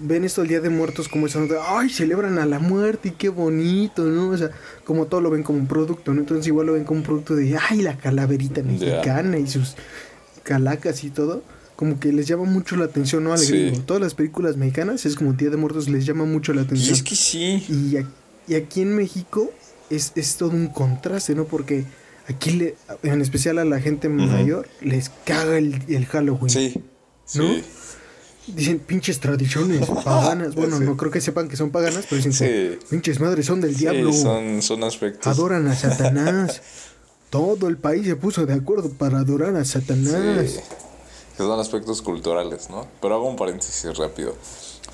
ven 0.00 0.24
esto 0.24 0.42
el 0.42 0.48
Día 0.48 0.60
de 0.60 0.70
Muertos 0.70 1.08
como 1.08 1.26
esa 1.26 1.38
nota, 1.40 1.56
ay, 1.78 1.90
celebran 1.90 2.38
a 2.38 2.46
la 2.46 2.58
muerte 2.58 3.08
y 3.10 3.12
qué 3.12 3.28
bonito, 3.28 4.04
¿no? 4.04 4.30
O 4.30 4.36
sea, 4.36 4.50
como 4.84 5.06
todo 5.06 5.20
lo 5.20 5.30
ven 5.30 5.42
como 5.42 5.58
un 5.58 5.66
producto, 5.66 6.12
¿no? 6.14 6.20
Entonces 6.20 6.46
igual 6.46 6.66
lo 6.66 6.72
ven 6.74 6.84
como 6.84 7.00
un 7.00 7.04
producto 7.06 7.34
de, 7.36 7.56
ay, 7.68 7.82
la 7.82 7.96
calaverita 7.98 8.62
mexicana 8.62 9.38
y 9.38 9.46
sus 9.46 9.74
calacas 10.42 11.04
y 11.04 11.10
todo. 11.10 11.42
Como 11.76 11.98
que 11.98 12.12
les 12.12 12.26
llama 12.26 12.44
mucho 12.44 12.76
la 12.76 12.84
atención, 12.84 13.24
¿no? 13.24 13.32
Al 13.32 13.38
Sí. 13.38 13.52
gringo. 13.52 13.80
Todas 13.80 14.02
las 14.02 14.14
películas 14.14 14.56
mexicanas 14.56 15.06
es 15.06 15.14
como 15.16 15.32
Día 15.32 15.48
de 15.50 15.56
Muertos 15.56 15.88
les 15.88 16.04
llama 16.04 16.24
mucho 16.26 16.52
la 16.52 16.62
y 16.62 16.64
atención. 16.64 16.94
es 16.94 17.02
que 17.02 17.14
sí. 17.16 17.64
Y, 17.68 17.96
a- 17.96 18.06
y 18.46 18.54
aquí 18.54 18.82
en 18.82 18.94
México 18.94 19.50
es, 19.88 20.12
es 20.14 20.36
todo 20.36 20.50
un 20.50 20.66
contraste, 20.68 21.34
¿no? 21.34 21.44
Porque 21.44 21.84
aquí, 22.28 22.50
le, 22.52 22.74
en 23.02 23.22
especial 23.22 23.58
a 23.58 23.64
la 23.64 23.80
gente 23.80 24.08
mayor, 24.10 24.68
les 24.82 25.10
caga 25.24 25.56
el, 25.56 25.82
el 25.88 26.04
Halloween. 26.06 26.50
Sí. 26.50 26.74
Sí. 27.24 27.62
Dicen 28.54 28.78
pinches 28.80 29.20
tradiciones 29.20 29.88
paganas. 30.04 30.54
Bueno, 30.54 30.78
Sí. 30.78 30.84
no 30.84 30.96
creo 30.96 31.10
que 31.10 31.20
sepan 31.20 31.48
que 31.48 31.56
son 31.56 31.70
paganas, 31.70 32.04
pero 32.08 32.22
dicen, 32.22 32.32
Sí. 32.32 32.78
pinches 32.88 33.20
madres 33.20 33.46
son 33.46 33.60
del 33.60 33.74
Sí, 33.74 33.80
diablo. 33.82 34.12
son, 34.12 34.62
son 34.62 34.84
aspectos. 34.84 35.26
Adoran 35.26 35.66
a 35.66 35.74
Satanás. 35.74 36.62
Todo 37.30 37.68
el 37.68 37.76
país 37.76 38.06
se 38.06 38.16
puso 38.16 38.44
de 38.46 38.54
acuerdo 38.54 38.90
para 38.90 39.18
adorar 39.18 39.54
a 39.56 39.64
Satanás. 39.64 40.60
Que 41.36 41.44
son 41.44 41.60
aspectos 41.60 42.02
culturales, 42.02 42.68
¿no? 42.70 42.86
Pero 43.00 43.14
hago 43.14 43.28
un 43.28 43.36
paréntesis 43.36 43.96
rápido. 43.96 44.34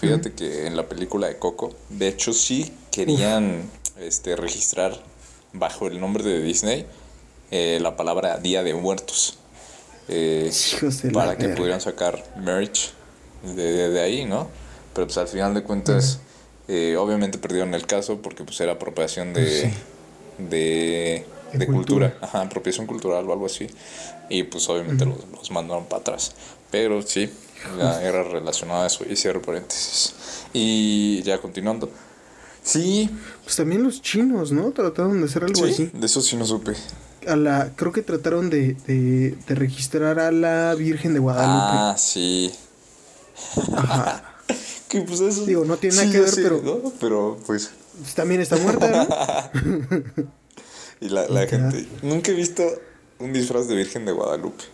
Fíjate 0.00 0.32
que 0.34 0.66
en 0.66 0.76
la 0.76 0.86
película 0.86 1.28
de 1.28 1.38
Coco, 1.38 1.74
de 1.88 2.08
hecho 2.08 2.34
sí 2.34 2.70
querían 2.92 3.62
este, 3.98 4.36
registrar 4.36 5.02
bajo 5.54 5.86
el 5.86 5.98
nombre 5.98 6.22
de 6.22 6.42
Disney 6.42 6.84
eh, 7.50 7.78
la 7.80 7.96
palabra 7.96 8.36
Día 8.38 8.62
de 8.62 8.74
Muertos. 8.74 9.38
Eh, 10.08 10.52
para 11.14 11.36
que 11.38 11.48
pudieran 11.48 11.80
sacar 11.80 12.22
merch 12.36 12.90
de, 13.42 13.54
de- 13.54 13.88
de 13.90 14.00
ahí, 14.00 14.24
¿no? 14.24 14.48
Pero 14.94 15.06
pues 15.06 15.18
al 15.18 15.28
final 15.28 15.54
de 15.54 15.62
cuentas, 15.62 16.20
eh, 16.68 16.96
obviamente 16.98 17.38
perdieron 17.38 17.74
el 17.74 17.86
caso 17.86 18.18
porque 18.22 18.44
pues 18.44 18.58
era 18.60 18.72
apropiación 18.72 19.32
de, 19.34 19.72
de, 20.38 21.24
De 21.52 21.58
de 21.58 21.66
cultura. 21.66 22.10
cultura. 22.12 22.18
Ajá, 22.26 22.40
apropiación 22.42 22.86
cultural 22.86 23.28
o 23.28 23.32
algo 23.32 23.46
así. 23.46 23.66
Y 24.28 24.42
pues 24.44 24.68
obviamente 24.68 25.04
los, 25.04 25.18
los 25.30 25.50
mandaron 25.50 25.84
para 25.86 26.00
atrás. 26.00 26.32
Pero 26.70 27.02
sí, 27.02 27.30
ya 27.78 28.02
era 28.02 28.22
relacionado 28.24 28.82
a 28.82 28.86
eso 28.86 29.04
y 29.08 29.16
cierro 29.16 29.40
paréntesis. 29.42 30.14
Y 30.52 31.22
ya 31.22 31.38
continuando. 31.38 31.90
Sí, 32.62 33.08
Pues 33.44 33.54
también 33.54 33.84
los 33.84 34.02
chinos, 34.02 34.50
¿no? 34.50 34.72
Trataron 34.72 35.20
de 35.20 35.26
hacer 35.26 35.44
algo 35.44 35.54
sí, 35.66 35.72
así. 35.72 35.90
de 35.92 36.06
eso 36.06 36.20
sí 36.20 36.34
no 36.36 36.44
supe. 36.44 36.72
A 37.28 37.36
la, 37.36 37.70
creo 37.76 37.92
que 37.92 38.02
trataron 38.02 38.50
de, 38.50 38.74
de, 38.86 39.36
de 39.46 39.54
registrar 39.54 40.18
a 40.18 40.32
la 40.32 40.74
Virgen 40.74 41.12
de 41.14 41.20
Guadalupe. 41.20 41.52
Ah, 41.78 41.94
sí. 41.96 42.52
Ajá. 43.74 44.32
Que 44.88 45.00
pues 45.00 45.18
eso. 45.20 45.44
Digo, 45.44 45.64
no 45.64 45.76
tiene 45.78 45.96
nada 45.96 46.06
sí, 46.06 46.12
que 46.12 46.20
ver, 46.20 46.30
pero- 46.36 46.60
¿no? 46.62 46.92
Pero 47.00 47.38
pues. 47.44 47.70
Pues 48.00 48.14
también 48.14 48.40
está 48.40 48.56
muerta, 48.56 48.88
¿no? 48.88 50.24
Y 51.00 51.08
la, 51.08 51.26
la 51.28 51.46
gente. 51.46 51.86
Nunca 52.02 52.30
he 52.30 52.34
visto 52.34 52.62
un 53.18 53.32
disfraz 53.32 53.66
de 53.68 53.74
Virgen 53.74 54.04
de 54.04 54.12
Guadalupe. 54.12 54.64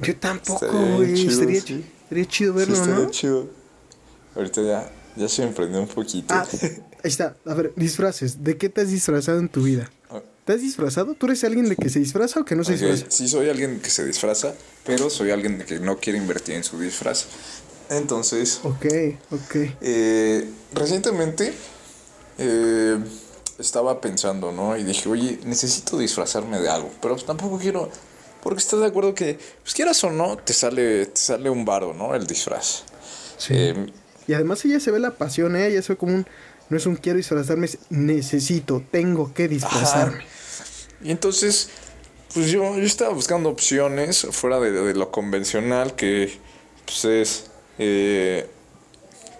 Yo 0.00 0.16
tampoco, 0.16 0.66
güey. 0.96 1.14
sí. 1.16 1.28
chi- 1.62 1.84
estaría 2.02 2.24
chido 2.26 2.54
verlo, 2.54 2.74
estaría 2.74 2.94
¿no? 3.04 3.10
chido. 3.10 3.48
Ahorita 4.34 4.62
ya, 4.62 4.90
ya 5.16 5.28
se 5.28 5.44
me 5.46 5.52
prendió 5.52 5.80
un 5.80 5.86
poquito. 5.86 6.34
Ah, 6.34 6.46
ahí 6.60 6.70
está. 7.04 7.36
A 7.46 7.54
ver, 7.54 7.72
disfraces. 7.76 8.42
¿De 8.42 8.56
qué 8.56 8.68
te 8.70 8.80
has 8.80 8.88
disfrazado 8.90 9.38
en 9.38 9.48
tu 9.48 9.62
vida? 9.62 9.90
¿Te 10.44 10.52
has 10.52 10.60
disfrazado? 10.60 11.14
¿Tú 11.14 11.26
eres 11.26 11.42
alguien 11.44 11.68
de 11.68 11.76
que 11.76 11.88
se 11.88 11.98
disfraza 11.98 12.40
o 12.40 12.44
que 12.44 12.54
no 12.54 12.64
se 12.64 12.72
disfraza? 12.72 13.06
Sí, 13.08 13.28
soy 13.28 13.48
alguien 13.48 13.80
que 13.80 13.88
se 13.90 14.04
disfraza, 14.04 14.54
pero 14.84 15.08
soy 15.08 15.30
alguien 15.30 15.58
que 15.66 15.78
no 15.80 15.96
quiere 15.98 16.18
invertir 16.18 16.54
en 16.56 16.64
su 16.64 16.78
disfraz. 16.78 17.26
Entonces, 17.90 18.60
Ok, 18.62 18.84
ok. 19.30 19.56
Eh, 19.80 20.48
recientemente 20.74 21.54
eh, 22.38 22.98
estaba 23.58 24.00
pensando, 24.00 24.52
¿no? 24.52 24.76
Y 24.76 24.84
dije, 24.84 25.08
oye, 25.08 25.38
necesito 25.44 25.96
disfrazarme 25.98 26.60
de 26.60 26.68
algo, 26.68 26.90
pero 27.00 27.14
pues 27.14 27.26
tampoco 27.26 27.58
quiero, 27.58 27.88
porque 28.42 28.58
estás 28.60 28.80
de 28.80 28.86
acuerdo 28.86 29.14
que, 29.14 29.38
pues 29.62 29.74
quieras 29.74 30.02
o 30.04 30.10
no, 30.10 30.36
te 30.36 30.52
sale, 30.52 31.06
te 31.06 31.20
sale 31.20 31.48
un 31.48 31.64
varo, 31.64 31.94
¿no? 31.94 32.14
El 32.14 32.26
disfraz. 32.26 32.82
Sí. 33.38 33.54
Eh, 33.56 33.86
Y 34.26 34.32
además 34.34 34.64
ella 34.64 34.80
se 34.80 34.90
ve 34.90 34.98
la 34.98 35.12
pasión, 35.12 35.56
¿eh? 35.56 35.68
Ella 35.68 35.82
se 35.82 35.92
ve 35.94 35.96
como 35.98 36.14
un... 36.14 36.26
No 36.70 36.76
es 36.76 36.86
un 36.86 36.96
quiero 36.96 37.16
disfrazarme, 37.18 37.66
es 37.66 37.78
necesito, 37.90 38.82
tengo 38.90 39.32
que 39.34 39.48
disfrazarme. 39.48 40.24
y 41.02 41.10
entonces, 41.10 41.68
pues 42.32 42.50
yo, 42.50 42.76
yo 42.76 42.82
estaba 42.84 43.12
buscando 43.12 43.48
opciones 43.50 44.26
fuera 44.30 44.58
de, 44.60 44.72
de 44.72 44.94
lo 44.94 45.10
convencional, 45.10 45.94
que 45.94 46.38
pues 46.86 47.04
es... 47.04 47.46
Eh, 47.78 48.48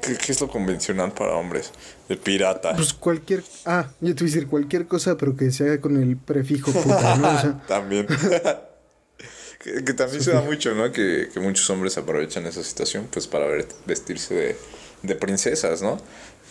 ¿qué, 0.03 0.17
qué 0.17 0.33
es 0.33 0.41
lo 0.41 0.49
convencional 0.49 1.13
para 1.13 1.35
hombres? 1.37 1.71
De 2.09 2.17
pirata. 2.17 2.75
Pues 2.77 2.93
cualquier... 2.93 3.43
Ah, 3.65 3.89
yo 4.01 4.15
te 4.15 4.23
voy 4.25 4.31
a 4.31 4.35
decir 4.35 4.49
cualquier 4.49 4.87
cosa, 4.87 5.17
pero 5.17 5.37
que 5.37 5.51
se 5.51 5.65
haga 5.65 5.81
con 5.81 6.01
el 6.03 6.17
prefijo 6.19 6.73
puta, 6.73 7.17
¿no? 7.17 7.29
O 7.35 7.41
sea, 7.41 7.63
también. 7.69 8.07
que, 9.61 9.85
que 9.85 9.93
también 9.95 10.23
se 10.23 10.33
da 10.33 10.43
mucho, 10.43 10.75
¿no? 10.75 10.93
Que, 10.93 11.29
que 11.33 11.41
muchos 11.41 11.69
hombres 11.71 11.97
aprovechan 11.97 12.47
esa 12.47 12.63
situación, 12.63 13.09
pues 13.11 13.27
para 13.27 13.47
ver- 13.47 13.69
vestirse 13.87 14.35
de, 14.35 14.57
de 15.03 15.15
princesas, 15.15 15.81
¿no? 15.83 15.99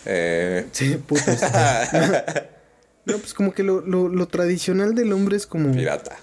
Eh, 0.06 0.66
sí, 0.72 0.96
puta. 1.06 2.50
No, 3.06 3.18
pues 3.18 3.34
como 3.34 3.52
que 3.52 3.62
lo, 3.62 3.82
lo, 3.82 4.08
lo 4.08 4.28
tradicional 4.28 4.94
del 4.94 5.12
hombre 5.12 5.36
es 5.36 5.46
como 5.46 5.70
pirata. 5.72 6.16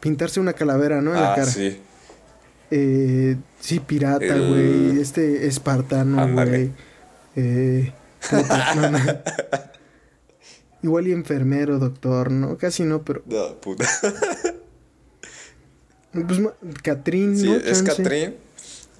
pintarse 0.00 0.38
una 0.38 0.52
calavera, 0.52 1.00
¿no? 1.00 1.14
En 1.14 1.20
la 1.22 1.32
Ah, 1.32 1.34
cara. 1.36 1.50
sí. 1.50 1.80
Eh, 2.70 3.36
sí, 3.58 3.80
pirata, 3.80 4.22
El- 4.26 4.48
güey. 4.48 5.00
Este 5.00 5.46
espartano, 5.46 6.30
güey. 6.34 6.72
Eh, 7.36 7.90
puta, 8.28 8.74
no, 8.74 8.90
no. 8.90 8.98
Igual 10.82 11.08
y 11.08 11.12
enfermero, 11.12 11.78
doctor, 11.78 12.30
¿no? 12.30 12.58
Casi 12.58 12.82
no, 12.82 13.02
pero 13.02 13.22
No, 13.24 13.58
puta. 13.58 13.86
Pues 16.12 16.40
Catrín, 16.82 17.36
Sí, 17.38 17.46
¿no? 17.48 17.56
es. 17.56 17.82
Catrín. 17.82 18.34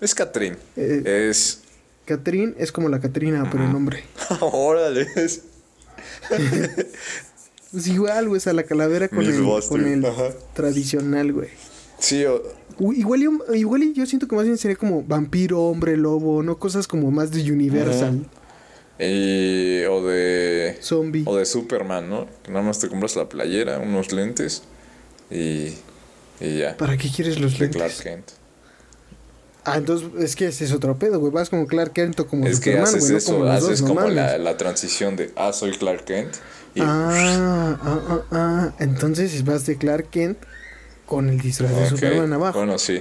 Es 0.01 0.15
Catrín. 0.15 0.57
Eh. 0.77 1.29
Es. 1.31 1.61
Catrín 2.07 2.55
es 2.59 2.73
como 2.73 2.89
la 2.89 3.01
Catrina, 3.01 3.47
pero 3.53 3.65
en 3.65 3.75
hombre. 3.75 4.05
Órale. 4.41 5.07
es- 5.17 5.43
Pues 7.73 7.89
igual, 7.89 8.29
güey, 8.29 8.39
o 8.39 8.41
sea, 8.41 8.53
la 8.53 8.63
calavera 8.63 9.09
con 9.09 9.25
el, 9.27 9.43
con 9.69 9.87
el 9.87 10.07
tradicional, 10.55 11.33
güey. 11.33 11.49
Sí, 11.99 12.25
o- 12.25 12.43
Igual, 12.79 13.23
y- 13.23 13.59
igual 13.59 13.83
y 13.83 13.93
yo 13.95 14.05
siento 14.07 14.29
que 14.29 14.37
más 14.37 14.45
bien 14.45 14.57
sería 14.59 14.77
como 14.77 15.03
vampiro, 15.03 15.63
hombre, 15.63 15.97
lobo, 15.97 16.43
¿no? 16.43 16.59
Cosas 16.59 16.87
como 16.87 17.11
más 17.11 17.31
de 17.33 17.51
Universal, 17.51 18.27
y- 18.99 19.83
o 19.85 20.03
de. 20.07 20.79
zombie. 20.83 21.25
O 21.27 21.37
de 21.37 21.45
Superman, 21.47 22.09
¿no? 22.09 22.27
Que 22.43 22.51
nada 22.53 22.63
más 22.65 22.79
te 22.79 22.89
compras 22.89 23.17
la 23.17 23.29
playera, 23.29 23.79
unos 23.79 24.13
lentes 24.13 24.63
y. 25.31 25.75
Y 26.39 26.59
ya. 26.59 26.77
¿Para 26.77 26.97
qué 26.99 27.09
quieres 27.15 27.41
los 27.41 27.55
De 27.55 27.61
lentes? 27.61 27.77
Clark 27.77 27.95
Kent. 28.03 28.31
Ah, 29.67 29.77
entonces 29.77 30.09
es 30.19 30.37
que 30.37 30.47
ese 30.47 30.65
es 30.65 30.73
otro 30.73 30.97
pedo, 30.97 31.19
güey. 31.19 31.33
Vas 31.33 31.51
como 31.51 31.67
Clark 31.67 31.93
Kent 31.93 32.21
o 32.21 32.27
como 32.27 32.47
Es 32.47 32.61
que 32.61 32.79
haces 32.79 33.01
güey, 33.01 33.13
no 33.13 33.19
eso, 33.19 33.33
como 33.33 33.45
haces 33.47 33.81
dos, 33.81 33.89
como 33.89 34.01
la, 34.09 34.39
la 34.39 34.57
transición 34.57 35.17
de, 35.17 35.33
ah, 35.35 35.53
soy 35.53 35.73
Clark 35.73 36.05
Kent. 36.05 36.35
Y, 36.75 36.81
Ah, 36.83 37.77
ah, 37.83 38.01
ah, 38.09 38.23
ah. 38.31 38.75
Entonces 38.79 39.45
vas 39.45 39.67
de 39.67 39.77
Clark 39.77 40.11
Kent 40.11 40.39
con 41.05 41.29
el 41.29 41.41
disfraz 41.41 41.73
de 41.75 41.85
ok, 41.85 41.89
Superman 41.91 42.33
abajo. 42.33 42.59
Bueno, 42.59 42.79
sí. 42.79 43.01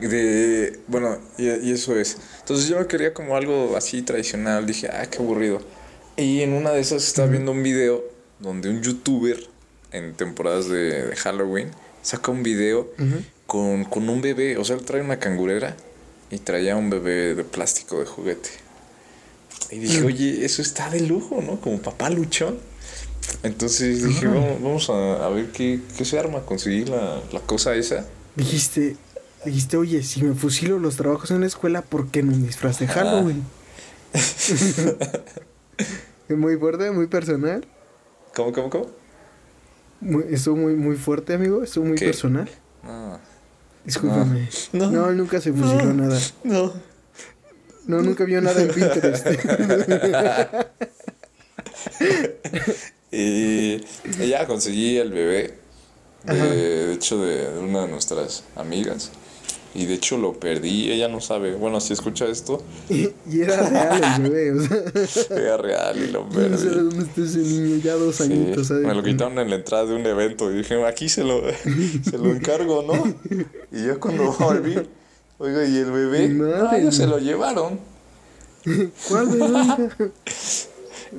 De, 0.00 0.80
bueno, 0.88 1.18
y, 1.38 1.48
y 1.48 1.72
eso 1.72 1.96
es. 1.96 2.16
Entonces 2.40 2.68
yo 2.68 2.86
quería 2.88 3.14
como 3.14 3.36
algo 3.36 3.76
así 3.76 4.02
tradicional. 4.02 4.66
Dije, 4.66 4.88
ah, 4.88 5.06
qué 5.06 5.18
aburrido. 5.18 5.60
Y 6.16 6.40
en 6.40 6.54
una 6.54 6.70
de 6.70 6.80
esas 6.80 7.06
estaba 7.06 7.28
viendo 7.28 7.52
un 7.52 7.62
video 7.62 8.02
donde 8.40 8.68
un 8.68 8.82
youtuber 8.82 9.38
en 9.92 10.14
temporadas 10.14 10.68
de, 10.68 11.06
de 11.06 11.16
Halloween 11.16 11.70
saca 12.02 12.32
un 12.32 12.42
video. 12.42 12.90
Con, 13.52 13.84
con 13.84 14.08
un 14.08 14.22
bebé. 14.22 14.56
O 14.56 14.64
sea, 14.64 14.76
él 14.76 14.82
trae 14.82 15.02
una 15.02 15.18
cangurera 15.18 15.76
y 16.30 16.38
traía 16.38 16.74
un 16.74 16.88
bebé 16.88 17.34
de 17.34 17.44
plástico 17.44 17.98
de 18.00 18.06
juguete. 18.06 18.48
Y 19.70 19.78
dije, 19.78 20.02
oye, 20.02 20.42
eso 20.42 20.62
está 20.62 20.88
de 20.88 21.00
lujo, 21.00 21.42
¿no? 21.42 21.60
Como 21.60 21.78
papá 21.82 22.08
luchón. 22.08 22.58
Entonces 23.42 24.06
dije, 24.06 24.26
vamos, 24.26 24.62
vamos 24.62 24.88
a, 24.88 25.26
a 25.26 25.28
ver 25.28 25.52
qué, 25.52 25.80
qué 25.98 26.06
se 26.06 26.18
arma, 26.18 26.46
conseguir 26.46 26.88
la, 26.88 27.20
la 27.30 27.40
cosa 27.40 27.74
esa. 27.74 28.06
Dijiste, 28.36 28.96
dijiste, 29.44 29.76
oye, 29.76 30.02
si 30.02 30.22
me 30.22 30.34
fusilo 30.34 30.78
los 30.78 30.96
trabajos 30.96 31.30
en 31.30 31.42
la 31.42 31.46
escuela, 31.46 31.82
¿por 31.82 32.08
qué 32.08 32.22
no 32.22 32.32
un 32.32 32.46
disfraz 32.46 32.78
de 32.78 32.86
Halloween? 32.86 33.44
muy 36.30 36.56
fuerte, 36.56 36.90
muy 36.90 37.06
personal. 37.06 37.66
¿Cómo, 38.34 38.50
cómo, 38.52 38.70
cómo? 38.70 38.86
Muy, 40.00 40.24
estuvo 40.30 40.56
muy, 40.56 40.74
muy 40.74 40.96
fuerte, 40.96 41.34
amigo. 41.34 41.62
Estuvo 41.62 41.84
muy 41.84 41.98
¿Qué? 41.98 42.06
personal. 42.06 42.48
No. 42.82 43.31
Discúlpame. 43.84 44.48
No. 44.72 44.90
No, 44.90 45.10
nunca 45.12 45.40
se 45.40 45.52
fusiló 45.52 45.92
nada. 45.92 46.18
No. 46.44 46.72
No, 47.86 48.00
nunca 48.00 48.24
vio 48.24 48.40
nada 48.40 48.62
en 48.62 48.68
Pinterest. 48.68 49.26
Y, 53.14 53.74
y 54.20 54.28
ya 54.28 54.46
conseguí 54.46 54.96
el 54.96 55.10
bebé. 55.10 55.58
De 56.24 56.94
hecho, 56.94 57.22
de 57.22 57.58
una 57.58 57.82
de 57.82 57.88
nuestras 57.88 58.44
amigas. 58.56 59.10
Y 59.74 59.86
de 59.86 59.94
hecho 59.94 60.18
lo 60.18 60.34
perdí. 60.34 60.90
Ella 60.92 61.08
no 61.08 61.20
sabe. 61.20 61.54
Bueno, 61.54 61.80
si 61.80 61.92
escucha 61.94 62.26
esto, 62.26 62.62
y, 62.88 63.08
y 63.30 63.40
era 63.40 63.68
real 63.68 64.02
el 64.04 64.30
bebé, 64.30 64.52
o 64.52 64.60
sea. 64.66 65.36
era 65.36 65.56
real 65.56 65.96
y 66.02 66.08
lo 66.10 66.24
No 66.24 66.58
sé 66.58 66.66
perdí. 66.66 66.66
dónde 66.70 67.04
está 67.04 67.20
ese 67.22 67.38
niño, 67.38 67.76
ya 67.82 67.94
dos 67.94 68.16
Sí, 68.16 68.22
añitos, 68.24 68.66
¿sabes? 68.68 68.86
me 68.86 68.94
lo 68.94 69.02
quitaron 69.02 69.38
en 69.38 69.48
la 69.50 69.56
entrada 69.56 69.86
de 69.86 69.94
un 69.94 70.04
evento 70.06 70.50
y 70.52 70.56
dije, 70.58 70.84
aquí 70.84 71.08
se 71.08 71.24
lo, 71.24 71.42
se 72.04 72.18
lo 72.18 72.30
encargo, 72.32 72.82
¿no? 72.82 73.02
Y 73.72 73.86
yo 73.86 73.98
cuando 73.98 74.32
volví, 74.32 74.76
oiga, 75.38 75.64
¿y 75.66 75.76
el 75.78 75.90
bebé? 75.90 76.28
Madre, 76.28 76.88
Ah, 76.88 76.92
se 76.92 77.06
lo 77.06 77.18
llevaron. 77.18 77.80
¿Cuál 79.08 79.26
bebé? 79.28 79.90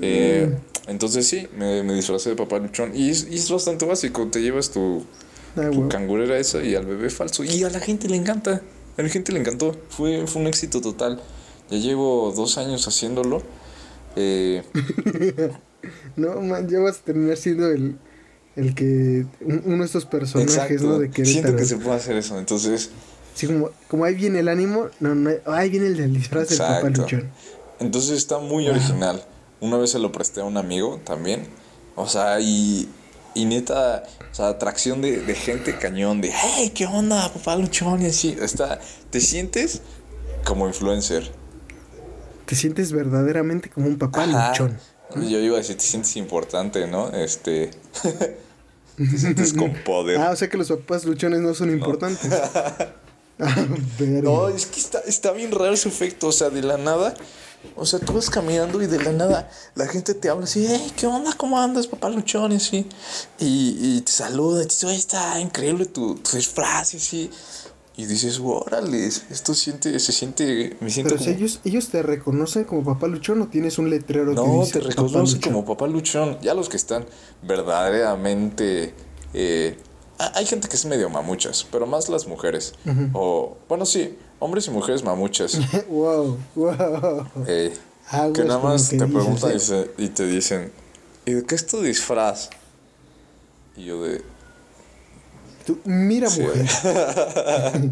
Eh, 0.01 0.57
entonces 0.87 1.27
sí, 1.27 1.47
me, 1.55 1.83
me 1.83 1.93
disfracé 1.93 2.31
de 2.31 2.35
papá 2.35 2.57
luchón. 2.59 2.91
Y 2.95 3.09
es, 3.11 3.27
y 3.29 3.35
es 3.35 3.49
bastante 3.51 3.85
básico, 3.85 4.27
te 4.27 4.41
llevas 4.41 4.71
tu, 4.71 5.05
Ah, 5.55 5.69
tu 5.71 5.77
güey. 5.77 5.89
cangurera 5.89 6.37
esa 6.37 6.63
y 6.63 6.75
al 6.75 6.85
bebé 6.85 7.09
falso. 7.09 7.43
Y 7.43 7.63
a 7.63 7.69
la 7.69 7.79
gente 7.79 8.07
le 8.09 8.15
encanta. 8.15 8.61
A 8.97 9.01
la 9.01 9.09
gente 9.09 9.31
le 9.31 9.39
encantó. 9.39 9.75
Fue, 9.89 10.25
fue 10.27 10.41
un 10.41 10.47
éxito 10.47 10.81
total. 10.81 11.19
Ya 11.69 11.77
llevo 11.77 12.31
dos 12.35 12.57
años 12.57 12.87
haciéndolo. 12.87 13.41
Eh, 14.15 14.63
No, 16.15 16.39
man, 16.41 16.69
ya 16.69 16.79
vas 16.79 16.99
a 16.99 17.01
terminar 17.03 17.35
siendo 17.37 17.69
el, 17.69 17.97
el 18.55 18.73
que. 18.73 19.25
un- 19.41 19.61
uno 19.65 19.77
de 19.79 19.85
estos 19.85 20.05
personajes, 20.05 20.53
exacto. 20.55 20.83
¿no? 20.87 20.99
De 20.99 21.25
Siento 21.25 21.55
que 21.55 21.65
se 21.65 21.77
puede 21.77 21.97
hacer 21.97 22.15
eso. 22.15 22.37
Entonces, 22.39 22.89
Así 23.35 23.47
como, 23.47 23.71
como 23.89 24.05
ahí 24.05 24.13
viene 24.15 24.39
el 24.39 24.47
ánimo, 24.47 24.87
no, 24.99 25.13
no, 25.15 25.31
ahí 25.47 25.69
viene 25.69 25.87
el 25.87 25.97
del 25.97 26.13
disfraz 26.13 26.49
del 26.49 26.59
papá 26.59 26.87
luchón. 26.89 27.29
entonces 27.79 28.11
está 28.17 28.37
muy 28.39 28.67
original. 28.69 29.23
Una 29.59 29.77
vez 29.77 29.89
se 29.91 29.99
lo 29.99 30.11
presté 30.11 30.41
a 30.41 30.43
un 30.45 30.55
amigo 30.57 31.01
también. 31.03 31.47
O 31.95 32.07
sea, 32.07 32.39
y, 32.39 32.87
y 33.35 33.45
neta, 33.45 34.03
o 34.31 34.35
sea, 34.35 34.49
atracción 34.49 35.01
de, 35.01 35.17
de 35.21 35.35
gente 35.35 35.77
cañón, 35.77 36.21
de, 36.21 36.31
hey, 36.33 36.71
¿qué 36.73 36.85
onda, 36.85 37.31
papá 37.31 37.55
luchón? 37.55 38.01
Y 38.01 38.07
así, 38.07 38.35
está, 38.39 38.79
te 39.09 39.19
sientes 39.19 39.81
como 40.43 40.67
influencer. 40.67 41.31
Te 42.45 42.55
sientes 42.55 42.91
verdaderamente 42.91 43.69
como 43.69 43.87
un 43.87 43.97
papá 43.97 44.23
Ajá. 44.23 44.49
luchón. 44.49 44.77
Yo 45.15 45.39
iba 45.39 45.55
a 45.55 45.59
decir, 45.59 45.77
te 45.77 45.83
sientes 45.83 46.15
importante, 46.17 46.87
¿no? 46.87 47.09
Este. 47.11 47.71
te 48.97 49.17
sientes 49.17 49.53
con 49.53 49.73
poder. 49.85 50.19
Ah, 50.19 50.31
o 50.31 50.35
sea 50.35 50.49
que 50.49 50.57
los 50.57 50.69
papás 50.69 51.05
luchones 51.05 51.41
no 51.41 51.53
son 51.53 51.71
importantes. 51.71 52.29
Ah. 53.39 53.65
No, 53.99 54.47
es 54.47 54.67
que 54.67 54.79
está, 54.79 54.99
está 54.99 55.31
bien 55.31 55.51
raro 55.51 55.73
ese 55.73 55.89
efecto, 55.89 56.27
o 56.27 56.31
sea, 56.31 56.51
de 56.51 56.61
la 56.61 56.77
nada. 56.77 57.15
O 57.75 57.85
sea, 57.85 57.99
tú 57.99 58.13
vas 58.13 58.29
caminando 58.29 58.81
y 58.81 58.87
de 58.87 59.01
la 59.03 59.11
nada 59.11 59.49
la 59.75 59.87
gente 59.87 60.13
te 60.13 60.29
habla 60.29 60.43
así, 60.45 60.65
hey, 60.69 60.91
¿qué 60.95 61.07
onda? 61.07 61.33
¿Cómo 61.35 61.59
andas, 61.59 61.87
papá 61.87 62.09
luchón? 62.09 62.51
Y 62.51 62.55
así. 62.57 62.87
Y, 63.39 63.77
y 63.97 64.01
te 64.01 64.11
saluda, 64.11 64.61
y 64.63 64.67
te 64.67 64.73
dice, 64.73 64.93
está 64.95 65.39
increíble 65.39 65.85
tu, 65.85 66.15
tu 66.15 66.35
disfraz, 66.37 66.93
y 66.93 66.97
así. 66.97 67.29
Y 67.95 68.05
dices, 68.05 68.39
órale, 68.43 69.05
esto 69.05 69.53
siente, 69.53 69.99
se 69.99 70.11
siente, 70.11 70.75
me 70.79 70.89
siento 70.89 71.13
Pero 71.13 71.19
si 71.23 71.29
como... 71.31 71.37
ellos, 71.37 71.59
ellos 71.63 71.89
te 71.89 72.01
reconocen 72.01 72.63
como 72.63 72.83
papá 72.83 73.05
luchón 73.07 73.41
o 73.43 73.47
tienes 73.47 73.77
un 73.77 73.89
letrero 73.91 74.31
que 74.31 74.35
No, 74.41 74.59
dice 74.61 74.73
te 74.73 74.79
papá 74.79 74.89
reconocen 74.89 75.35
luchón? 75.35 75.53
como 75.53 75.65
papá 75.65 75.87
luchón. 75.87 76.37
Ya 76.41 76.53
los 76.55 76.69
que 76.69 76.77
están 76.77 77.05
verdaderamente. 77.43 78.93
eh, 79.33 79.77
ha- 80.19 80.31
hay 80.37 80.45
gente 80.45 80.67
que 80.67 80.75
es 80.75 80.85
medio 80.85 81.09
mamuchas, 81.09 81.65
pero 81.71 81.85
más 81.85 82.09
las 82.09 82.27
mujeres. 82.27 82.73
O, 83.13 83.57
bueno, 83.69 83.85
sí, 83.85 84.17
hombres 84.43 84.67
y 84.67 84.71
mujeres 84.71 85.03
mamuchas. 85.03 85.59
wow, 85.89 86.37
wow. 86.55 87.27
que 88.33 88.43
nada 88.43 88.59
más 88.59 88.89
que 88.89 88.97
te 88.97 89.05
dices, 89.05 89.13
preguntan 89.23 89.55
y, 89.55 89.59
se- 89.59 89.91
y 89.97 90.07
te 90.09 90.25
dicen: 90.27 90.71
¿Y 91.25 91.31
de 91.33 91.43
qué 91.45 91.55
es 91.55 91.65
tu 91.65 91.81
disfraz? 91.81 92.49
Y 93.77 93.85
yo 93.85 94.03
de. 94.03 94.21
Tú, 95.65 95.77
mira, 95.85 96.29
Sí. 96.29 96.41
mujer. 96.41 96.65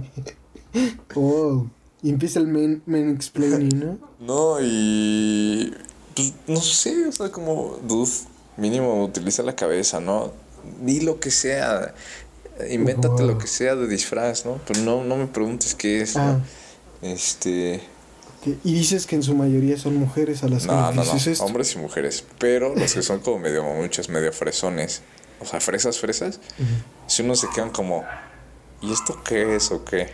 wow. 1.16 1.70
Y 2.04 2.10
empieza 2.10 2.40
el 2.40 2.48
men, 2.48 2.82
men 2.86 3.10
explaining, 3.16 3.80
¿no? 3.80 3.98
No, 4.20 4.58
y. 4.62 5.74
Pues 6.16 6.34
no 6.48 6.58
sé, 6.58 7.08
o 7.08 7.12
sea, 7.12 7.32
como. 7.32 7.78
Dude, 7.88 8.12
mínimo 8.58 9.04
utiliza 9.04 9.44
la 9.44 9.56
cabeza, 9.56 10.00
¿no? 10.00 10.32
Di 10.82 11.02
lo 11.02 11.20
que 11.20 11.32
sea. 11.32 11.94
Invéntate 12.70 13.24
lo 13.24 13.38
que 13.38 13.48
sea 13.48 13.76
de 13.76 13.88
disfraz, 13.88 14.46
¿no? 14.46 14.60
Pero 14.68 14.82
no, 14.82 15.04
no 15.04 15.18
me 15.18 15.28
preguntes 15.28 15.76
qué 15.76 16.02
es, 16.02 16.16
Ah. 16.18 16.38
¿no? 17.02 17.08
Este. 17.08 17.82
Y 18.64 18.74
dices 18.74 19.06
que 19.06 19.16
en 19.16 19.24
su 19.24 19.36
mayoría 19.36 19.78
son 19.78 19.96
mujeres 19.98 20.44
a 20.44 20.48
las 20.48 20.66
No, 20.66 20.90
que 20.90 20.96
no, 20.96 21.04
no. 21.04 21.14
dices 21.14 21.28
esto. 21.28 21.46
Hombres 21.46 21.76
y 21.76 21.78
mujeres. 21.78 22.24
Pero 22.40 22.74
los 22.76 22.94
que 22.94 23.02
son 23.04 23.20
como 23.20 23.40
medio 23.40 23.64
mamuchas, 23.64 24.10
medio 24.10 24.34
fresones. 24.34 25.02
O 25.40 25.46
sea, 25.46 25.60
fresas, 25.60 26.00
fresas. 26.00 26.40
Si 27.08 27.22
uno 27.24 27.36
se 27.36 27.48
quedan 27.50 27.70
como. 27.72 28.04
¿Y 28.82 28.92
esto 28.92 29.20
qué 29.24 29.56
es 29.56 29.72
o 29.72 29.84
qué? 29.86 30.08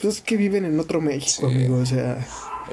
Pues 0.00 0.16
es 0.16 0.20
que 0.22 0.36
viven 0.36 0.64
en 0.64 0.78
otro 0.80 1.00
México, 1.00 1.48
Sí. 1.48 1.54
amigo. 1.54 1.76
O 1.78 1.86
sea, 1.86 2.18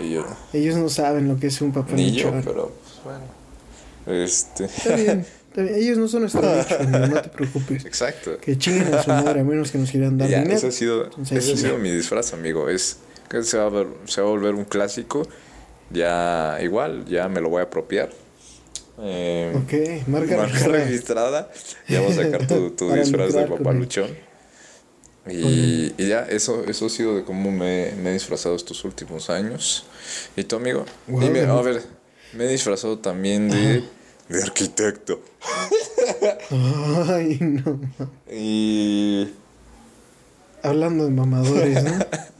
yo. 0.02 0.26
ellos 0.54 0.76
no 0.76 0.90
saben 0.90 1.28
lo 1.28 1.38
que 1.40 1.48
es 1.48 1.62
un 1.62 1.72
papá 1.72 1.94
Ni 1.94 2.12
yo, 2.12 2.32
pero 2.44 2.72
pues 2.82 3.04
bueno. 3.04 4.24
Este. 4.24 4.66
Está 4.66 4.96
bien. 4.96 5.26
Ellos 5.56 5.98
no 5.98 6.08
son 6.08 6.22
nuestro 6.22 6.42
amigo, 6.80 7.08
no 7.08 7.22
te 7.22 7.30
preocupes. 7.30 7.86
Exacto. 7.86 8.38
Que 8.40 8.58
chinguen 8.58 8.94
a 8.94 9.04
su 9.04 9.10
madre, 9.10 9.42
a 9.42 9.44
menos 9.44 9.72
que 9.72 9.78
nos 9.78 9.92
quieran 9.92 10.18
dar 10.18 10.30
Ya, 10.30 10.40
dinero. 10.40 10.58
ese 10.58 10.68
ha 10.68 10.72
sido, 10.72 11.06
Entonces, 11.06 11.38
ese 11.40 11.54
ha 11.54 11.58
sido 11.58 11.78
mi 11.78 11.92
disfraz, 11.92 12.34
amigo. 12.34 12.70
Es 12.70 12.98
que 13.30 13.44
se 13.44 13.58
va, 13.58 13.66
a 13.66 13.70
ver- 13.70 13.88
se 14.06 14.22
va 14.22 14.28
a 14.28 14.30
volver 14.32 14.56
un 14.56 14.66
clásico. 14.66 15.28
Ya, 15.90 16.58
igual, 16.62 17.06
ya 17.06 17.28
me 17.28 17.42
lo 17.42 17.50
voy 17.50 17.60
a 17.60 17.64
apropiar. 17.64 18.10
Eh, 19.04 19.52
Ok, 19.56 20.08
marca, 20.08 20.38
marca 20.38 20.68
registrada. 20.68 20.84
registrada. 20.86 21.52
Ya 21.90 22.02
vas 22.02 22.18
a 22.18 22.24
sacar 22.24 22.48
tu, 22.48 22.72
tu 22.72 22.92
disfraz 22.94 23.34
de 23.34 23.42
lucrar 23.42 23.48
con 23.50 23.58
papá 23.58 23.72
él. 23.72 23.78
luchón. 23.80 24.08
Y, 25.30 25.94
y 25.98 26.08
ya, 26.08 26.22
eso, 26.24 26.64
eso 26.68 26.88
ha 26.88 26.90
sido 26.90 27.16
de 27.16 27.24
cómo 27.24 27.52
me, 27.52 27.92
me 28.02 28.10
he 28.10 28.14
disfrazado 28.14 28.56
estos 28.56 28.84
últimos 28.86 29.30
años. 29.30 29.86
¿Y 30.36 30.44
tú, 30.46 30.56
amigo? 30.56 30.86
Dime, 31.08 31.42
a 31.42 31.62
ver, 31.62 31.84
me 32.34 32.46
he 32.46 32.48
disfrazado 32.48 32.98
también 32.98 33.50
de, 33.50 33.84
de 34.32 34.44
arquitecto. 34.44 35.22
Ay, 37.10 37.38
no. 37.40 37.80
Y. 38.32 39.28
Hablando 40.64 41.06
de 41.06 41.12
mamadores, 41.12 41.84
¿no? 41.84 41.92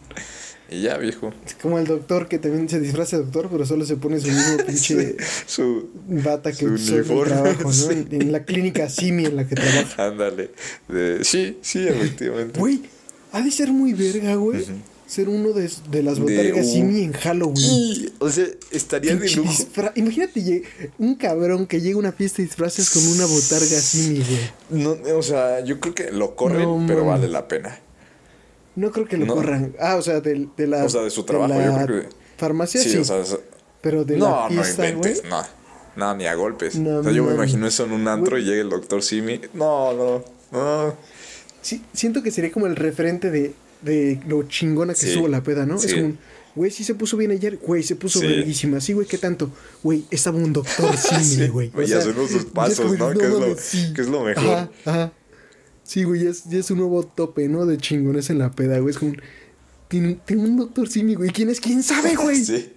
Y 0.74 0.84
ya, 0.84 0.98
viejo. 0.98 1.34
Es 1.46 1.54
como 1.56 1.80
el 1.80 1.86
doctor 1.86 2.30
que 2.30 2.40
también 2.40 2.70
se 2.70 2.80
disfraza 2.80 3.18
de 3.18 3.24
doctor, 3.24 3.50
pero 3.52 3.66
solo 3.66 3.84
se 3.84 3.98
pone 3.98 4.22
su 4.22 4.28
mismo 4.30 4.56
pinche 4.66 5.18
Su. 5.46 5.90
bata 6.08 6.52
que 6.54 6.60
su 6.60 6.68
uniforme, 6.68 7.26
trabajo, 7.30 7.64
¿no? 7.64 7.74
sí. 7.74 7.88
En, 7.92 8.22
en 8.22 8.32
la 8.32 8.46
clínica 8.46 8.88
Simi 8.90 9.26
en 9.26 9.36
la 9.36 9.46
que 9.46 9.56
trabaja. 9.56 10.06
Ándale. 10.08 10.52
De- 10.88 11.26
Sí, 11.26 11.58
sí, 11.62 11.86
efectivamente. 11.86 12.58
Güey, 12.58 12.84
ha 13.34 13.42
de 13.42 13.52
ser 13.52 13.74
muy 13.74 13.92
verga, 13.92 14.36
güey. 14.36 14.64
Ser 15.12 15.28
uno 15.28 15.50
de, 15.52 15.70
de 15.90 16.04
las 16.04 16.16
De 16.16 16.22
botargas 16.22 16.72
Simi 16.72 17.02
en 17.02 17.12
Halloween. 17.12 17.58
Y, 17.60 18.14
o 18.20 18.30
sea, 18.30 18.46
estaría 18.72 19.14
de 19.18 19.30
lujo. 19.32 19.52
Imagínate 19.96 20.64
un 21.00 21.16
cabrón 21.16 21.68
que 21.68 21.82
llega 21.82 21.96
a 21.98 22.00
una 22.00 22.12
fiesta 22.14 22.38
de 22.38 22.46
disfraces 22.46 22.90
con 22.92 23.06
una 23.08 23.26
botarga 23.26 23.66
Simi, 23.82 24.24
güey. 24.70 24.84
No, 24.84 24.96
o 25.18 25.22
sea, 25.22 25.60
yo 25.66 25.82
creo 25.82 25.94
que 25.94 26.12
lo 26.12 26.36
corren, 26.38 26.62
No, 26.64 26.86
pero 26.88 27.04
vale 27.06 27.28
la 27.28 27.46
pena. 27.50 27.78
No 28.78 28.90
creo 28.92 29.06
que 29.06 29.18
lo 29.18 29.26
No. 29.26 29.36
corran. 29.36 29.76
Ah, 29.82 29.98
o 29.98 30.02
sea, 30.02 30.22
de, 30.22 30.48
de 30.56 30.68
la. 30.68 30.86
O 30.86 30.90
sea, 30.90 31.02
de 31.02 31.10
su 31.10 31.24
trabajo, 31.24 31.54
la 31.56 31.66
yo 31.66 31.86
creo 31.86 32.02
que- 32.04 32.10
Farmacia, 32.38 32.82
sí. 32.82 32.92
Sí, 32.92 32.98
o 32.98 33.04
sea, 33.04 33.20
es- 33.20 33.38
pero 33.82 34.06
de 34.06 34.16
no, 34.16 34.30
la 34.30 34.50
no 34.50 34.64
fiesta, 34.64 34.84
güey. 34.84 34.92
inventes, 34.94 35.24
no. 35.30 35.44
No, 35.98 36.16
ni 36.16 36.26
a 36.26 36.36
golpes. 36.36 36.76
No 36.76 37.00
o 37.00 37.04
sea, 37.04 37.12
yo 37.12 37.26
me 37.26 37.34
imagino 37.34 37.68
eso 37.68 37.84
en 37.84 37.92
un 37.92 38.08
antro 38.08 38.38
y 38.38 38.46
llega 38.46 38.62
el 38.62 38.70
doctor 38.70 39.04
Simi. 39.04 39.42
No, 39.54 39.92
no, 39.94 40.24
no. 40.54 40.96
Sí, 41.62 41.84
siento 41.94 42.24
que 42.24 42.32
sería 42.32 42.50
como 42.50 42.66
el 42.66 42.78
referente 42.78 43.30
de, 43.30 43.54
de 43.82 44.20
lo 44.28 44.44
chingona 44.44 44.94
que 44.94 45.00
Sí. 45.02 45.08
estuvo 45.10 45.28
la 45.28 45.42
peda, 45.44 45.66
¿no? 45.66 45.76
Es 45.76 45.94
como, 45.94 46.14
güey, 46.56 46.70
sí 46.72 46.84
se 46.84 46.96
puso 46.96 47.18
bien 47.18 47.32
ayer, 47.32 47.58
güey, 47.58 47.82
se 47.84 47.96
puso 47.96 48.20
verguísima. 48.20 48.80
Sí, 48.82 48.94
güey, 48.94 49.08
¿qué 49.08 49.18
tanto? 49.18 49.52
Güey, 49.84 50.06
estaba 50.12 50.38
un 50.38 50.54
doctor 50.54 50.96
Simi, 50.98 51.24
Sí, 51.24 51.48
güey. 51.48 51.72
y 51.76 51.94
haciendo 51.94 52.28
sus 52.28 52.46
ya 52.46 52.52
pasos, 52.54 52.98
¿no? 52.98 53.10
Que 53.12 53.26
es 53.26 53.30
lo- 53.32 53.94
que 53.96 54.02
es 54.02 54.08
mejor. 54.24 54.38
Ajá, 54.46 54.70
ajá. 54.86 55.14
Sí, 55.84 56.04
güey, 56.04 56.24
ya 56.24 56.30
es, 56.30 56.44
ya 56.46 56.60
es 56.60 56.72
un 56.72 56.78
nuevo 56.78 57.04
tope, 57.04 57.48
¿no? 57.48 57.66
De 57.66 57.78
chingones 57.78 58.30
en 58.30 58.40
la 58.40 58.52
peda, 58.52 58.80
güey. 58.80 58.92
Es 58.92 59.00
como, 59.00 59.14
tiene, 59.88 60.20
tiene 60.26 60.44
un 60.44 60.58
doctor 60.58 60.88
Simi, 60.88 61.16
güey. 61.16 61.32
¿Quién 61.32 61.50
es? 61.50 61.60
¿Quién 61.60 61.84
sabe, 61.84 62.16
güey? 62.16 62.44
Sí, 62.46 62.74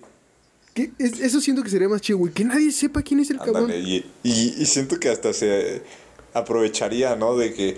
¿Qué? 0.72 0.90
Es- 0.98 1.20
eso 1.20 1.40
siento 1.40 1.62
que 1.62 1.70
sería 1.70 1.88
más 1.88 2.00
chido, 2.00 2.18
güey. 2.18 2.32
Que 2.32 2.44
nadie 2.44 2.72
sepa 2.72 3.02
quién 3.02 3.20
es 3.20 3.30
el 3.30 3.38
cabrón. 3.38 3.70
Y, 3.72 4.04
y, 4.24 4.54
y 4.58 4.66
siento 4.66 4.98
que 4.98 5.08
hasta 5.10 5.32
se 5.32 5.82
aprovecharía, 6.32 7.14
¿no? 7.16 7.36
De 7.36 7.52
que 7.54 7.76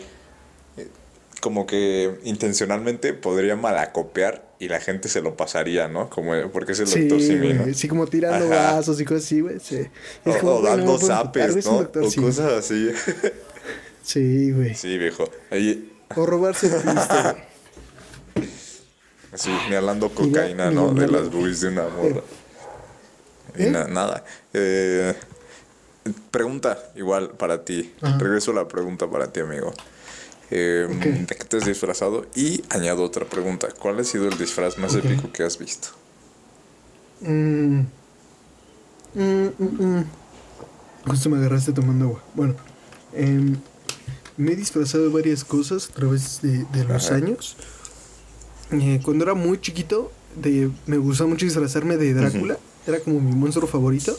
como 1.41 1.67
que 1.67 2.19
intencionalmente 2.25 3.13
podría 3.15 3.57
malacopiar 3.57 4.45
y 4.59 4.69
la 4.69 4.81
gente 4.81 5.09
se 5.09 5.21
lo 5.21 5.37
pasaría, 5.37 5.87
¿no? 5.89 6.09
Como 6.11 6.33
porque 6.51 6.73
es 6.73 6.81
el 6.81 6.87
Sí, 6.87 7.01
doctor 7.09 7.21
Simi. 7.21 7.75
Sí, 7.75 7.89
como 7.89 8.07
tirando 8.07 8.47
Ajá. 8.53 8.73
vasos 8.77 9.01
y 9.01 9.05
cosas 9.05 9.25
así, 9.25 9.41
güey. 9.43 9.61
Sí. 9.61 9.87
O, 10.25 10.39
como, 10.39 10.61
dando 10.63 10.95
emputar, 10.95 11.25
zapes, 11.27 11.67
¿no? 11.67 11.89
O 12.03 12.11
Simi. 12.11 12.27
cosas 12.27 12.53
así. 12.53 12.91
Sí, 14.03 14.53
güey. 14.53 14.75
Sí, 14.75 14.97
viejo. 14.99 15.29
Ahí, 15.51 15.93
O 16.17 16.25
robarse 16.27 16.69
el 16.69 16.73
pisto, 16.75 17.15
güey. 18.35 18.49
así, 19.33 19.51
ni 19.69 19.75
hablando 19.77 20.09
cocaína, 20.11 20.71
¿no? 20.71 20.93
De 20.95 21.07
las 21.09 21.31
boobies 21.31 21.61
de 21.61 21.69
una 21.69 21.89
morra. 21.89 22.23
Y 23.59 23.65
¿Eh? 23.65 23.71
na- 23.71 23.87
nada. 23.89 24.25
Eh, 24.55 25.15
pregunta, 26.31 26.79
igual, 26.95 27.31
para 27.33 27.65
ti. 27.65 27.95
Ajá. 28.01 28.19
Regreso 28.19 28.53
a 28.53 28.55
la 28.55 28.69
pregunta 28.69 29.11
para 29.11 29.27
ti, 29.33 29.41
amigo. 29.41 29.73
Eh. 30.51 30.87
¿De 31.29 31.35
qué 31.35 31.45
te 31.45 31.57
has 31.57 31.65
disfrazado? 31.65 32.27
Y 32.35 32.63
añado 32.71 33.03
otra 33.03 33.27
pregunta. 33.27 33.69
¿Cuál 33.79 33.99
ha 33.99 34.05
sido 34.05 34.29
el 34.29 34.39
disfraz 34.39 34.79
más 34.79 34.95
épico 34.95 35.33
que 35.33 35.43
has 35.43 35.59
visto? 35.59 35.89
Mm. 37.21 37.81
Mm, 39.15 39.47
mm, 39.59 39.99
mm. 39.99 40.05
Justo 41.07 41.31
me 41.31 41.39
agarraste 41.39 41.73
tomando 41.73 42.07
agua. 42.07 42.25
Bueno, 42.35 42.55
em, 43.13 43.57
me 44.37 44.53
he 44.53 44.57
disfrazado 44.57 45.05
de 45.05 45.11
varias 45.11 45.45
cosas 45.45 45.89
a 45.91 45.95
través 45.95 46.41
de, 46.43 46.65
de 46.73 46.85
los 46.85 47.07
Ajá. 47.07 47.17
años. 47.17 47.57
Eh, 48.73 49.01
cuando 49.05 49.25
era 49.25 49.35
muy 49.35 49.61
chiquito, 49.61 50.13
de, 50.35 50.71
me 50.87 50.99
gustaba 50.99 51.31
mucho 51.31 51.45
disfrazarme 51.47 51.97
de 51.97 52.15
Drácula. 52.15 52.59
Era 52.87 53.01
como 53.01 53.21
mi 53.21 53.33
monstruo 53.35 53.67
favorito. 53.67 54.17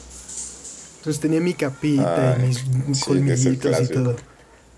Entonces 0.98 1.22
tenía 1.22 1.40
mi 1.40 1.54
capita 1.54 2.34
Ay, 2.34 2.44
y 2.44 2.48
mis 2.90 2.98
sí, 3.00 3.06
colmillitos 3.06 3.82
y 3.82 3.88
todo. 3.88 4.16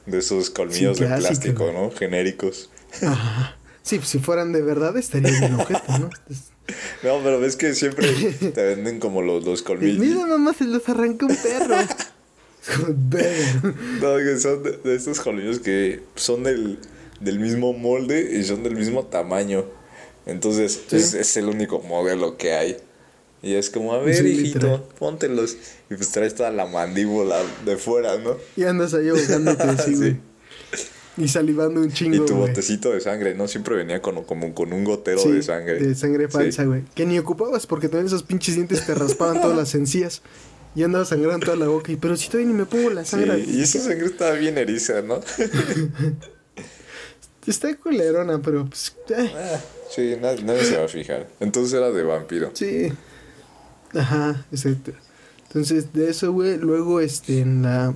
De 0.10 0.20
esos 0.20 0.50
colmillos 0.50 0.98
Sí, 0.98 1.04
de 1.06 1.16
plástico. 1.18 1.72
¿no? 1.72 1.92
Genéricos. 1.92 2.70
Ajá. 3.02 3.56
Sí, 3.84 4.00
si 4.04 4.20
fueran 4.20 4.52
de 4.52 4.62
verdad 4.62 4.96
estaría 4.98 5.32
bien 5.40 5.56
ojete, 5.56 5.82
¿no? 6.00 6.10
Entonces, 6.20 6.46
No, 7.04 7.20
pero 7.24 7.40
ves 7.40 7.56
que 7.56 7.74
siempre 7.74 8.08
te 8.54 8.64
venden 8.64 9.00
como 9.00 9.22
los, 9.22 9.44
los 9.46 9.62
colmillos. 9.64 9.98
Mira, 10.00 10.26
mamá, 10.26 10.54
se 10.54 10.66
los 10.66 10.88
arranca 10.90 11.26
un 11.26 11.36
perro. 11.36 11.76
No, 14.02 14.18
que 14.18 14.38
son 14.40 14.64
de, 14.64 14.72
de 14.84 14.96
estos 14.96 15.20
colmillos 15.22 15.60
que 15.60 16.02
son 16.16 16.44
del, 16.44 16.78
del 17.20 17.40
mismo 17.40 17.74
molde 17.74 18.38
y 18.38 18.44
son 18.44 18.64
del 18.64 18.76
mismo 18.76 19.06
tamaño. 19.06 19.66
Entonces, 20.26 20.80
Sí. 20.88 20.98
es, 20.98 21.14
es 21.14 21.38
el 21.38 21.46
único 21.46 21.80
modelo 21.80 22.38
que 22.38 22.54
hay. 22.54 22.78
Y 23.42 23.54
es 23.56 23.70
como, 23.70 23.94
a 23.94 24.00
ver, 24.00 24.16
Sí, 24.16 24.28
hijito, 24.28 24.60
literal. 24.60 24.84
póntelos. 24.98 25.56
Y 25.90 25.96
pues 25.96 26.10
traes 26.12 26.36
toda 26.36 26.52
la 26.52 26.66
mandíbula 26.66 27.38
de 27.66 27.78
fuera, 27.78 28.18
¿no? 28.18 28.36
Y 28.58 28.64
andas 28.64 28.94
ahí 28.94 29.10
ahogándote 29.10 29.64
así, 29.64 29.92
Sí. 29.92 29.96
güey. 29.96 30.18
Y 31.18 31.28
salivando 31.28 31.82
un 31.82 31.92
chingo, 31.92 32.24
Y 32.24 32.26
tu 32.26 32.36
botecito 32.36 32.92
de 32.92 33.02
sangre, 33.02 33.36
¿no? 33.36 33.48
Siempre 33.48 33.76
venía 33.76 34.02
con, 34.02 34.24
como 34.24 34.54
con 34.54 34.72
un 34.72 34.86
gotero 34.86 35.20
Sí, 35.20 35.32
de 35.32 35.44
sangre. 35.44 35.80
De 35.80 35.96
sangre 35.96 36.30
falsa, 36.30 36.64
güey. 36.64 36.84
Que 36.96 37.06
ni 37.06 37.20
ocupabas 37.20 37.68
porque 37.68 37.90
también 37.90 38.08
esos 38.08 38.24
pinches 38.24 38.56
dientes 38.56 38.86
te 38.86 38.94
raspaban 38.96 39.42
todas 39.42 39.58
las 39.58 39.76
encías. 39.76 40.22
Y 40.76 40.84
andaba 40.84 41.04
sangrando 41.04 41.46
toda 41.46 41.58
la 41.58 41.68
boca. 41.68 41.92
Y, 41.92 41.98
pero 41.98 42.16
si 42.16 42.28
todavía 42.28 42.52
ni 42.52 42.58
me 42.58 42.66
pongo 42.66 42.90
la 42.92 43.04
Sí, 43.04 43.12
sangre. 43.12 43.40
y 43.46 43.62
esa 43.62 43.80
sangre 43.80 44.06
estaba 44.06 44.32
bien 44.34 44.58
eriza, 44.58 45.02
¿no? 45.02 45.20
Está 47.48 47.76
culerona, 47.76 48.40
pero 48.42 48.68
pues. 48.70 48.96
eh, 49.10 49.32
Ah, 49.36 49.60
sí, 49.90 50.16
nadie, 50.22 50.44
nadie 50.44 50.64
se 50.64 50.78
va 50.78 50.86
a 50.86 50.88
fijar. 50.88 51.28
Entonces 51.40 51.74
era 51.74 51.90
de 51.92 52.04
vampiro. 52.04 52.52
sí. 52.54 52.92
Ajá, 53.96 54.46
exacto. 54.52 54.92
Entonces, 55.48 55.92
de 55.94 56.10
eso, 56.10 56.32
güey. 56.32 56.58
Luego, 56.58 57.00
este, 57.00 57.42
en 57.42 57.64
la. 57.64 57.94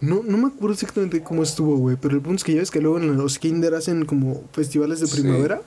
No, 0.00 0.22
no 0.22 0.36
me 0.36 0.48
acuerdo 0.48 0.74
exactamente 0.74 1.22
cómo 1.22 1.42
estuvo, 1.42 1.76
güey. 1.76 1.96
Pero 2.00 2.14
el 2.16 2.20
punto 2.20 2.36
es 2.36 2.44
que 2.44 2.52
ya 2.52 2.60
ves 2.60 2.70
que 2.70 2.80
luego 2.80 2.98
en 2.98 3.16
los 3.16 3.38
kinder 3.38 3.74
hacen 3.74 4.04
como 4.04 4.42
festivales 4.52 5.00
de 5.00 5.06
Sí. 5.06 5.20
primavera. 5.22 5.62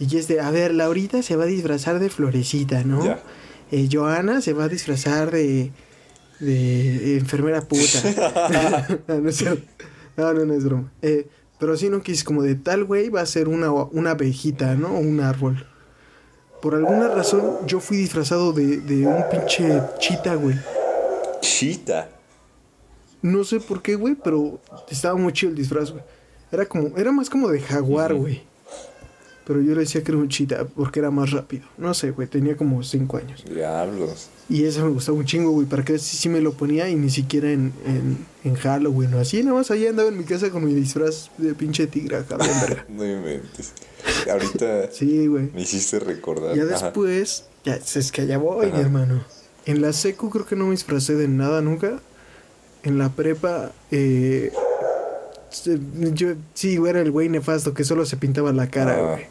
Y 0.00 0.16
es 0.16 0.26
de, 0.28 0.40
a 0.40 0.50
ver, 0.50 0.74
Laurita 0.74 1.22
se 1.22 1.36
va 1.36 1.44
a 1.44 1.46
disfrazar 1.46 1.98
de 2.00 2.08
florecita, 2.10 2.82
¿no? 2.84 3.04
Eh, 3.70 3.88
Joana 3.90 4.40
se 4.40 4.52
va 4.52 4.64
a 4.64 4.68
disfrazar 4.68 5.30
de. 5.30 5.70
de 6.40 7.16
enfermera 7.18 7.60
puta. 7.62 8.88
no, 9.08 9.20
no 9.20 9.28
es. 9.28 9.44
No, 10.16 10.32
no, 10.34 10.44
no 10.44 10.54
es 10.54 10.64
broma. 10.64 10.92
Eh, 11.02 11.28
pero 11.60 11.76
sí, 11.76 11.88
no 11.90 12.02
quise 12.02 12.24
como 12.24 12.42
de 12.42 12.54
tal 12.56 12.84
güey 12.84 13.08
va 13.08 13.20
a 13.20 13.26
ser 13.26 13.48
una, 13.48 13.70
una 13.72 14.12
abejita, 14.12 14.74
¿no? 14.74 14.88
O 14.88 14.98
un 14.98 15.20
árbol. 15.20 15.64
Por 16.62 16.74
alguna 16.74 17.08
razón, 17.08 17.66
yo 17.66 17.80
fui 17.80 17.96
disfrazado 17.96 18.52
de, 18.52 18.78
de 18.78 19.06
un 19.06 19.24
pinche 19.30 19.80
chita, 19.98 20.34
güey. 20.34 20.56
Chita. 21.40 22.08
No 23.22 23.44
sé 23.44 23.60
por 23.60 23.82
qué, 23.82 23.94
güey, 23.94 24.14
pero 24.14 24.60
estaba 24.88 25.14
muy 25.16 25.32
chido 25.32 25.50
el 25.50 25.56
disfraz, 25.56 25.90
güey. 25.90 26.02
Era 26.50 26.66
como, 26.66 26.96
era 26.96 27.12
más 27.12 27.28
como 27.28 27.48
de 27.48 27.60
jaguar, 27.60 28.14
güey. 28.14 28.42
Pero 29.46 29.60
yo 29.60 29.74
le 29.74 29.80
decía 29.80 30.02
que 30.02 30.12
era 30.12 30.20
un 30.20 30.28
chita 30.28 30.64
porque 30.64 31.00
era 31.00 31.10
más 31.10 31.30
rápido. 31.30 31.66
No 31.76 31.94
sé, 31.94 32.10
güey, 32.10 32.28
tenía 32.28 32.56
como 32.56 32.82
cinco 32.82 33.16
años. 33.16 33.44
Diablos. 33.44 34.28
Y 34.50 34.64
ese 34.64 34.82
me 34.82 34.88
gustaba 34.88 35.18
un 35.18 35.26
chingo, 35.26 35.50
güey, 35.50 35.66
para 35.66 35.84
que 35.84 35.98
sí, 35.98 36.16
sí 36.16 36.28
me 36.30 36.40
lo 36.40 36.52
ponía 36.54 36.88
y 36.88 36.94
ni 36.94 37.10
siquiera 37.10 37.50
en, 37.50 37.70
en, 37.84 38.26
en 38.44 38.54
Halloween 38.54 39.12
o 39.14 39.18
así. 39.20 39.42
Nada 39.42 39.58
más 39.58 39.70
ahí 39.70 39.86
andaba 39.86 40.08
en 40.08 40.16
mi 40.16 40.24
casa 40.24 40.48
con 40.50 40.64
mi 40.64 40.72
disfraz 40.72 41.30
de 41.36 41.54
pinche 41.54 41.86
tigre 41.86 42.16
acá, 42.16 42.36
bien 42.38 42.50
verga. 42.62 42.86
No 42.88 43.04
inventes. 43.04 43.72
Ahorita 44.30 44.90
Sí, 44.90 45.26
güey. 45.26 45.50
me 45.52 45.60
hiciste 45.62 45.98
recordar. 45.98 46.56
Ya 46.56 46.62
Ajá. 46.62 46.86
después, 46.86 47.44
ya 47.64 47.74
es 47.76 48.10
que 48.10 48.26
ya 48.26 48.38
voy, 48.38 48.68
Ajá. 48.68 48.76
mi 48.76 48.82
hermano. 48.82 49.22
En 49.66 49.82
la 49.82 49.92
secu 49.92 50.30
creo 50.30 50.46
que 50.46 50.56
no 50.56 50.64
me 50.64 50.70
disfracé 50.70 51.14
de 51.14 51.28
nada 51.28 51.60
nunca. 51.60 52.00
En 52.84 52.96
la 52.96 53.10
prepa, 53.10 53.72
eh, 53.90 54.50
yo 56.14 56.34
sí, 56.54 56.76
güey, 56.78 56.90
era 56.90 57.00
el 57.00 57.10
güey 57.10 57.28
nefasto 57.28 57.74
que 57.74 57.84
solo 57.84 58.06
se 58.06 58.16
pintaba 58.16 58.52
la 58.52 58.70
cara, 58.70 58.96
Ah, 58.96 59.10
güey. 59.12 59.26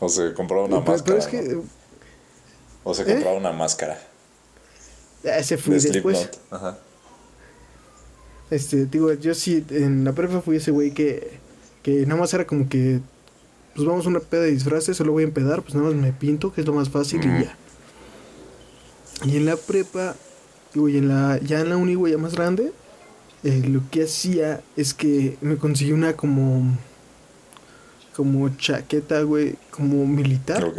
O 0.00 0.08
se 0.08 0.32
compraba 0.34 0.64
una 0.64 0.84
Pero, 0.84 0.96
pero 1.04 1.16
máscara. 1.16 1.18
es 1.18 1.26
que 1.28 1.54
¿no? 1.54 1.64
O 2.82 2.92
se 2.94 3.02
¿eh? 3.02 3.06
compraba 3.06 3.36
una 3.36 3.52
máscara. 3.52 4.00
Eh, 5.24 5.36
ese 5.38 5.56
fui 5.56 5.78
De 5.78 5.90
después. 5.90 6.30
Ajá. 6.50 6.78
Este, 8.50 8.84
digo, 8.86 9.12
yo 9.14 9.34
sí, 9.34 9.64
en 9.70 10.04
la 10.04 10.12
prepa 10.12 10.42
fui 10.42 10.56
ese 10.56 10.70
güey 10.70 10.92
que, 10.92 11.38
que 11.82 12.04
nada 12.06 12.20
más 12.20 12.34
era 12.34 12.46
como 12.46 12.68
que, 12.68 13.00
pues 13.74 13.86
vamos 13.86 14.04
a 14.04 14.10
una 14.10 14.20
peda 14.20 14.42
de 14.42 14.50
disfraces, 14.50 14.96
solo 14.96 15.12
voy 15.12 15.22
a 15.22 15.26
empedar, 15.26 15.62
pues 15.62 15.74
nada 15.74 15.86
más 15.86 15.94
me 15.94 16.12
pinto, 16.12 16.52
que 16.52 16.60
es 16.60 16.66
lo 16.66 16.74
más 16.74 16.90
fácil 16.90 17.20
y 17.24 17.44
ya. 17.44 17.56
Y 19.24 19.36
en 19.38 19.46
la 19.46 19.56
prepa, 19.56 20.16
digo, 20.74 20.88
y 20.88 20.98
en 20.98 21.08
la, 21.08 21.38
ya 21.38 21.60
en 21.60 21.70
la 21.70 21.76
uni, 21.78 21.94
güey, 21.94 22.12
ya 22.12 22.18
más 22.18 22.34
grande, 22.34 22.72
eh, 23.44 23.62
lo 23.68 23.80
que 23.90 24.04
hacía 24.04 24.60
es 24.76 24.92
que 24.92 25.38
me 25.40 25.56
conseguí 25.56 25.92
una 25.92 26.14
como, 26.14 26.76
como 28.14 28.48
chaqueta, 28.56 29.22
güey, 29.22 29.56
como 29.70 30.06
militar, 30.06 30.64
Ok. 30.64 30.78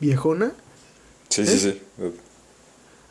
viejona. 0.00 0.52
Sí, 1.28 1.42
¿Eh? 1.42 1.46
sí, 1.46 1.58
sí. 1.58 1.82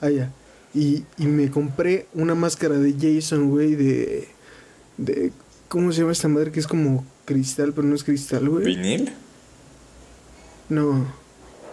Ah, 0.01 0.09
ya. 0.09 0.31
Y, 0.75 1.03
y 1.17 1.25
me 1.25 1.51
compré 1.51 2.07
una 2.13 2.33
máscara 2.35 2.77
de 2.77 2.93
Jason, 2.99 3.49
güey, 3.49 3.75
de, 3.75 4.27
de... 4.97 5.31
¿Cómo 5.67 5.91
se 5.91 5.99
llama 6.01 6.11
esta 6.11 6.27
madre? 6.27 6.51
Que 6.51 6.59
es 6.59 6.67
como 6.67 7.05
cristal, 7.25 7.73
pero 7.73 7.87
no 7.87 7.95
es 7.95 8.03
cristal, 8.03 8.47
güey. 8.49 8.65
¿Vinil? 8.65 9.11
No, 10.69 11.05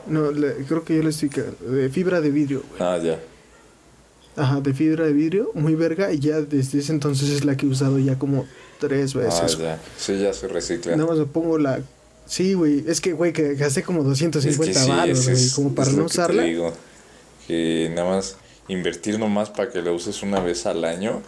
no, 0.06 0.30
la- 0.32 0.52
creo 0.68 0.84
que 0.84 0.96
yo 0.96 1.02
le 1.02 1.10
estoy. 1.10 1.30
De 1.30 1.88
fibra 1.90 2.20
de 2.20 2.30
vidrio, 2.30 2.62
güey. 2.70 2.82
Ah, 2.82 2.98
ya. 2.98 3.18
Ajá, 4.36 4.60
de 4.60 4.72
fibra 4.74 5.04
de 5.06 5.12
vidrio, 5.12 5.50
muy 5.54 5.74
verga. 5.74 6.12
Y 6.12 6.18
ya 6.18 6.40
desde 6.40 6.78
ese 6.78 6.92
entonces 6.92 7.28
es 7.30 7.44
la 7.44 7.56
que 7.56 7.66
he 7.66 7.68
usado 7.68 7.98
ya 7.98 8.18
como 8.18 8.46
tres 8.78 9.14
Ah, 9.16 9.20
veces. 9.20 9.56
güey. 9.56 9.68
ya. 9.68 9.80
Sí, 9.98 10.18
ya 10.18 10.32
se 10.32 10.48
recicla. 10.48 10.96
Nada 10.96 11.08
más 11.10 11.18
me 11.18 11.26
pongo 11.26 11.58
la. 11.58 11.80
Sí, 12.26 12.54
güey. 12.54 12.84
Es 12.86 13.00
que, 13.00 13.12
güey, 13.12 13.32
que 13.32 13.54
gasté 13.54 13.82
como 13.82 14.02
250 14.04 14.80
sí, 14.80 14.88
baros, 14.88 15.18
ese 15.20 15.32
güey. 15.32 15.44
es- 15.44 15.52
Como 15.54 15.68
es 15.70 15.74
para 15.74 15.90
no 15.92 15.96
que 15.98 16.02
usarla. 16.04 16.42
digo, 16.44 16.72
que 17.46 17.90
nada 17.94 18.08
más 18.08 18.36
invertir 18.70 19.18
nomás 19.18 19.50
para 19.50 19.70
que 19.70 19.82
la 19.82 19.92
uses 19.92 20.22
una 20.22 20.40
vez 20.40 20.66
al 20.66 20.84
año. 20.84 21.20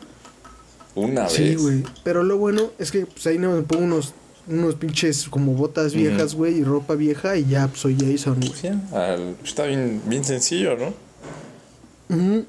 Una 0.94 1.28
Sí, 1.28 1.42
vez. 1.50 1.58
güey. 1.62 1.84
Pero 2.04 2.22
lo 2.22 2.36
bueno 2.38 2.70
es 2.78 2.90
que 2.92 3.06
pues 3.06 3.26
ahí 3.26 3.38
no 3.38 3.52
me 3.52 3.62
pongo 3.62 3.84
unos, 3.84 4.12
unos 4.46 4.74
pinches 4.74 5.28
como 5.28 5.52
botas 5.54 5.94
viejas, 5.94 6.34
güey, 6.34 6.58
y 6.58 6.64
ropa 6.64 6.94
vieja 6.94 7.36
y 7.36 7.46
ya 7.46 7.68
pues, 7.68 7.80
soy 7.80 7.96
Jason, 7.98 8.38
güey. 8.40 8.52
Ya, 8.62 8.78
al- 8.92 9.36
está 9.44 9.64
bien, 9.64 10.02
bien 10.06 10.24
sencillo, 10.24 10.76
¿no? 10.76 10.94
Ujú. 12.14 12.44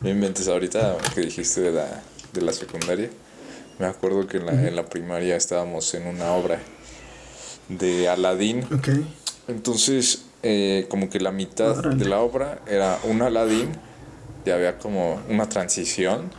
Me 0.00 0.10
inventes 0.10 0.48
ahorita 0.48 0.96
que 1.14 1.20
dijiste 1.22 1.60
de 1.60 1.72
la, 1.72 2.02
de 2.32 2.42
la 2.42 2.52
secundaria. 2.52 3.10
Me 3.78 3.86
acuerdo 3.86 4.26
que 4.26 4.38
en 4.38 4.46
la, 4.46 4.52
en 4.68 4.74
la 4.74 4.86
primaria 4.86 5.36
estábamos 5.36 5.92
en 5.94 6.06
una 6.06 6.32
obra 6.32 6.58
de 7.68 8.08
Aladín. 8.08 8.64
Ok. 8.72 8.88
Entonces, 9.48 10.22
eh, 10.48 10.86
como 10.88 11.10
que 11.10 11.18
la 11.18 11.32
mitad 11.32 11.82
de 11.82 12.04
la 12.04 12.20
obra 12.20 12.60
era 12.68 13.00
un 13.02 13.20
Aladín 13.20 13.70
y 14.44 14.50
había 14.50 14.78
como 14.78 15.20
una 15.28 15.48
transición, 15.48 16.30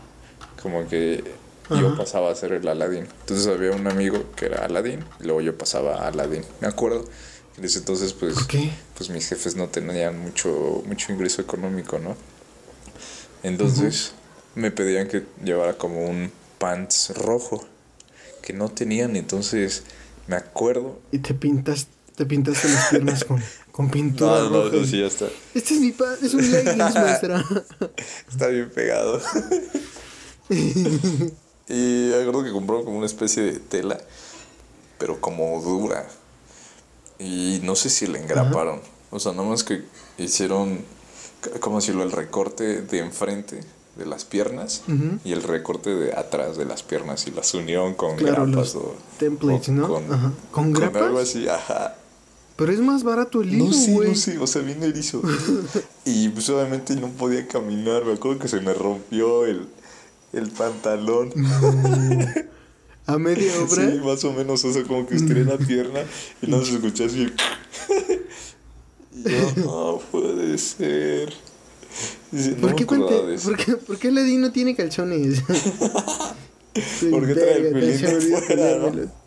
como 0.61 0.87
que 0.87 1.25
yo 1.69 1.87
Ajá. 1.87 1.97
pasaba 1.97 2.31
a 2.31 2.35
ser 2.35 2.53
el 2.53 2.65
Aladín. 2.69 3.05
Entonces 3.19 3.47
había 3.47 3.71
un 3.71 3.85
amigo 3.85 4.23
que 4.37 4.45
era 4.45 4.63
Aladín 4.63 5.03
y 5.19 5.25
luego 5.25 5.41
yo 5.41 5.57
pasaba 5.57 6.05
a 6.05 6.07
Aladín. 6.07 6.43
Me 6.61 6.67
acuerdo 6.67 7.03
en 7.57 7.65
ese 7.65 7.79
entonces, 7.79 8.13
pues, 8.13 8.37
pues 8.95 9.09
mis 9.09 9.27
jefes 9.27 9.57
no 9.57 9.67
tenían 9.67 10.17
mucho, 10.17 10.83
mucho 10.85 11.11
ingreso 11.11 11.41
económico, 11.41 11.99
¿no? 11.99 12.15
Entonces 13.43 14.13
me 14.55 14.71
pedían 14.71 15.09
que 15.09 15.23
llevara 15.43 15.73
como 15.73 16.05
un 16.05 16.31
pants 16.59 17.13
rojo 17.17 17.67
que 18.41 18.53
no 18.53 18.69
tenían, 18.69 19.17
entonces 19.17 19.83
me 20.27 20.37
acuerdo. 20.37 20.99
Y 21.11 21.19
te 21.19 21.33
pintas, 21.33 21.87
te 22.15 22.25
pintaste 22.25 22.69
las 22.69 22.85
piernas 22.89 23.23
con, 23.25 23.43
con 23.77 23.89
pintura. 23.91 24.39
No, 24.41 24.49
no, 24.49 24.63
roja. 24.63 24.75
no, 24.77 24.85
sí, 24.87 24.99
ya 24.99 25.05
está. 25.07 25.27
Este 25.53 25.75
es 25.75 25.79
mi 25.79 25.91
pa, 25.91 26.15
es 26.21 26.33
un 26.33 26.51
leggings, 26.51 26.77
maestra. 26.95 27.45
Está 28.27 28.47
bien 28.47 28.69
pegado. 28.71 29.21
y 31.69 32.13
acuerdo 32.13 32.43
que 32.43 32.51
compraron 32.51 32.85
como 32.85 32.97
una 32.97 33.05
especie 33.05 33.43
de 33.43 33.59
tela, 33.59 33.97
pero 34.97 35.19
como 35.21 35.61
dura. 35.61 36.07
Y 37.19 37.59
no 37.63 37.75
sé 37.75 37.89
si 37.89 38.07
le 38.07 38.19
engraparon. 38.19 38.81
O 39.11 39.19
sea, 39.19 39.31
nada 39.33 39.47
más 39.47 39.63
que 39.63 39.83
hicieron, 40.17 40.79
c- 41.43 41.59
como 41.59 41.77
decirlo, 41.79 42.03
el 42.03 42.11
recorte 42.11 42.81
de 42.81 42.99
enfrente 42.99 43.59
de 43.95 44.05
las 44.05 44.25
piernas 44.25 44.83
y 45.23 45.31
el 45.33 45.41
recorte 45.41 45.89
de 45.89 46.13
atrás 46.15 46.55
de 46.57 46.65
las 46.65 46.83
piernas 46.83 47.25
y 47.27 47.31
las 47.31 47.51
unieron 47.55 47.95
con 47.95 48.15
Claro, 48.15 48.45
grapas 48.45 48.55
los 48.55 48.75
o 48.75 48.95
templates, 49.17 49.69
o 49.69 49.71
¿no? 49.71 49.87
Con, 49.87 50.13
Ajá. 50.13 50.31
¿Con 50.51 50.71
grapas? 50.73 51.01
algo 51.01 51.19
así, 51.19 51.47
ajá. 51.49 51.95
Pero 52.57 52.71
es 52.71 52.79
más 52.79 53.03
barato 53.03 53.41
el 53.43 53.53
hilo, 53.53 53.65
No, 53.65 53.73
sí, 53.73 53.95
no, 53.95 54.15
sí, 54.15 54.35
o 54.39 54.47
sea, 54.47 54.63
bien 54.63 54.81
erizo. 54.81 55.21
y 56.05 56.29
pues 56.29 56.49
obviamente 56.49 56.95
no 56.95 57.09
podía 57.09 57.47
caminar. 57.47 58.03
Me 58.03 58.13
acuerdo 58.13 58.39
que 58.39 58.47
se 58.47 58.59
me 58.61 58.73
rompió 58.73 59.45
el, 59.45 59.67
el 60.33 60.49
pantalón. 60.49 61.31
A 63.05 63.19
media 63.19 63.53
obra. 63.61 63.91
Sí, 63.91 63.99
más 64.03 64.23
o 64.25 64.33
menos, 64.33 64.65
o 64.65 64.73
sea, 64.73 64.83
como 64.83 65.05
que 65.05 65.15
estiré 65.15 65.45
la 65.45 65.57
pierna 65.59 65.99
y 66.41 66.47
no 66.47 66.65
se 66.65 66.75
escuchó 66.75 67.05
así. 67.05 67.27
y 69.13 69.23
yo, 69.23 69.53
no 69.57 70.01
puede 70.11 70.57
ser. 70.57 71.31
Dice, 72.31 72.51
no 72.51 72.61
¿Por 72.61 72.69
me 72.71 72.75
qué, 72.75 73.35
eso. 73.35 73.49
¿Por 73.49 73.57
qué, 73.57 73.75
¿Por 73.75 73.97
qué 73.99 74.11
Ladín 74.11 74.41
no 74.41 74.51
tiene 74.51 74.75
calzones? 74.75 75.43
Sí, 76.99 77.09
¿Por 77.09 77.25
qué 77.27 77.33
trae 77.35 77.57
el 77.57 77.73
pelín 77.73 78.01
de 78.01 78.41
fuera, 78.41 78.77
no? 78.77 79.26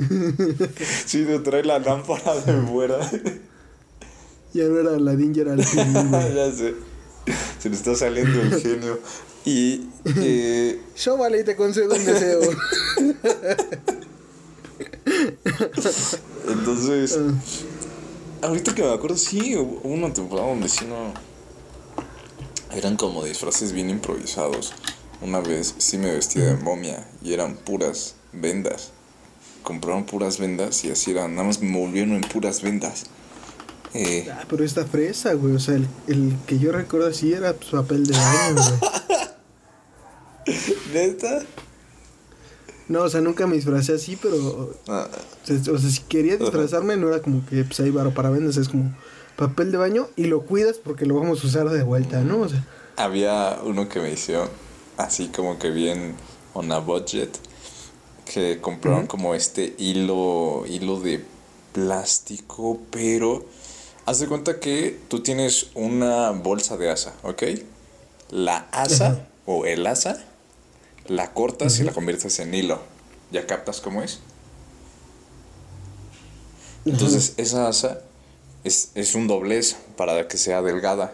Sí, 1.06 1.24
te 1.24 1.38
trae 1.40 1.62
la 1.64 1.78
lámpara 1.78 2.34
de 2.40 2.60
fuera. 2.66 2.98
Ya 4.52 4.64
no 4.64 4.80
era 4.80 4.98
Ladín, 4.98 5.32
ya 5.32 5.42
era 5.42 5.52
el 5.54 5.60
ya 6.34 6.50
sé. 6.52 6.74
Se 7.60 7.68
le 7.68 7.76
está 7.76 7.94
saliendo 7.94 8.40
el 8.42 8.60
genio. 8.60 8.98
Y 9.44 9.86
eh, 10.16 10.80
Sóbale 10.96 11.40
y 11.40 11.44
te 11.44 11.54
concedo 11.54 11.94
un 11.94 12.04
deseo. 12.04 12.40
entonces, 16.48 17.18
Ah. 18.42 18.46
ahorita 18.48 18.74
que 18.74 18.82
me 18.82 18.92
acuerdo, 18.92 19.16
sí, 19.16 19.56
hubo 19.56 19.80
una 19.88 20.12
temporada 20.12 20.48
donde 20.48 20.68
sí 20.68 20.84
no. 20.86 21.12
Eran 22.76 22.96
como 22.96 23.24
disfraces 23.24 23.72
bien 23.72 23.90
improvisados. 23.90 24.72
Una 25.22 25.40
vez 25.40 25.74
sí 25.78 25.98
me 25.98 26.12
vestí 26.12 26.40
de 26.40 26.54
momia 26.56 27.06
y 27.22 27.34
eran 27.34 27.56
puras 27.56 28.14
vendas. 28.32 28.92
Compraron 29.62 30.04
puras 30.04 30.38
vendas 30.38 30.84
y 30.84 30.90
así 30.90 31.10
eran, 31.12 31.34
nada 31.34 31.46
más 31.46 31.60
me 31.60 31.76
volvieron 31.78 32.14
en 32.14 32.22
puras 32.22 32.62
vendas. 32.62 33.04
Eh, 33.94 34.28
Ah, 34.32 34.44
pero 34.48 34.64
esta 34.64 34.84
fresa, 34.86 35.34
güey. 35.34 35.54
O 35.54 35.58
sea, 35.60 35.74
el, 35.74 35.86
el 36.06 36.34
que 36.46 36.58
yo 36.58 36.72
recuerdo 36.72 37.08
así 37.08 37.32
era 37.32 37.52
pues, 37.54 37.70
papel 37.70 38.06
de 38.06 38.16
baño, 38.16 38.54
güey. 38.54 38.90
¿Neta? 40.92 41.40
No, 42.88 43.02
o 43.02 43.08
sea, 43.08 43.20
nunca 43.20 43.46
me 43.46 43.56
disfracé 43.56 43.94
así, 43.94 44.16
pero. 44.20 44.74
Ah, 44.88 45.08
O 45.44 45.78
sea, 45.78 45.90
si 45.90 46.00
quería 46.08 46.36
disfrazarme, 46.36 46.96
no 46.96 47.08
era 47.08 47.20
como 47.20 47.44
que 47.46 47.64
pues 47.64 47.78
ahí 47.80 47.90
varo 47.90 48.12
para 48.12 48.30
vendas, 48.30 48.56
es 48.56 48.68
como 48.68 48.92
papel 49.36 49.70
de 49.70 49.78
baño 49.78 50.08
y 50.16 50.24
lo 50.24 50.42
cuidas 50.42 50.78
porque 50.78 51.06
lo 51.06 51.14
vamos 51.14 51.42
a 51.42 51.46
usar 51.46 51.68
de 51.70 51.82
vuelta, 51.82 52.20
¿no? 52.22 52.40
O 52.40 52.48
sea, 52.48 52.64
Había 52.96 53.58
uno 53.64 53.88
que 53.88 54.00
me 54.00 54.12
hizo 54.12 54.48
así 54.96 55.28
como 55.28 55.58
que 55.58 55.70
bien 55.70 56.14
on 56.52 56.70
a 56.72 56.78
budget. 56.78 57.30
Que 58.32 58.60
compraron 58.60 59.08
como 59.08 59.34
este 59.34 59.74
hilo, 59.76 60.64
hilo 60.68 61.00
de 61.00 61.24
plástico, 61.72 62.78
pero 62.92 63.44
haz 64.06 64.20
de 64.20 64.28
cuenta 64.28 64.60
que 64.60 65.00
tú 65.08 65.20
tienes 65.20 65.70
una 65.74 66.30
bolsa 66.30 66.76
de 66.76 66.90
asa, 66.90 67.12
¿ok? 67.24 67.42
La 68.30 68.68
asa 68.70 69.26
o 69.46 69.66
el 69.66 69.84
asa 69.84 70.24
la 71.08 71.32
cortas 71.32 71.80
y 71.80 71.82
la 71.82 71.92
conviertes 71.92 72.38
en 72.38 72.54
hilo. 72.54 72.80
¿Ya 73.32 73.46
captas 73.46 73.80
cómo 73.80 74.00
es? 74.00 74.20
Entonces 76.84 77.34
esa 77.36 77.66
asa 77.66 78.00
es, 78.62 78.92
es 78.94 79.16
un 79.16 79.26
doblez 79.26 79.76
para 79.96 80.28
que 80.28 80.38
sea 80.38 80.62
delgada. 80.62 81.12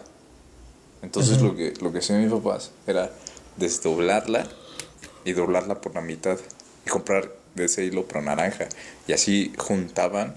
Entonces 1.01 1.41
lo 1.41 1.55
que, 1.55 1.73
lo 1.81 1.91
que 1.91 1.99
hacían 1.99 2.21
mis 2.21 2.31
papás 2.31 2.71
era 2.85 3.11
desdoblarla 3.55 4.47
y 5.25 5.33
doblarla 5.33 5.81
por 5.81 5.95
la 5.95 6.01
mitad 6.01 6.37
y 6.87 6.89
comprar 6.89 7.29
de 7.55 7.65
ese 7.65 7.83
hilo 7.83 8.07
pero 8.07 8.21
naranja. 8.21 8.67
Y 9.07 9.13
así 9.13 9.51
juntaban 9.57 10.35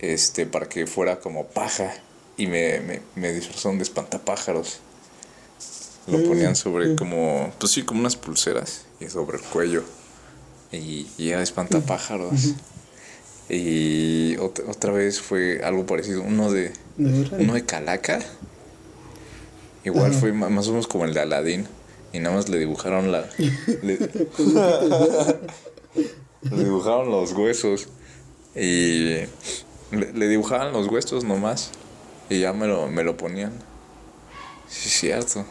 este 0.00 0.44
para 0.46 0.68
que 0.68 0.86
fuera 0.86 1.20
como 1.20 1.46
paja. 1.46 1.94
Y 2.36 2.48
me, 2.48 2.80
me, 2.80 3.00
me 3.14 3.32
disfrazaron 3.32 3.78
de 3.78 3.84
espantapájaros. 3.84 4.80
Lo 6.06 6.22
ponían 6.24 6.54
sobre 6.54 6.94
como, 6.96 7.52
pues 7.58 7.72
sí, 7.72 7.82
como 7.82 8.00
unas 8.00 8.14
pulseras 8.16 8.82
y 9.00 9.08
sobre 9.08 9.38
el 9.38 9.42
cuello. 9.44 9.84
Y, 10.70 11.06
y 11.16 11.30
era 11.30 11.42
espantapájaros. 11.42 12.54
Y 13.48 14.36
ot- 14.36 14.64
otra 14.68 14.92
vez 14.92 15.20
fue 15.20 15.60
algo 15.64 15.86
parecido, 15.86 16.22
uno 16.22 16.50
de, 16.52 16.72
de 16.96 17.28
uno 17.38 17.54
de 17.54 17.64
Calaca. 17.64 18.18
Igual 19.84 20.12
fue 20.12 20.32
más 20.32 20.66
o 20.66 20.70
menos 20.72 20.86
como 20.88 21.04
el 21.04 21.14
de 21.14 21.20
Aladdin. 21.20 21.66
Y 22.12 22.20
nada 22.20 22.36
más 22.36 22.48
le 22.48 22.58
dibujaron 22.58 23.12
la. 23.12 23.28
le, 23.82 23.98
le 26.50 26.64
dibujaron 26.64 27.10
los 27.10 27.32
huesos. 27.32 27.88
Y. 28.54 29.26
Le, 29.90 30.12
le 30.14 30.28
dibujaban 30.28 30.72
los 30.72 30.88
huesos 30.88 31.24
nomás. 31.24 31.70
Y 32.28 32.40
ya 32.40 32.52
me 32.52 32.66
lo, 32.66 32.88
me 32.88 33.04
lo 33.04 33.16
ponían. 33.16 33.52
Sí, 34.68 34.88
es 34.88 34.94
cierto. 35.00 35.44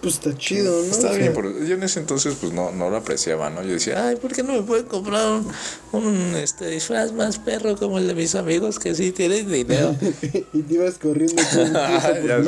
Pues 0.00 0.14
está 0.14 0.36
chido, 0.36 0.82
¿no? 0.82 0.84
Está 0.84 1.08
O 1.08 1.10
sea, 1.10 1.18
bien, 1.18 1.32
pero 1.34 1.64
yo 1.64 1.74
en 1.74 1.82
ese 1.82 2.00
entonces 2.00 2.36
pues 2.38 2.52
no, 2.52 2.70
no 2.70 2.90
lo 2.90 2.96
apreciaba, 2.96 3.48
¿no? 3.50 3.62
Yo 3.62 3.72
decía, 3.72 4.06
ay, 4.06 4.16
¿por 4.16 4.32
qué 4.32 4.42
no 4.42 4.52
me 4.52 4.62
pueden 4.62 4.86
comprar 4.86 5.26
un, 5.26 5.50
un 5.92 6.36
este, 6.36 6.68
disfraz 6.68 7.12
más 7.12 7.38
perro 7.38 7.76
como 7.76 7.98
el 7.98 8.06
de 8.06 8.14
mis 8.14 8.34
amigos 8.34 8.78
que 8.78 8.94
sí 8.94 9.10
tienen 9.10 9.50
dinero? 9.50 9.96
y 10.52 10.62
te 10.62 10.74
ibas 10.74 10.98
corriendo 10.98 11.42
porque 11.42 11.72
Ya 12.26 12.38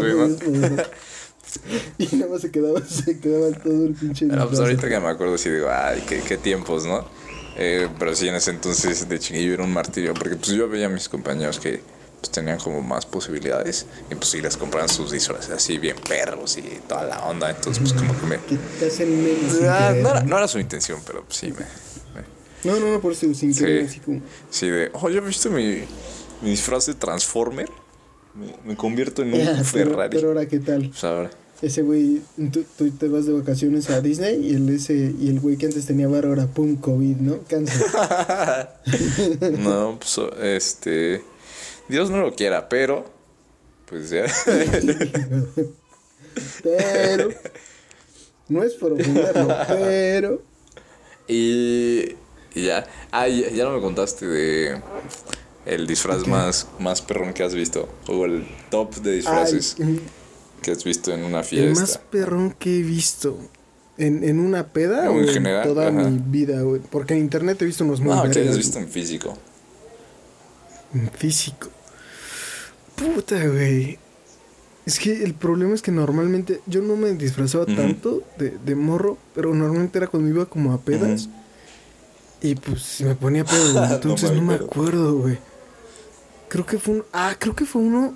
Y 1.99 2.17
nada 2.17 2.31
más 2.33 2.43
se 2.43 2.51
quedaba, 2.51 2.81
se 2.87 3.19
quedaba 3.19 3.51
todo 3.63 3.87
el 3.87 3.95
pinche 3.95 4.27
Pero 4.29 4.47
pues 4.49 4.61
ahorita 4.61 4.89
que 4.89 5.01
me 5.01 5.09
acuerdo 5.09 5.37
sí 5.39 5.51
digo, 5.51 5.69
ay, 5.71 6.03
qué, 6.09 6.21
qué 6.23 6.37
tiempos, 6.37 6.85
¿no? 6.87 7.05
Eh, 7.57 7.89
pero 7.99 8.15
sí, 8.15 8.29
en 8.29 8.37
ese 8.37 8.51
entonces 8.53 9.09
de 9.09 9.19
chiquillo 9.19 9.55
era 9.55 9.65
un 9.65 9.73
martirio, 9.73 10.15
porque 10.15 10.37
pues 10.37 10.53
yo 10.53 10.69
veía 10.69 10.87
a 10.87 10.91
mis 10.91 11.09
compañeros 11.09 11.59
que 11.59 11.83
pues 12.21 12.31
tenían 12.31 12.59
como 12.59 12.83
más 12.83 13.07
posibilidades 13.07 13.87
y 14.11 14.15
pues 14.15 14.31
sí 14.31 14.41
les 14.41 14.57
compraban 14.57 14.89
sus 14.89 15.11
disfraces 15.13 15.51
así 15.51 15.79
bien 15.79 15.97
perros 16.09 16.57
y 16.59 16.63
toda 16.89 17.05
la 17.05 17.25
onda. 17.27 17.51
Entonces 17.51 17.81
pues 17.83 17.93
como 17.95 18.19
que 18.19 18.27
me... 18.27 18.39
Te 18.79 18.87
hacen 18.87 19.09
sin 19.51 19.65
Ah, 19.69 19.93
no, 20.01 20.11
era, 20.11 20.23
no 20.25 20.37
era 20.39 20.49
su 20.49 20.59
intención, 20.59 21.01
pero 21.07 21.25
pues, 21.25 21.37
sí 21.39 21.49
me... 21.53 21.61
me- 22.21 22.27
No, 22.65 22.79
no, 22.81 22.93
no, 22.93 23.01
por 23.01 23.13
eso 23.13 23.33
sin 23.35 23.53
Sí. 23.55 23.79
así 23.79 24.01
como. 24.01 24.21
Sí, 24.51 24.69
de, 24.69 24.91
oh, 24.95 25.09
¿ya 25.11 25.21
viste 25.21 25.49
mi, 25.49 25.85
mi 26.43 26.51
disfraz 26.51 26.87
de 26.87 26.95
Transformer? 26.95 27.69
Me, 28.39 28.55
me 28.71 28.77
convierto 28.77 29.23
en 29.23 29.35
un 29.35 29.41
"Ah, 29.49 29.63
pero, 29.73 29.91
Ferrari. 29.91 30.17
pero 30.17 30.29
ahora, 30.29 30.47
¿qué 30.47 30.59
tal? 30.61 30.89
Pues 30.91 31.03
ahora, 31.05 31.31
Ese 31.61 31.83
güey, 31.83 32.21
tú, 32.53 32.65
tú 32.77 32.89
te 32.93 33.09
vas 33.09 33.27
de 33.27 33.33
vacaciones 33.33 33.91
a 33.91 34.01
Disney 34.01 34.47
y 34.47 34.55
el, 34.55 34.69
ese, 34.69 35.13
y 35.19 35.29
el 35.29 35.41
güey 35.41 35.57
que 35.57 35.67
antes 35.67 35.87
tenía 35.87 36.07
varo 36.07 36.29
ahora, 36.29 36.47
pum, 36.47 36.77
COVID, 36.77 37.17
¿no? 37.17 37.39
Cáncer. 37.49 37.85
no, 39.59 39.99
pues 39.99 40.19
este. 40.43 41.23
Dios 41.89 42.11
no 42.11 42.19
lo 42.19 42.35
quiera, 42.35 42.69
pero. 42.69 43.05
Pues 43.87 44.11
ya. 44.11 44.25
pero. 46.63 47.31
No 48.49 48.63
es 48.63 48.75
por 48.75 48.93
ofenderlo, 48.93 49.49
pero. 49.69 50.43
y, 51.27 52.15
y 52.55 52.65
ya. 52.67 52.87
Ah, 53.11 53.29
ya, 53.29 53.51
ya 53.51 53.65
no 53.65 53.73
me 53.73 53.81
contaste 53.81 54.27
de. 54.27 54.81
El 55.69 55.87
disfraz 55.87 56.27
más, 56.27 56.67
más 56.79 57.03
perrón 57.03 57.33
que 57.35 57.43
has 57.43 57.55
visto. 57.55 57.89
O 58.09 58.25
el 58.25 58.47
top 58.71 58.95
de 58.97 59.13
disfraces 59.17 59.77
Ay, 59.79 60.01
que 60.63 60.71
has 60.71 60.83
visto 60.83 61.13
en 61.13 61.25
una 61.25 61.41
el 61.41 61.45
fiesta. 61.45 61.81
más 61.81 61.99
perrón 62.11 62.55
que 62.59 62.79
he 62.79 62.83
visto. 62.83 63.39
¿En, 63.99 64.23
en 64.25 64.39
una 64.41 64.69
peda 64.69 65.05
No, 65.07 65.11
o 65.13 65.19
en 65.19 65.29
en 65.29 65.35
general, 65.35 65.65
toda 65.65 65.89
ajá. 65.89 66.09
mi 66.09 66.19
vida, 66.31 66.63
güey? 66.63 66.81
Porque 66.81 67.15
en 67.15 67.21
internet 67.21 67.61
he 67.61 67.65
visto 67.65 67.85
unos 67.85 68.01
muy 68.01 68.15
No, 68.15 68.23
que 68.31 68.39
hayas 68.39 68.57
visto 68.57 68.79
en 68.79 68.89
físico. 68.89 69.37
En 70.95 71.11
físico. 71.11 71.69
Puta, 72.97 73.45
güey. 73.47 73.99
Es 74.87 74.99
que 74.99 75.23
el 75.23 75.35
problema 75.35 75.75
es 75.75 75.83
que 75.83 75.93
normalmente 75.93 76.61
yo 76.67 76.81
no 76.81 76.97
me 76.97 77.13
disfrazaba 77.13 77.65
Ujú. 77.65 77.75
tanto 77.75 78.23
de, 78.39 78.57
de 78.65 78.75
morro, 78.75 79.19
pero 79.35 79.53
normalmente 79.55 79.99
era 79.99 80.07
cuando 80.07 80.31
iba 80.31 80.47
como 80.47 80.73
a 80.73 80.81
pedas. 80.81 81.27
Ujú. 81.27 81.35
Y 82.41 82.55
pues 82.55 83.01
me 83.03 83.15
ponía 83.17 83.45
pedo, 83.45 83.73
güey. 83.75 83.89
No 83.89 83.95
Entonces 83.97 84.31
me 84.31 84.37
no 84.37 84.43
me 84.43 84.55
acuerdo, 84.55 85.17
güey. 85.17 85.39
Creo 86.49 86.67
que 86.67 86.79
fue 86.79 86.97
un. 86.97 87.05
Ah, 87.13 87.37
creo 87.39 87.55
que 87.55 87.65
fue 87.65 87.83
uno. 87.83 88.15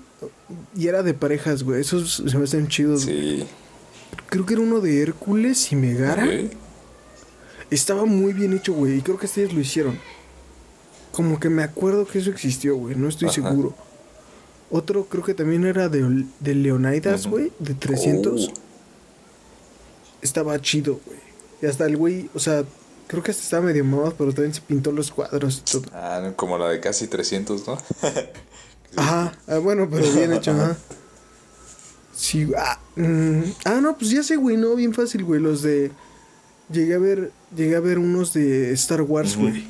Y 0.75 0.89
era 0.89 1.03
de 1.03 1.15
parejas, 1.15 1.63
güey. 1.63 1.81
Esos 1.81 2.23
se 2.27 2.39
me 2.39 2.45
hacen 2.45 2.69
chidos. 2.69 3.03
Sí. 3.03 3.45
Creo 4.29 4.47
que 4.47 4.55
era 4.55 4.63
uno 4.63 4.81
de 4.81 5.03
Hércules 5.03 5.73
y 5.73 5.77
Megara. 5.77 6.27
Estaba 7.71 8.05
muy 8.05 8.33
bien 8.33 8.53
hecho, 8.53 8.73
güey. 8.73 8.99
Y 8.99 9.03
creo 9.03 9.19
que 9.19 9.27
ustedes 9.27 9.53
lo 9.53 9.61
hicieron. 9.61 9.99
Como 11.11 11.39
que 11.39 11.51
me 11.51 11.63
acuerdo 11.63 12.07
que 12.07 12.19
eso 12.19 12.31
existió, 12.31 12.77
güey. 12.77 12.95
No 12.97 13.09
estoy 13.09 13.29
Ajá. 13.29 13.35
seguro. 13.35 13.75
Otro 14.71 15.05
creo 15.05 15.23
que 15.23 15.35
también 15.35 15.67
era 15.67 15.89
de, 15.89 16.25
de 16.41 16.55
Leonidas, 16.55 17.27
güey. 17.27 17.53
De 17.59 17.75
300. 17.75 18.49
Oh. 18.49 18.53
Estaba 20.23 20.59
chido, 20.61 21.01
güey. 21.05 21.19
Y 21.61 21.67
hasta 21.67 21.87
el 21.87 21.97
güey, 21.97 22.31
o 22.35 22.39
sea, 22.39 22.65
creo 23.13 23.23
que 23.23 23.31
hasta 23.31 23.43
estaba 23.43 23.67
medio 23.67 23.85
mamado, 23.85 24.15
pero 24.17 24.33
también 24.33 24.55
se 24.55 24.63
pintó 24.63 24.91
los 24.91 25.11
cuadros 25.11 25.59
y 25.59 25.71
todo. 25.71 25.83
Ah, 25.93 26.33
como 26.35 26.57
la 26.57 26.71
de 26.71 26.81
casi 26.81 27.09
300, 27.09 27.67
¿no? 27.67 27.79
Ajá, 28.97 29.33
ah, 29.47 29.59
bueno, 29.59 29.87
pero 29.91 30.11
bien 30.13 30.33
hecho, 30.33 30.53
ajá. 30.53 30.79
Sí, 32.15 32.51
ah, 32.57 32.81
mm, 32.97 33.43
ah, 33.67 33.81
no, 33.83 33.99
pues 33.99 34.11
ya 34.11 34.23
sé, 34.23 34.37
güey, 34.37 34.57
no, 34.57 34.75
bien 34.77 34.95
fácil, 34.95 35.25
güey, 35.25 35.43
los 35.43 35.61
de... 35.61 35.91
Llegué 36.71 36.95
a 36.95 36.99
ver, 36.99 37.33
llegué 37.55 37.77
a 37.77 37.81
ver 37.81 37.99
unos 37.99 38.33
de 38.33 38.73
Star 38.73 39.03
Wars, 39.03 39.37
güey. 39.37 39.67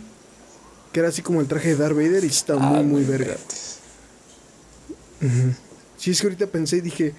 Que 0.92 1.00
era 1.00 1.08
así 1.08 1.20
como 1.20 1.40
el 1.40 1.48
traje 1.48 1.70
de 1.70 1.76
Darth 1.76 1.96
Vader 1.96 2.22
y 2.22 2.28
está 2.28 2.54
muy, 2.54 2.78
Ah, 2.78 2.82
muy 2.82 3.02
no 3.02 3.08
verga. 3.08 3.36
Sí, 5.96 6.12
es 6.12 6.20
que 6.20 6.26
ahorita 6.28 6.46
pensé 6.46 6.76
y 6.76 6.80
dije, 6.80 7.12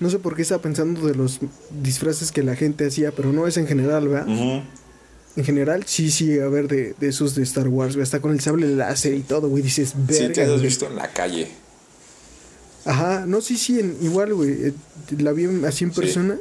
no 0.00 0.10
sé 0.10 0.18
por 0.18 0.36
qué 0.36 0.42
estaba 0.42 0.60
pensando 0.60 1.06
de 1.06 1.14
los 1.14 1.40
disfraces 1.82 2.30
que 2.30 2.42
la 2.42 2.56
gente 2.56 2.86
hacía, 2.86 3.10
pero 3.12 3.32
no 3.32 3.46
es 3.46 3.56
en 3.56 3.66
general, 3.66 4.08
¿verdad? 4.08 4.28
Ujú. 4.28 4.62
En 5.36 5.44
general, 5.44 5.84
sí, 5.86 6.10
sí, 6.10 6.38
a 6.38 6.48
ver, 6.48 6.68
de, 6.68 6.94
de 7.00 7.08
esos 7.08 7.34
de 7.34 7.42
Star 7.42 7.66
Wars, 7.68 7.94
güey, 7.94 8.02
hasta 8.02 8.20
con 8.20 8.32
el 8.32 8.40
sable 8.40 8.66
láser 8.68 9.14
y 9.14 9.20
todo, 9.22 9.48
güey, 9.48 9.62
dices, 9.62 9.92
verga. 9.96 10.26
Sí, 10.26 10.32
te 10.32 10.42
has 10.42 10.48
güey". 10.50 10.60
visto 10.62 10.86
en 10.86 10.96
la 10.96 11.08
calle. 11.12 11.48
Ajá, 12.84 13.24
no, 13.26 13.40
sí, 13.40 13.56
sí, 13.56 13.78
en- 13.80 13.96
igual, 14.02 14.34
güey. 14.34 14.50
eh, 14.68 14.72
La 15.18 15.32
vi 15.32 15.44
así 15.66 15.84
en 15.84 15.92
Sí. 15.94 16.00
persona. 16.00 16.36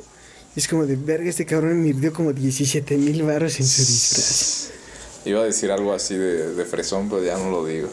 y 0.55 0.59
Es 0.59 0.67
como 0.67 0.85
de 0.85 0.95
verga, 0.97 1.29
este 1.29 1.45
cabrón 1.45 1.81
me 1.81 1.93
dio 1.93 2.11
como 2.11 2.33
17 2.33 2.97
mil 2.97 3.23
baros 3.23 3.59
en 3.59 3.65
su 3.65 3.81
disfraz. 3.83 4.69
Iba 5.23 5.41
a 5.41 5.43
decir 5.45 5.71
algo 5.71 5.93
así 5.93 6.15
de, 6.15 6.53
de 6.55 6.65
fresón, 6.65 7.07
pero 7.09 7.23
ya 7.23 7.37
no 7.37 7.49
lo 7.51 7.65
digo. 7.65 7.87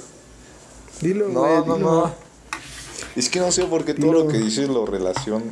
Dilo, 1.00 1.28
No, 1.28 1.40
güey. 1.40 1.54
no, 1.56 1.62
dilo. 1.76 1.78
no. 1.78 2.14
Es 3.14 3.28
que 3.28 3.38
no 3.38 3.52
sé 3.52 3.64
por 3.66 3.84
qué 3.84 3.94
todo 3.94 4.06
Dilo. 4.06 4.24
lo 4.24 4.28
que 4.28 4.38
dices 4.38 4.68
lo 4.68 4.86
relación. 4.86 5.44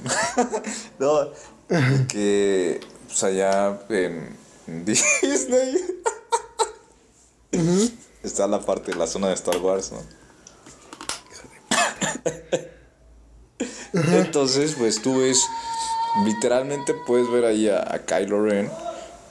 no, 0.99 1.30
que 2.09 2.80
pues 3.07 3.22
allá 3.22 3.78
en 3.90 4.30
Disney 4.67 5.77
está 8.23 8.47
la 8.47 8.61
parte 8.61 8.93
de 8.93 8.99
la 8.99 9.07
zona 9.07 9.29
de 9.29 9.35
Star 9.35 9.59
Wars, 9.59 9.93
¿no? 9.93 10.03
Entonces, 13.93 14.75
pues 14.77 15.01
tú 15.01 15.21
ves, 15.21 15.47
literalmente 16.25 16.95
puedes 17.07 17.31
ver 17.31 17.45
ahí 17.45 17.69
a, 17.69 17.81
a 17.81 18.05
Kylo 18.05 18.43
Ren 18.45 18.71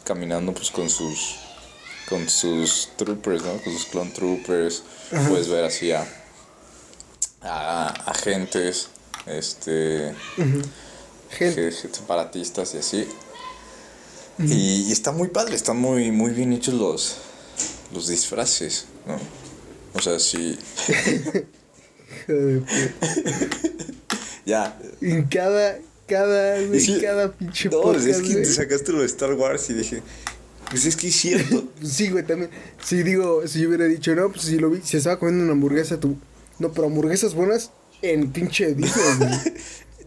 caminando 0.03 0.53
pues 0.53 0.71
con 0.71 0.89
sus 0.89 1.37
con 2.09 2.29
sus 2.29 2.89
troopers, 2.97 3.43
¿no? 3.43 3.57
Con 3.61 3.73
sus 3.73 3.85
clone 3.85 4.11
troopers. 4.11 4.83
Puedes 5.27 5.49
ver 5.49 5.65
así 5.65 5.91
a, 5.91 6.07
a 7.41 7.87
agentes, 8.11 8.89
este, 9.25 10.15
separatistas 11.29 12.73
y 12.75 12.77
así. 12.77 13.07
Y, 14.39 14.85
y 14.87 14.91
está 14.91 15.11
muy 15.11 15.29
padre, 15.29 15.55
están 15.55 15.77
muy, 15.77 16.11
muy 16.11 16.31
bien 16.31 16.51
hechos 16.53 16.73
los, 16.73 17.17
los 17.93 18.07
disfraces, 18.07 18.85
¿no? 19.07 19.17
O 19.93 20.01
sea, 20.01 20.19
sí, 20.19 20.57
hijo 20.87 22.33
de 22.33 22.59
puta. 22.59 22.69
ya. 24.45 24.79
En 25.01 25.23
cada, 25.25 25.79
cada, 26.07 26.57
Es 26.59 26.85
que- 26.87 27.01
cada 27.01 27.31
pinche 27.31 27.69
no, 27.69 27.81
podcast, 27.81 28.07
es 28.07 28.21
que 28.21 28.35
te 28.35 28.45
sacaste 28.45 28.91
lo 28.91 28.99
de 28.99 29.05
Star 29.05 29.33
Wars 29.33 29.69
y 29.69 29.73
dije, 29.73 30.01
pues 30.69 30.85
es 30.85 30.95
que 30.95 31.07
es 31.07 31.15
cierto. 31.15 31.67
Sí, 31.83 32.09
güey, 32.09 32.25
también. 32.25 32.49
Si 32.83 33.03
digo, 33.03 33.47
si 33.47 33.61
yo 33.61 33.69
hubiera 33.69 33.85
dicho, 33.85 34.13
no, 34.15 34.29
pues 34.31 34.43
si 34.45 34.57
lo 34.57 34.69
vi, 34.69 34.81
si 34.83 34.97
estaba 34.97 35.17
comiendo 35.19 35.43
una 35.43 35.53
hamburguesa, 35.53 35.99
tú. 35.99 36.17
No, 36.59 36.71
pero 36.71 36.87
hamburguesas 36.87 37.33
buenas 37.33 37.71
en 38.01 38.31
pinche 38.31 38.73
Disney, 38.73 39.17
güey. 39.17 39.29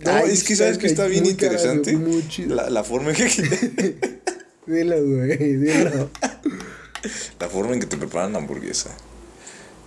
No, 0.00 0.10
Ay, 0.12 0.30
es 0.32 0.44
que 0.44 0.54
sabes 0.54 0.78
que 0.78 0.86
está 0.86 1.06
bien 1.06 1.26
interesante. 1.26 1.96
La, 2.46 2.70
la 2.70 2.84
forma 2.84 3.10
en 3.10 3.16
que 3.16 4.17
Dilo, 4.68 4.96
güey, 5.02 5.56
dilo. 5.56 6.10
la 7.40 7.48
forma 7.48 7.72
en 7.74 7.80
que 7.80 7.86
te 7.86 7.96
preparan 7.96 8.32
la 8.32 8.38
hamburguesa. 8.38 8.90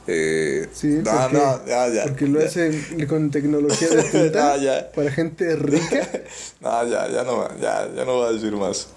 Eh, 0.07 0.67
Sí, 0.73 0.87
no, 0.87 1.11
porque- 1.11 1.37
no, 1.37 1.65
ya, 1.67 1.87
ya. 1.89 2.03
Porque 2.05 2.25
lo 2.27 2.39
ya. 2.41 2.47
hacen 2.47 3.05
con 3.07 3.29
tecnología 3.29 3.87
de 3.89 4.03
punta 4.11 4.57
ya. 4.57 4.91
para 4.91 5.11
gente 5.11 5.55
rica. 5.55 6.09
No, 6.61 6.87
ya, 6.87 7.07
ya 7.09 7.23
no, 7.23 7.47
ya, 7.59 7.89
ya 7.95 8.05
no 8.05 8.15
voy 8.15 8.29
a 8.29 8.31
decir 8.31 8.53
más. 8.53 8.87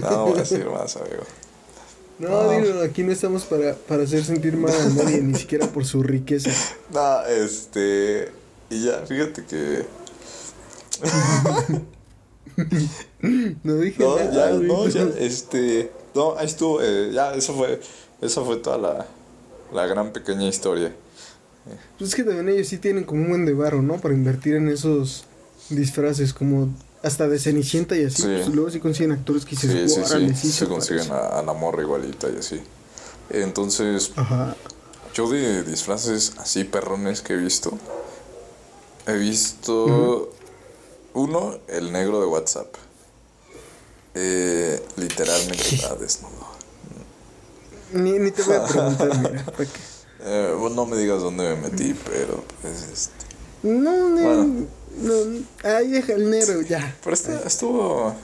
No, 0.00 0.10
no 0.10 0.26
voy 0.28 0.36
a 0.38 0.42
decir 0.42 0.64
más, 0.70 0.96
amigo. 0.96 1.24
No, 2.20 2.44
No. 2.44 2.50
dilo, 2.50 2.82
aquí 2.82 3.02
no 3.02 3.10
estamos 3.12 3.44
para, 3.44 3.74
para 3.74 4.04
hacer 4.04 4.24
sentir 4.24 4.56
mal 4.56 4.72
a 4.72 4.88
nadie, 4.90 5.20
ni 5.20 5.34
siquiera 5.38 5.66
por 5.66 5.84
su 5.84 6.02
riqueza. 6.02 6.50
No, 6.94 7.26
este. 7.26 8.30
Y 8.70 8.84
ya, 8.84 9.04
fíjate 9.06 9.44
que. 9.44 9.84
No 13.62 13.74
dije 13.76 14.02
No, 14.02 14.16
nada. 14.16 14.50
ya, 14.50 14.58
no, 14.58 14.88
ya, 14.88 15.02
este. 15.18 15.90
No, 16.14 16.36
ahí 16.38 16.46
estuvo, 16.46 16.80
eh, 16.82 17.10
ya, 17.12 17.34
eso 17.34 17.54
fue. 17.54 17.80
Esa 18.20 18.42
fue 18.42 18.56
toda 18.56 18.78
la, 18.78 19.06
la 19.72 19.86
gran 19.86 20.12
pequeña 20.12 20.48
historia. 20.48 20.94
Pues 21.98 22.10
es 22.10 22.14
que 22.16 22.22
también 22.22 22.48
ellos 22.48 22.68
sí 22.68 22.78
tienen 22.78 23.04
como 23.04 23.22
un 23.22 23.28
buen 23.28 23.44
de 23.44 23.52
varo, 23.52 23.82
¿no? 23.82 23.98
Para 23.98 24.14
invertir 24.14 24.54
en 24.54 24.68
esos 24.68 25.24
disfraces, 25.68 26.32
como 26.32 26.72
hasta 27.02 27.28
de 27.28 27.38
Cenicienta 27.38 27.96
y 27.96 28.04
así. 28.04 28.22
Sí. 28.22 28.28
Pues 28.28 28.48
luego 28.54 28.70
sí 28.70 28.80
consiguen 28.80 29.12
actores 29.12 29.44
que 29.44 29.56
Sí, 29.56 29.66
dices, 29.68 29.94
sí, 29.94 30.00
"Órale, 30.00 30.34
sí. 30.34 30.48
Se 30.48 30.58
se 30.60 30.66
consiguen 30.66 31.08
parece". 31.08 31.26
a, 31.34 31.38
a 31.40 31.42
la 31.42 31.52
morra 31.52 31.82
igualita 31.82 32.28
y 32.34 32.38
así. 32.38 32.60
Entonces, 33.30 34.12
Ajá. 34.16 34.54
yo 35.14 35.28
de 35.28 35.64
disfraces 35.64 36.34
así 36.38 36.64
perrones 36.64 37.20
que 37.20 37.34
he 37.34 37.36
visto. 37.36 37.76
He 39.06 39.14
visto. 39.18 40.32
Uno, 41.16 41.58
el 41.68 41.92
negro 41.92 42.20
de 42.20 42.26
WhatsApp. 42.26 42.74
Eh, 44.14 44.82
literalmente 44.96 45.74
está 45.74 45.94
desnudo. 45.94 46.46
Ni, 47.92 48.12
ni 48.18 48.30
te 48.32 48.42
voy 48.42 48.56
a 48.56 48.64
preguntar, 48.66 49.18
mira. 49.18 49.44
¿para 49.46 49.64
qué? 49.64 49.70
Eh, 50.20 50.54
bueno, 50.58 50.76
no 50.76 50.86
me 50.86 50.98
digas 50.98 51.22
dónde 51.22 51.44
me 51.54 51.70
metí, 51.70 51.94
pero 52.04 52.44
pues 52.60 52.82
este. 52.92 53.26
No, 53.62 54.10
no, 54.10 54.22
Bueno. 54.22 54.66
no. 54.98 55.14
Ay, 55.64 55.88
deja 55.88 56.12
el 56.12 56.28
negro, 56.28 56.60
ya. 56.60 56.94
Pero 57.02 57.14
este 57.14 57.34
estuvo. 57.46 58.14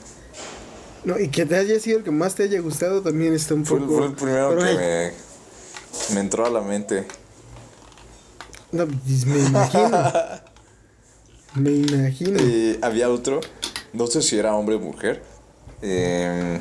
No, 1.05 1.19
y 1.19 1.29
que 1.31 1.47
te 1.47 1.57
haya 1.57 1.81
sido 1.81 1.99
el 1.99 2.05
que 2.05 2.11
más 2.11 2.35
te 2.35 2.43
haya 2.43 2.61
gustado 2.61 3.01
también 3.01 3.33
está 3.35 3.55
un 3.55 3.65
Fue, 3.65 3.79
poco. 3.81 3.97
fue 3.97 4.07
el 4.07 4.13
primero 4.13 4.51
Pero, 4.51 4.61
que 4.61 4.67
ay, 4.69 4.77
me, 6.11 6.15
me 6.15 6.21
entró 6.21 6.45
a 6.45 6.51
la 6.51 6.61
mente. 6.61 7.07
No, 8.71 8.87
pues, 8.87 9.25
me 9.25 9.39
imagino. 9.39 10.13
me 11.55 11.71
imagino. 11.73 12.39
Eh, 12.41 12.79
había 12.83 13.11
otro, 13.11 13.41
no 13.93 14.07
sé 14.07 14.23
si 14.23 14.39
era 14.39 14.55
hombre 14.55 14.77
o 14.77 14.81
mujer. 14.81 15.23
eh, 15.85 16.61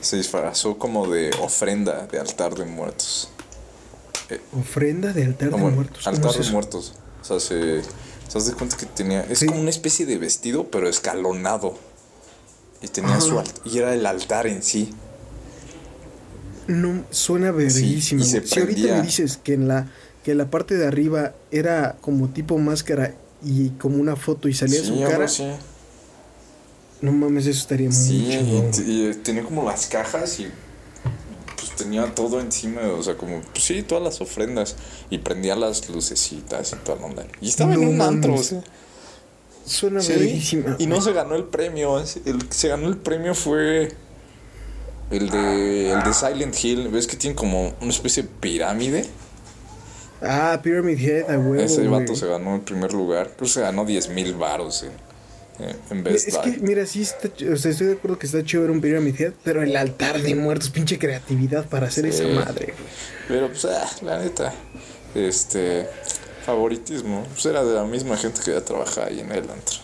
se 0.00 0.16
disfrazó 0.16 0.78
como 0.78 1.08
de 1.08 1.30
ofrenda 1.40 2.06
de 2.06 2.20
altar 2.20 2.54
de 2.54 2.64
muertos. 2.66 3.28
Ofrenda 4.56 5.12
de 5.12 5.24
altar 5.24 5.50
de 5.50 5.56
muertos. 5.56 6.04
¿cómo 6.04 6.16
altar 6.16 6.40
de 6.44 6.50
muertos. 6.52 6.94
O 7.20 7.24
sea, 7.24 7.40
se, 7.40 7.82
se 7.82 8.34
das 8.34 8.50
cuenta 8.52 8.76
que 8.76 8.86
tenía. 8.86 9.22
Es 9.22 9.40
Sí. 9.40 9.46
como 9.46 9.60
una 9.60 9.70
especie 9.70 10.06
de 10.06 10.18
vestido, 10.18 10.70
pero 10.70 10.88
escalonado. 10.88 11.74
Y 12.80 12.86
tenía 12.88 13.10
Ajá. 13.16 13.20
su 13.20 13.38
alt- 13.38 13.60
Y 13.64 13.78
era 13.78 13.92
el 13.92 14.06
altar 14.06 14.46
en 14.46 14.62
sí. 14.62 14.94
No, 16.66 17.02
suena 17.10 17.50
verguísimo. 17.50 18.24
güey. 18.24 18.46
si 18.46 18.60
ahorita 18.60 18.96
me 18.96 19.02
dices 19.02 19.36
que 19.42 19.54
en 19.54 19.66
la 19.68 19.90
que 20.24 20.32
en 20.32 20.38
la 20.38 20.50
parte 20.50 20.76
de 20.76 20.86
arriba 20.86 21.32
era 21.50 21.96
como 22.02 22.28
tipo 22.28 22.58
máscara 22.58 23.14
y 23.42 23.70
como 23.70 23.96
una 23.98 24.16
foto 24.16 24.48
y 24.48 24.54
salía 24.54 24.80
sí, 24.80 24.86
su 24.86 25.00
cara, 25.02 25.24
así. 25.24 25.46
no 27.00 27.12
mames, 27.12 27.46
eso 27.46 27.60
estaría 27.60 27.88
muy 27.88 27.96
Sí, 27.96 28.72
y, 28.86 29.14
tenía 29.22 29.42
como 29.42 29.64
las 29.64 29.86
cajas 29.86 30.40
y 30.40 30.48
pues 31.56 31.76
tenía 31.76 32.14
todo 32.14 32.40
encima, 32.40 32.82
o 32.82 33.02
sea, 33.02 33.16
como, 33.16 33.40
pues 33.52 33.64
sí, 33.64 33.82
todas 33.82 34.02
las 34.02 34.20
ofrendas. 34.20 34.76
Y 35.10 35.18
prendía 35.18 35.56
las 35.56 35.88
lucecitas 35.88 36.72
y 36.72 36.76
toda 36.76 36.98
la 36.98 37.06
onda. 37.06 37.26
Y 37.40 37.48
estaba 37.48 37.74
en 37.74 37.86
un 37.86 38.00
antro, 38.00 38.32
o 38.32 38.36
mames. 38.36 38.46
sea. 38.46 38.62
Suena 39.66 40.00
Sí, 40.00 40.64
y 40.78 40.86
no 40.86 41.00
se 41.00 41.12
ganó 41.12 41.36
el 41.36 41.44
premio. 41.44 42.02
El 42.24 42.48
que 42.48 42.54
se 42.54 42.68
ganó 42.68 42.88
el 42.88 42.96
premio 42.96 43.34
fue 43.34 43.92
el 45.10 45.30
de, 45.30 45.92
el 45.92 46.02
de 46.02 46.14
Silent 46.14 46.56
Hill. 46.64 46.88
¿Ves 46.88 47.06
que 47.06 47.16
tiene 47.16 47.36
como 47.36 47.74
una 47.80 47.90
especie 47.90 48.24
de 48.24 48.28
pirámide? 48.40 49.06
Ah, 50.22 50.60
Pyramid 50.62 50.98
Head, 51.00 51.30
a 51.30 51.38
huevo. 51.38 51.54
Ese 51.54 51.86
güey. 51.86 52.00
vato 52.00 52.14
se 52.14 52.26
ganó 52.26 52.56
el 52.56 52.60
primer 52.62 52.92
lugar. 52.92 53.26
Creo 53.28 53.38
que 53.38 53.46
se 53.48 53.60
ganó 53.62 53.84
10 53.84 54.08
mil 54.10 54.34
baros 54.34 54.82
en, 54.84 54.92
en- 55.90 56.04
Best 56.04 56.28
Es 56.28 56.34
Buy. 56.36 56.52
que, 56.54 56.60
mira, 56.60 56.84
sí 56.86 57.02
está, 57.02 57.28
o 57.52 57.56
sea, 57.56 57.70
estoy 57.70 57.86
de 57.88 57.92
acuerdo 57.94 58.18
que 58.18 58.26
está 58.26 58.42
chido 58.44 58.62
ver 58.62 58.70
un 58.70 58.80
Pyramid 58.80 59.18
Head, 59.20 59.32
pero 59.44 59.62
el 59.62 59.76
altar 59.76 60.20
de 60.20 60.34
muertos, 60.34 60.70
pinche 60.70 60.98
creatividad 60.98 61.66
para 61.66 61.86
hacer 61.88 62.04
Sí. 62.12 62.22
esa 62.22 62.34
madre, 62.34 62.66
güey. 62.76 62.88
Pero 63.28 63.48
pues, 63.48 63.64
ah, 63.66 63.88
la 64.02 64.18
neta, 64.18 64.52
este, 65.14 65.86
favoritismo, 66.44 67.24
pues 67.32 67.46
era 67.46 67.64
de 67.64 67.74
la 67.74 67.84
misma 67.84 68.16
gente 68.16 68.40
que 68.44 68.52
ya 68.52 68.60
trabaja 68.62 69.06
ahí 69.06 69.20
en 69.20 69.30
el 69.32 69.48
antro. 69.50 69.78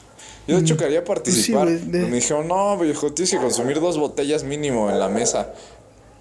Yo 0.46 0.56
de 0.56 0.62
hecho 0.62 0.76
quería 0.76 1.02
participar. 1.04 1.66
Mm. 1.66 1.78
Sí, 1.78 1.84
güey, 1.86 1.90
de- 2.02 2.06
Me 2.08 2.16
dijeron, 2.16 2.46
no, 2.46 2.78
viejo, 2.78 3.12
tienes 3.12 3.30
que 3.32 3.38
consumir 3.38 3.80
dos 3.80 3.98
botellas 3.98 4.44
mínimo 4.44 4.88
en 4.90 4.98
la 4.98 5.08
mesa. 5.08 5.52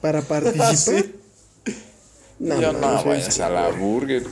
Para 0.02 0.22
participar. 0.22 0.76
Sí. 0.76 1.16
No, 2.40 2.60
yo, 2.62 2.74
no, 2.74 2.80
no, 2.80 3.04
vayas 3.04 3.28
es- 3.30 3.40
a 3.40 3.50
la 3.50 3.70
burger. 3.70 4.26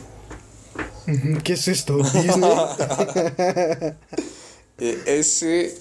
¿Qué 1.44 1.54
es 1.54 1.68
esto? 1.68 1.98
¿Disney? 2.14 2.52
Eh, 4.80 5.04
ese, 5.06 5.78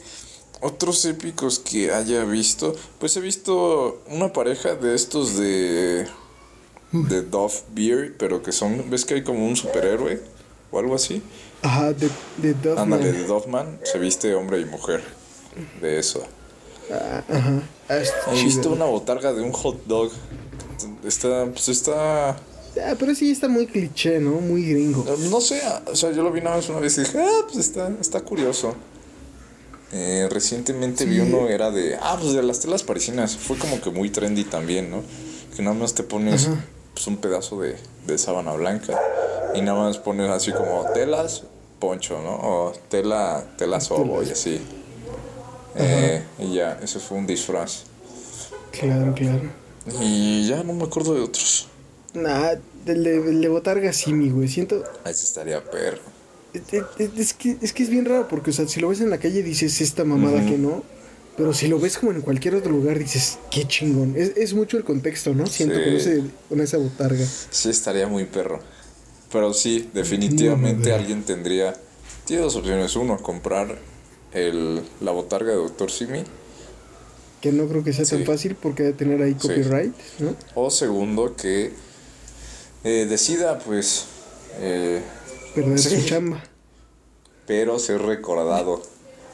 otros 0.61 1.05
épicos 1.07 1.59
que 1.59 1.91
haya 1.93 2.25
visto, 2.25 2.77
pues 2.99 3.17
he 3.17 3.21
visto 3.21 4.03
una 4.09 4.33
pareja 4.35 4.75
de 4.75 4.95
estos 4.95 5.39
de, 5.39 6.07
de 6.93 7.23
Dove 7.23 7.55
Beer, 7.71 8.15
pero 8.19 8.43
que 8.43 8.53
son, 8.53 8.91
¿ves 8.91 9.07
que 9.07 9.15
hay 9.15 9.23
como 9.25 9.47
un 9.47 9.57
superhéroe 9.57 10.21
o 10.71 10.79
algo 10.79 10.95
así? 10.95 11.23
Ajá, 11.63 11.95
de, 11.95 12.11
de 12.37 12.53
Duffman. 12.53 12.79
Ándale, 12.79 13.13
de 13.13 13.27
Doffman 13.27 13.81
se 13.83 13.99
viste 13.99 14.35
hombre 14.35 14.61
y 14.61 14.67
mujer. 14.67 15.03
De 15.81 15.99
eso. 15.99 16.23
Ah, 16.93 17.23
ajá. 17.29 17.63
Ah, 17.89 17.99
He 18.35 18.45
visto 18.45 18.71
una 18.71 18.85
botarga 18.85 19.33
de 19.33 19.41
un 19.43 19.53
hot 19.53 19.85
dog. 19.87 20.13
Está, 21.05 21.47
pues 21.47 21.69
está. 21.69 22.31
Ah, 22.31 22.95
pero 22.99 23.15
sí 23.15 23.31
está 23.31 23.49
muy 23.49 23.67
cliché, 23.67 24.19
¿no? 24.19 24.33
Muy 24.41 24.65
gringo. 24.65 25.05
No 25.31 25.41
sé, 25.41 25.61
o 25.91 25.95
sea, 25.95 26.11
yo 26.13 26.23
lo 26.23 26.33
vi 26.33 26.41
nada 26.41 26.57
más 26.57 26.69
una 26.71 26.81
vez 26.81 26.97
y 26.99 27.03
dije, 27.03 27.19
ah, 27.21 27.41
pues 27.47 27.59
está, 27.59 27.91
está 28.01 28.21
curioso. 28.23 28.75
Eh, 29.93 30.27
recientemente 30.31 31.05
vi 31.05 31.17
Sí. 31.17 31.21
uno, 31.21 31.49
era 31.49 31.71
de. 31.71 31.97
Ah, 32.01 32.17
pues 32.21 32.33
de 32.33 32.43
las 32.43 32.61
telas 32.61 32.83
parisinas. 32.83 33.37
Fue 33.37 33.59
como 33.59 33.81
que 33.81 33.91
muy 33.91 34.09
trendy 34.11 34.45
también, 34.45 34.91
¿no? 34.91 35.03
Que 35.55 35.63
nada 35.63 35.77
más 35.77 35.93
te 35.93 36.03
pones 36.03 36.47
Ajá. 36.47 36.65
pues, 36.95 37.07
un 37.07 37.19
pedazo 37.19 37.61
de, 37.61 37.77
de 38.07 38.17
sábana 38.17 38.53
blanca 38.55 38.99
y 39.55 39.61
nada 39.61 39.79
más 39.81 39.99
pones 39.99 40.31
así 40.31 40.51
como 40.53 40.87
telas, 40.95 41.43
poncho, 41.79 42.23
¿no? 42.23 42.37
O 42.37 42.73
tela, 42.89 43.45
tela 43.59 43.81
sobo 43.83 44.23
y 44.23 44.31
así. 44.31 44.59
Eh, 45.75 46.23
y 46.39 46.55
ya, 46.55 46.79
ese 46.83 46.99
fue 47.01 47.19
un 47.19 47.27
disfraz. 47.27 47.83
Claro, 48.71 49.13
claro. 49.15 49.51
Y 50.01 50.47
ya 50.49 50.63
no 50.63 50.73
me 50.73 50.85
acuerdo 50.85 51.15
de 51.15 51.21
otros. 51.23 51.69
Nah, 52.15 52.55
de, 52.85 52.93
el 52.93 53.41
de 53.41 53.49
Botarga 53.49 53.93
sí, 53.93 54.13
mi 54.13 54.31
güey. 54.31 54.49
Siento. 54.49 54.83
Ese 55.05 55.25
estaría 55.25 55.63
perro. 55.65 55.99
Es, 56.55 56.63
es- 56.99 57.11
es 57.19 57.33
que, 57.35 57.57
es 57.63 57.73
que 57.73 57.83
es 57.83 57.89
bien 57.89 58.05
raro 58.05 58.29
porque, 58.29 58.51
o 58.51 58.53
sea, 58.53 58.69
si 58.69 58.81
lo 58.81 58.89
ves 58.89 59.01
en 59.01 59.11
la 59.11 59.19
calle 59.19 59.43
dices 59.43 59.81
esta 59.81 60.05
mamada 60.05 60.45
que 60.47 60.59
no. 60.59 60.83
Pero 61.37 61.55
si 61.55 61.67
lo 61.67 61.79
ves 61.81 61.97
como 61.97 62.13
en 62.13 62.21
cualquier 62.21 62.55
otro 62.57 62.71
lugar 62.73 62.99
dices, 62.99 63.39
qué 63.51 63.67
chingón. 63.67 64.15
Es, 64.17 64.37
es 64.37 64.53
mucho 64.53 64.77
el 64.77 64.85
contexto, 64.85 65.35
¿no? 65.35 65.47
Siento 65.47 65.77
Sí. 65.77 65.85
con, 65.85 65.93
ese, 65.95 66.23
con 66.51 66.61
esa 66.61 66.77
botarga. 66.77 67.25
Sí, 67.51 67.71
estaría 67.71 68.07
muy 68.07 68.27
perro. 68.27 68.61
Pero 69.33 69.55
sí, 69.55 69.89
definitivamente 69.95 70.91
No, 70.91 70.95
alguien 70.97 71.23
tendría. 71.25 71.75
Tiene 72.27 72.43
dos 72.43 72.55
opciones. 72.57 72.95
Uno, 72.97 73.17
comprar 73.17 73.79
el, 74.35 74.83
la 75.01 75.11
botarga 75.13 75.53
de 75.53 75.57
Dr. 75.57 75.91
Simi. 75.91 76.23
Que 77.43 77.53
no 77.53 77.67
creo 77.69 77.85
que 77.85 77.93
sea 77.93 78.07
Sí. 78.07 78.17
tan 78.17 78.25
fácil 78.25 78.55
porque 78.55 78.85
debe 78.85 78.97
tener 78.97 79.21
ahí 79.21 79.33
Sí. 79.33 79.49
copyright, 79.49 79.93
¿no? 80.21 80.35
O 80.55 80.71
segundo, 80.71 81.37
que 81.37 81.73
eh, 82.85 83.07
decida, 83.11 83.59
pues. 83.59 84.07
eh, 84.61 85.03
Perder 85.55 85.79
Sí. 85.79 86.01
su 86.01 86.07
chamba. 86.07 86.43
pero 87.47 87.79
ser 87.79 88.01
recordado 88.01 88.81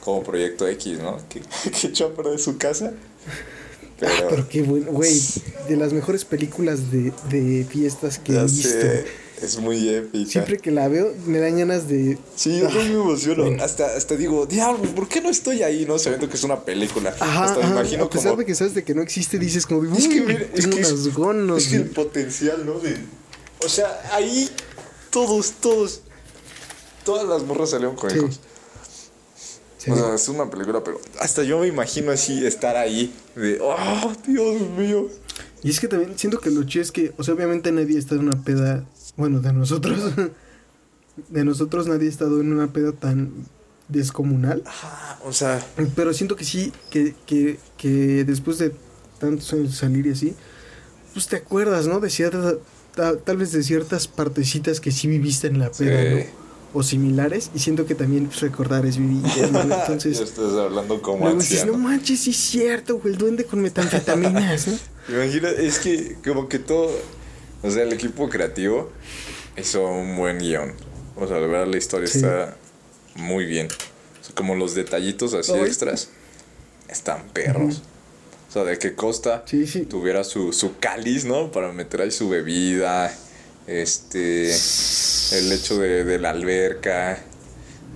como 0.03 0.23
Proyecto 0.25 0.67
X, 0.67 0.99
¿no? 0.99 1.19
Que, 1.29 1.41
que 1.81 1.87
echó 1.89 2.07
a 2.07 2.15
perder 2.15 2.39
su 2.41 2.57
casa. 2.59 2.93
Pero. 4.01 4.13
Ah, 4.13 4.27
pero 4.31 4.49
qué 4.49 4.63
bueno, 4.63 4.91
güey. 4.93 5.21
De 5.69 5.77
las 5.77 5.93
mejores 5.93 6.25
películas 6.25 6.91
de, 6.91 7.13
de 7.31 7.65
fiestas 7.69 8.19
que 8.19 8.33
he 8.37 8.43
visto. 8.43 8.69
sé, 8.69 9.05
es 9.43 9.59
muy 9.59 9.89
épica. 9.89 10.31
Siempre 10.31 10.59
que 10.59 10.71
la 10.71 10.89
veo, 10.89 11.13
me 11.27 11.39
dan 11.39 11.59
ganas 11.59 11.89
de. 11.89 12.19
Sí, 12.37 12.59
yo 12.61 12.67
Ah, 12.67 12.71
también 12.71 12.95
me 12.97 13.03
emociono. 13.03 13.45
bueno. 13.45 13.63
Hasta, 13.63 13.97
hasta 13.97 14.17
digo, 14.17 14.47
diablo, 14.47 14.83
¿por 14.95 15.09
qué 15.09 15.21
no 15.21 15.29
estoy 15.31 15.63
ahí? 15.63 15.85
No 15.87 15.99
sabiendo 15.99 16.29
que 16.29 16.37
es 16.37 16.45
una 16.45 16.65
película. 16.65 17.15
Ajá, 17.21 17.45
hasta 17.45 17.67
me 17.67 17.73
imagino 17.73 18.05
a 18.05 18.11
pesar 18.11 18.31
como. 18.31 18.41
de 18.41 18.47
que 18.47 18.55
sabes 18.55 18.75
de 18.75 18.85
que 18.85 18.95
no 18.95 19.03
existe, 19.03 19.39
dices 19.39 19.67
como, 19.67 19.83
Es 19.97 20.09
que, 20.09 20.21
"Uy, 20.21 20.27
mira, 20.27 20.47
es 20.55 20.67
que 20.67 20.81
es- 20.81 21.15
gonos, 21.15 21.63
Es 21.63 21.69
que 21.69 21.77
el 21.77 21.83
güey". 21.83 21.95
potencial, 21.95 22.65
¿no? 22.67 22.79
De, 22.81 22.97
o 23.65 23.69
sea, 23.69 24.01
ahí 24.13 24.49
todos, 25.11 25.53
todos, 25.61 26.03
todas 27.05 27.27
las 27.29 27.43
morras 27.45 27.71
salieron 27.71 27.97
con 27.97 28.11
Sí. 28.11 28.17
hijos. 28.19 28.41
Sí. 29.79 29.91
O 29.93 29.97
sea, 29.97 30.15
es 30.15 30.29
una 30.29 30.51
película, 30.51 30.83
pero 30.83 31.01
hasta 31.21 31.45
yo 31.45 31.61
me 31.61 31.69
imagino 31.69 32.11
así 32.11 32.45
estar 32.45 32.77
ahí, 32.77 33.13
de, 33.37 33.59
oh, 33.63 34.13
Dios 34.27 34.61
mío. 34.77 35.09
Y 35.63 35.71
es 35.71 35.81
que 35.81 35.89
también 35.89 36.19
siento 36.19 36.41
que 36.41 36.51
lo 36.51 36.65
chido 36.65 36.83
es 36.83 36.93
que, 36.93 37.13
o 37.17 37.23
sea, 37.25 37.35
obviamente 37.35 37.71
nadie 37.73 37.99
está 37.99 38.15
en 38.17 38.23
una 38.29 38.43
peda, 38.43 38.85
bueno, 39.19 39.41
de 39.41 39.53
nosotros, 39.53 40.01
de 41.29 41.45
nosotros 41.45 41.87
nadie 41.87 42.07
ha 42.07 42.11
estado 42.11 42.41
en 42.41 42.53
una 42.53 42.69
peda 42.73 42.93
tan 42.93 43.33
descomunal, 43.89 44.63
Ajá, 44.67 45.19
o 45.25 45.33
sea, 45.33 45.65
pero 45.97 46.13
siento 46.15 46.37
que 46.37 46.45
sí, 46.45 46.73
que, 46.91 47.15
que, 47.27 47.59
que 47.77 48.25
después 48.25 48.59
de 48.59 48.73
tantos 49.19 49.53
años 49.53 49.71
de 49.71 49.77
salir 49.77 50.07
y 50.07 50.11
así, 50.13 50.35
pues 51.15 51.27
te 51.27 51.37
acuerdas, 51.37 51.87
¿no? 51.87 51.99
De 51.99 52.11
ciertas, 52.11 52.57
ta- 52.95 53.17
tal 53.19 53.39
vez 53.39 53.51
de 53.53 53.63
ciertas 53.63 54.07
partecitas 54.07 54.81
que 54.81 54.93
sí 54.93 55.09
viviste 55.09 55.47
en 55.49 55.59
la 55.59 55.71
peda, 55.71 56.03
Sí. 56.03 56.25
¿no? 56.33 56.49
O 56.75 56.83
similares, 56.83 57.51
y 57.55 57.61
siento 57.61 57.87
que 57.87 57.95
también 57.95 58.27
pues, 58.27 58.41
recordar 58.43 58.85
es 58.85 58.99
vivir, 58.99 59.23
¿no? 59.51 59.63
Entonces... 59.63 60.21
estás 60.21 60.53
hablando 60.53 61.01
como 61.01 61.25
Luego 61.25 61.41
dices, 61.41 61.65
no 61.65 61.79
manches, 61.79 62.21
sí 62.21 62.31
es 62.31 62.37
cierto, 62.37 62.99
güey, 62.99 63.15
el 63.15 63.19
duende 63.19 63.45
con 63.47 63.63
metanfetaminas, 63.63 64.69
¿no? 64.69 64.75
Imagina, 65.15 65.49
es 65.49 65.79
que 65.79 66.19
como 66.23 66.47
que 66.47 66.59
todo, 66.59 66.91
o 67.63 67.71
sea, 67.71 67.83
el 67.83 67.93
equipo 67.93 68.29
creativo 68.29 68.91
hizo 69.57 69.87
un 69.87 70.17
buen 70.17 70.39
guion. 70.39 70.73
O 71.17 71.27
sea, 71.27 71.39
de 71.39 71.47
verdad 71.47 71.67
la 71.67 71.77
historia 71.79 72.07
Sí. 72.07 72.19
está 72.19 72.57
muy 73.17 73.45
bien. 73.45 73.67
O 73.67 74.25
sea, 74.25 74.35
como 74.35 74.55
los 74.55 74.75
detallitos 74.75 75.35
así 75.35 75.53
extras 75.53 76.11
están 76.89 77.29
perros. 77.33 77.83
O 78.49 78.53
sea, 78.53 78.65
de 78.65 78.79
que 78.79 78.95
Costa 78.95 79.43
Sí, 79.47 79.67
sí. 79.67 79.83
tuviera 79.83 80.25
su, 80.25 80.53
su 80.53 80.79
cáliz, 80.79 81.25
¿no? 81.25 81.51
Para 81.53 81.73
meter 81.73 82.03
ahí 82.03 82.11
su 82.11 82.29
bebida. 82.29 83.13
Este. 83.67 84.51
El 85.33 85.53
hecho 85.53 85.79
de, 85.79 86.05
de 86.05 86.19
la 86.19 86.31
alberca. 86.31 87.23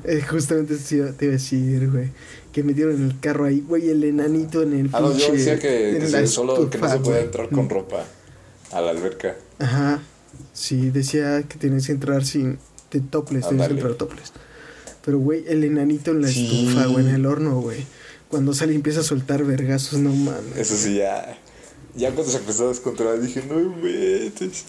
Eh, 0.04 0.20
justamente 0.28 0.76
te 0.76 0.96
iba 0.96 1.06
a 1.08 1.12
decir, 1.12 1.90
güey. 1.90 2.10
Que 2.52 2.62
metieron 2.62 2.96
en 2.96 3.06
el 3.10 3.20
carro 3.20 3.46
ahí, 3.46 3.60
güey, 3.66 3.88
el 3.88 4.04
enanito 4.04 4.62
en 4.62 4.74
el 4.74 4.90
Ah, 4.92 5.00
no, 5.00 5.16
yo 5.16 5.32
decía 5.32 5.58
que, 5.58 5.96
que 6.00 6.08
la 6.10 6.26
solo 6.26 6.68
que 6.68 6.76
no 6.76 6.88
se 6.90 6.98
güey. 6.98 7.22
entrar 7.22 7.48
con 7.48 7.70
ropa 7.70 8.04
a 8.72 8.80
la 8.80 8.90
alberca. 8.90 9.36
Ajá. 9.58 10.02
Sí, 10.52 10.90
decía 10.90 11.42
que 11.42 11.58
tenías 11.58 11.86
que 11.86 11.92
entrar 11.92 12.24
sin. 12.24 12.58
De 12.90 13.00
toples, 13.00 13.46
tenías 13.48 13.68
que 13.68 13.74
Ándale. 13.74 13.74
entrar 13.80 13.94
topless. 13.94 14.32
Pero, 15.04 15.18
güey, 15.18 15.44
el 15.48 15.64
enanito 15.64 16.10
en 16.10 16.22
la 16.22 16.28
Sí. 16.28 16.44
estufa, 16.66 16.86
güey, 16.86 17.06
en 17.08 17.14
el 17.14 17.26
horno, 17.26 17.60
güey. 17.60 17.84
Cuando 18.28 18.52
sale 18.54 18.72
y 18.72 18.76
empieza 18.76 19.00
a 19.00 19.02
soltar 19.02 19.44
vergazos, 19.44 19.98
no 19.98 20.10
mames. 20.14 20.56
Eso 20.56 20.76
sí, 20.76 20.96
ya. 20.96 21.38
Ya 21.96 22.10
cuando 22.12 22.30
se 22.32 22.38
empezó 22.38 22.66
a 22.66 22.68
descontrolar 22.68 23.20
dije, 23.20 23.42
no 23.48 23.56
metes. 23.76 24.64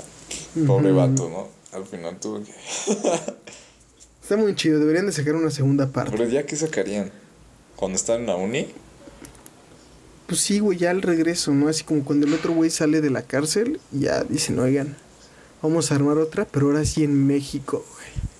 Pobre 0.67 0.91
Ujú. 0.91 0.97
vato, 0.97 1.29
¿no? 1.29 1.47
al 1.77 1.85
final 1.85 2.19
tuve 2.19 2.43
que. 2.43 2.51
Está 4.21 4.37
muy 4.37 4.55
chido, 4.55 4.79
deberían 4.79 5.05
de 5.05 5.11
sacar 5.11 5.35
una 5.35 5.49
segunda 5.51 5.87
parte. 5.91 6.15
Pero 6.15 6.29
ya, 6.29 6.45
¿qué 6.45 6.55
sacarían? 6.55 7.11
¿Cuando 7.75 7.97
están 7.97 8.21
en 8.21 8.27
la 8.27 8.35
uni? 8.35 8.67
Pues 10.27 10.39
sí, 10.41 10.59
güey, 10.59 10.77
ya 10.77 10.89
al 10.91 11.01
regreso, 11.01 11.51
¿no? 11.53 11.67
Así 11.67 11.83
como 11.83 12.03
cuando 12.05 12.25
el 12.27 12.33
otro 12.33 12.53
güey 12.53 12.69
sale 12.69 13.01
de 13.01 13.09
la 13.09 13.21
cárcel, 13.23 13.79
ya 13.91 14.23
dicen, 14.23 14.57
oigan, 14.59 14.95
vamos 15.61 15.91
a 15.91 15.95
armar 15.95 16.17
otra, 16.17 16.45
pero 16.49 16.67
ahora 16.67 16.85
sí 16.85 17.03
en 17.03 17.27
México, 17.27 17.85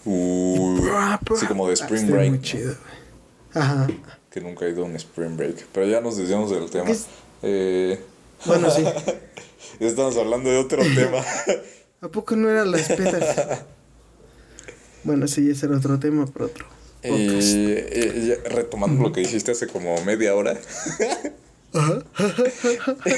güey. 0.06 0.18
Uy. 0.18 0.82
Bra, 0.82 1.20
bra. 1.24 1.38
Así 1.38 1.46
como 1.46 1.68
de 1.68 1.74
Spring 1.76 2.10
Break. 2.10 2.30
muy 2.30 2.42
chido, 2.42 2.76
güey. 2.76 3.64
Ajá. 3.64 3.88
Que 4.32 4.42
nunca 4.42 4.66
he 4.66 4.70
ido 4.72 4.84
a 4.84 4.86
un 4.86 4.96
Spring 4.96 5.38
Break. 5.38 5.68
Pero 5.72 5.86
ya 5.88 6.02
nos 6.02 6.18
desviamos 6.18 6.50
del 6.50 6.70
tema. 6.70 6.90
Eh, 7.44 8.00
Bueno, 8.46 8.70
sí. 8.72 8.84
estamos 9.80 10.18
hablando 10.18 10.50
de 10.50 10.58
otro 10.58 10.82
tema. 10.96 11.24
¿A 12.02 12.08
poco 12.10 12.36
no 12.36 12.50
eran 12.50 12.72
las 12.72 12.88
pedas? 12.88 13.62
bueno, 15.04 15.28
sí, 15.28 15.50
ese 15.50 15.68
era 15.68 15.78
otro 15.78 16.00
tema, 16.00 16.26
pero 16.34 16.46
otro. 16.46 16.66
Y 17.04 17.10
podcast. 17.28 17.48
eh, 17.56 18.38
ya 18.44 18.50
retomando 18.50 19.04
lo 19.04 19.12
que 19.14 19.20
dijiste 19.22 19.52
hace 19.52 19.68
como 19.68 20.02
media 20.06 20.34
hora. 20.36 20.58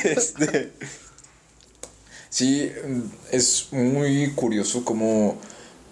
Este, 0.04 0.72
sí, 2.30 2.72
es 3.32 3.68
muy 3.72 4.32
curioso 4.34 4.86
cómo 4.86 5.38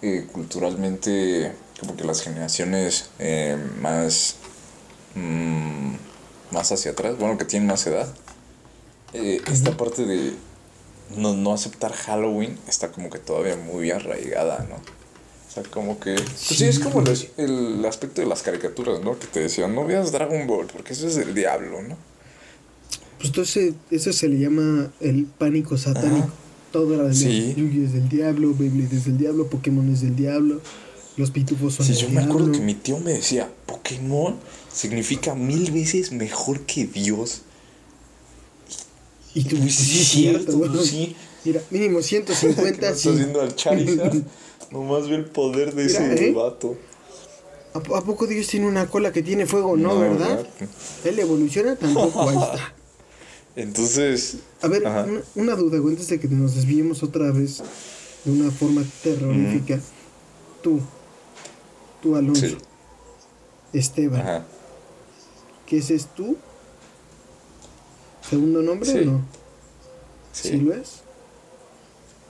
eh, 0.02 0.26
culturalmente, 0.32 1.52
como 1.80 1.96
que 1.96 2.04
las 2.04 2.22
generaciones 2.22 3.10
eh, 3.18 3.56
más, 3.80 4.36
mm, 5.14 5.94
más 6.52 6.72
hacia 6.72 6.92
atrás, 6.92 7.18
bueno, 7.18 7.38
que 7.38 7.44
tienen 7.44 7.68
más 7.68 7.86
edad, 7.86 8.08
eh, 9.12 9.40
esta 9.50 9.76
parte 9.76 10.04
de 10.06 10.34
no, 11.16 11.34
no 11.34 11.52
aceptar 11.52 11.92
Halloween 11.92 12.58
está 12.66 12.90
como 12.90 13.10
que 13.10 13.18
todavía 13.18 13.56
muy 13.56 13.90
arraigada, 13.90 14.66
¿no? 14.68 14.76
O 14.76 15.52
sea, 15.54 15.62
como 15.70 16.00
que... 16.00 16.14
Pues 16.14 16.58
sí, 16.58 16.64
es 16.64 16.80
como 16.80 17.00
el, 17.00 17.30
el 17.36 17.84
aspecto 17.86 18.20
de 18.20 18.26
las 18.26 18.42
caricaturas, 18.42 19.00
¿no? 19.00 19.18
Que 19.18 19.26
te 19.26 19.40
decían, 19.40 19.74
no 19.74 19.84
veas 19.84 20.10
Dragon 20.10 20.46
Ball, 20.46 20.66
porque 20.66 20.94
eso 20.94 21.06
es 21.06 21.14
del 21.14 21.32
diablo, 21.32 21.80
¿no? 21.82 21.96
Pues 23.24 23.30
entonces, 23.30 23.74
eso 23.90 24.12
se 24.12 24.28
le 24.28 24.38
llama 24.38 24.90
el 25.00 25.24
pánico 25.24 25.78
satánico. 25.78 26.26
Ajá. 26.26 26.32
Todo 26.72 26.92
era 26.92 27.04
del 27.04 27.14
Sí. 27.14 27.28
diablo. 27.54 27.54
Yu-Gi 27.64 27.84
es 27.84 27.92
del 27.94 28.08
diablo, 28.10 28.54
Beyblade 28.54 28.96
es 28.96 29.04
del 29.06 29.16
diablo, 29.16 29.46
Pokémon 29.46 29.88
es 29.90 30.02
del 30.02 30.14
diablo, 30.14 30.60
los 31.16 31.30
pitufos 31.30 31.74
son 31.74 31.86
Sí, 31.86 31.92
del 31.92 32.02
yo 32.02 32.08
me 32.10 32.20
acuerdo 32.20 32.52
que 32.52 32.58
mi 32.60 32.74
tío 32.74 32.98
me 32.98 33.12
decía, 33.12 33.50
Pokémon 33.64 34.36
significa 34.70 35.34
mil 35.34 35.70
veces 35.70 36.12
mejor 36.12 36.60
que 36.66 36.84
Dios. 36.84 37.42
Y 39.34 39.44
tú, 39.44 39.56
pues, 39.56 39.74
sí, 39.74 40.00
es 40.00 40.08
cierto, 40.08 40.52
cierto, 40.52 40.58
güey. 40.74 40.86
sí. 40.86 41.16
Mira, 41.46 41.62
mínimo 41.70 41.98
¿Qué 42.00 42.04
150, 42.04 42.90
no 42.90 42.94
sí. 42.96 43.08
estás 43.08 43.16
viendo 43.16 43.40
al 43.40 43.54
Charizard? 43.56 44.16
Nomás 44.70 45.08
ve 45.08 45.14
el 45.16 45.24
poder 45.24 45.74
de 45.74 45.84
Mira, 45.86 46.12
ese 46.12 46.28
¿eh? 46.28 46.32
vato. 46.32 46.76
¿A, 47.72 47.78
a 47.78 48.00
poco 48.02 48.26
Dios 48.26 48.46
tiene 48.48 48.66
una 48.66 48.86
cola 48.86 49.12
que 49.12 49.22
tiene 49.22 49.46
fuego? 49.46 49.76
No, 49.78 49.94
No, 49.94 50.00
¿verdad? 50.00 50.36
¿verdad? 50.36 50.46
Él 51.04 51.18
evoluciona 51.20 51.74
tampoco, 51.76 52.28
ahí 52.28 52.36
está. 52.36 52.74
Entonces, 53.56 54.38
A 54.62 54.68
ver, 54.68 54.82
una, 54.82 55.06
una 55.36 55.54
duda, 55.54 55.78
güey, 55.78 55.94
antes 55.94 56.08
de 56.08 56.18
que 56.18 56.28
nos 56.28 56.54
desviemos 56.56 57.02
otra 57.02 57.30
vez 57.30 57.62
de 58.24 58.32
una 58.32 58.50
forma 58.50 58.82
terrorífica. 59.02 59.80
Tú, 60.62 60.80
tú 62.02 62.16
Alonso, 62.16 62.46
Sí. 62.46 62.56
Esteban, 63.72 64.20
ajá, 64.20 64.44
¿qué 65.66 65.78
ese 65.78 65.94
es 65.94 66.06
tú? 66.14 66.36
¿Segundo 68.28 68.62
nombre 68.62 68.90
Sí. 68.90 68.98
o 68.98 69.04
no? 69.04 69.20
sí. 70.32 70.48
¿Sí 70.50 70.56
lo 70.60 70.72
es? 70.74 71.00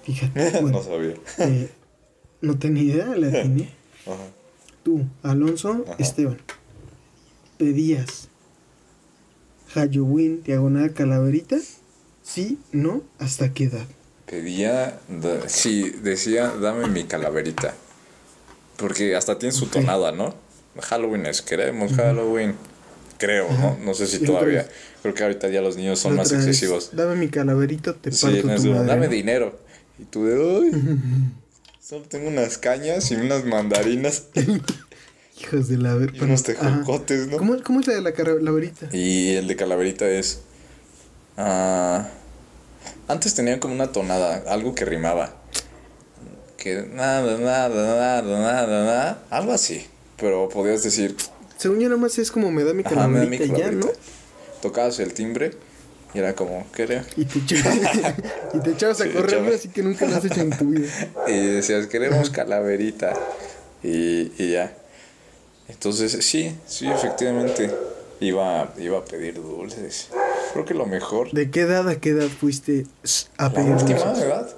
Fíjate, 0.05 0.51
bueno, 0.61 0.79
no 0.79 0.83
sabía. 0.85 1.15
eh, 1.39 1.71
no 2.41 2.59
tenía 2.59 2.83
idea, 2.83 3.07
la 3.17 3.29
atiné. 3.41 3.71
Ajá. 4.07 4.17
Tú, 4.83 5.03
Alonso, 5.23 5.85
Ajá. 5.87 5.97
Esteban, 5.99 6.39
pedías 7.57 8.29
Halloween, 9.75 10.43
diagonal 10.45 10.93
calaverita, 10.95 11.57
sí, 12.23 12.59
no, 12.73 13.03
hasta 13.19 13.53
qué 13.53 13.65
edad. 13.65 13.87
Pedía, 14.27 14.99
da- 15.09 15.49
sí, 15.49 15.91
decía, 16.03 16.49
dame 16.61 16.87
mi 16.89 17.05
calaverita. 17.05 17.75
Porque 18.77 19.15
hasta 19.17 19.39
tiene 19.39 19.53
su 19.53 19.67
tonada, 19.67 20.13
¿no? 20.13 20.35
Halloween 20.81 21.27
es, 21.27 21.43
queremos 21.43 21.93
Halloween. 21.93 22.55
Creo, 23.19 23.49
¿no? 23.53 23.79
No 23.85 23.95
sé 23.95 24.07
si 24.07 24.19
todavía. 24.19 24.69
Creo 25.03 25.15
que 25.15 25.23
ahorita 25.23 25.49
ya 25.49 25.61
los 25.61 25.77
niños 25.77 25.99
son 26.01 26.17
más 26.17 26.31
vez, 26.33 26.41
excesivos. 26.41 26.91
Dame 26.95 27.15
mi 27.17 27.29
calaverito, 27.29 27.95
te 27.95 28.11
Sí, 28.11 28.27
parto 28.27 28.47
no 28.49 28.55
es 28.55 28.63
tu 28.63 28.71
madre. 28.71 28.87
dame 28.87 29.09
dinero. 29.09 29.59
Y 29.99 30.05
tú 30.05 30.25
de, 30.27 30.37
uy, 30.39 30.71
solo 31.81 32.05
tengo 32.09 32.29
unas 32.29 32.59
cañas 32.59 33.11
y 33.13 33.15
unas 33.15 33.45
mandarinas 33.45 34.25
Hijos 35.41 35.69
de 35.69 35.79
la 35.79 35.95
ver- 35.95 36.15
y 36.15 36.21
unos 36.23 36.43
tejocotes, 36.45 37.27
¿no? 37.29 37.39
¿Cómo, 37.39 37.57
¿Cómo 37.63 37.81
es 37.81 37.87
la 37.89 37.95
de 37.95 38.03
la 38.03 38.13
calaverita? 38.13 38.89
Y 38.93 39.35
el 39.35 39.49
de 39.49 39.57
calaverita 39.57 40.09
es. 40.09 40.41
ah, 41.37 42.07
antes 43.09 43.35
tenían 43.35 43.59
como 43.59 43.75
una 43.75 43.91
tonada, 43.93 44.45
algo 44.49 44.75
que 44.75 44.85
rimaba. 44.85 45.35
Que 46.57 46.83
nada, 46.93 47.37
nada, 47.39 47.69
nada, 47.69 48.23
nada, 48.23 48.85
nada. 48.85 49.23
Algo 49.31 49.53
así. 49.53 49.87
Pero 50.19 50.49
podías 50.49 50.83
decir. 50.83 51.17
Según 51.59 51.81
yo, 51.81 51.89
nada 51.89 52.01
más 52.01 52.17
es 52.19 52.31
como 52.31 52.51
me 52.51 52.63
da 52.65 52.73
mi 52.73 52.83
Ajá, 52.85 53.07
me 53.09 53.19
da 53.21 53.27
mi 53.27 53.39
calaverita 53.39 53.71
ya, 53.71 53.71
¿no? 53.73 53.89
Tocabas 54.63 54.99
el 55.01 55.13
timbre 55.13 55.51
y 56.15 56.19
era 56.19 56.35
como, 56.35 56.67
¿qué 56.75 56.85
era? 56.85 57.05
Y 57.17 57.25
te, 57.25 57.39
echabas, 57.41 57.77
y 58.55 58.59
te 58.61 58.71
echabas 58.71 59.01
a 59.01 59.05
Sí, 59.05 59.11
correr, 59.11 59.35
echaba. 59.41 59.55
así 59.55 59.69
que 59.69 59.83
nunca 59.83 60.07
lo 60.07 60.17
has 60.17 60.25
hecho 60.25 60.41
en 60.41 60.51
tu 60.57 60.71
vida. 60.71 60.89
Y 61.27 61.33
decías, 61.33 61.87
queremos 61.89 62.31
calaverita. 62.31 63.15
Y, 63.83 64.33
y 64.43 64.53
ya. 64.53 64.75
Entonces, 65.69 66.25
sí, 66.25 66.55
sí, 66.67 66.89
efectivamente. 66.89 67.71
Iba, 68.21 68.73
iba 68.79 68.99
a 68.99 69.05
pedir 69.05 69.35
dulces. 69.35 70.09
Creo 70.53 70.65
que 70.65 70.73
lo 70.73 70.87
mejor. 70.87 71.33
¿De 71.33 71.51
qué 71.51 71.63
edad 71.63 71.89
a 71.89 72.01
qué 72.01 72.11
edad 72.11 72.29
fuiste 72.29 72.87
a 73.37 73.45
La 73.45 73.53
pedir 73.53 73.73
última, 73.73 73.99
dulces? 73.99 74.19
¿verdad? 74.25 74.51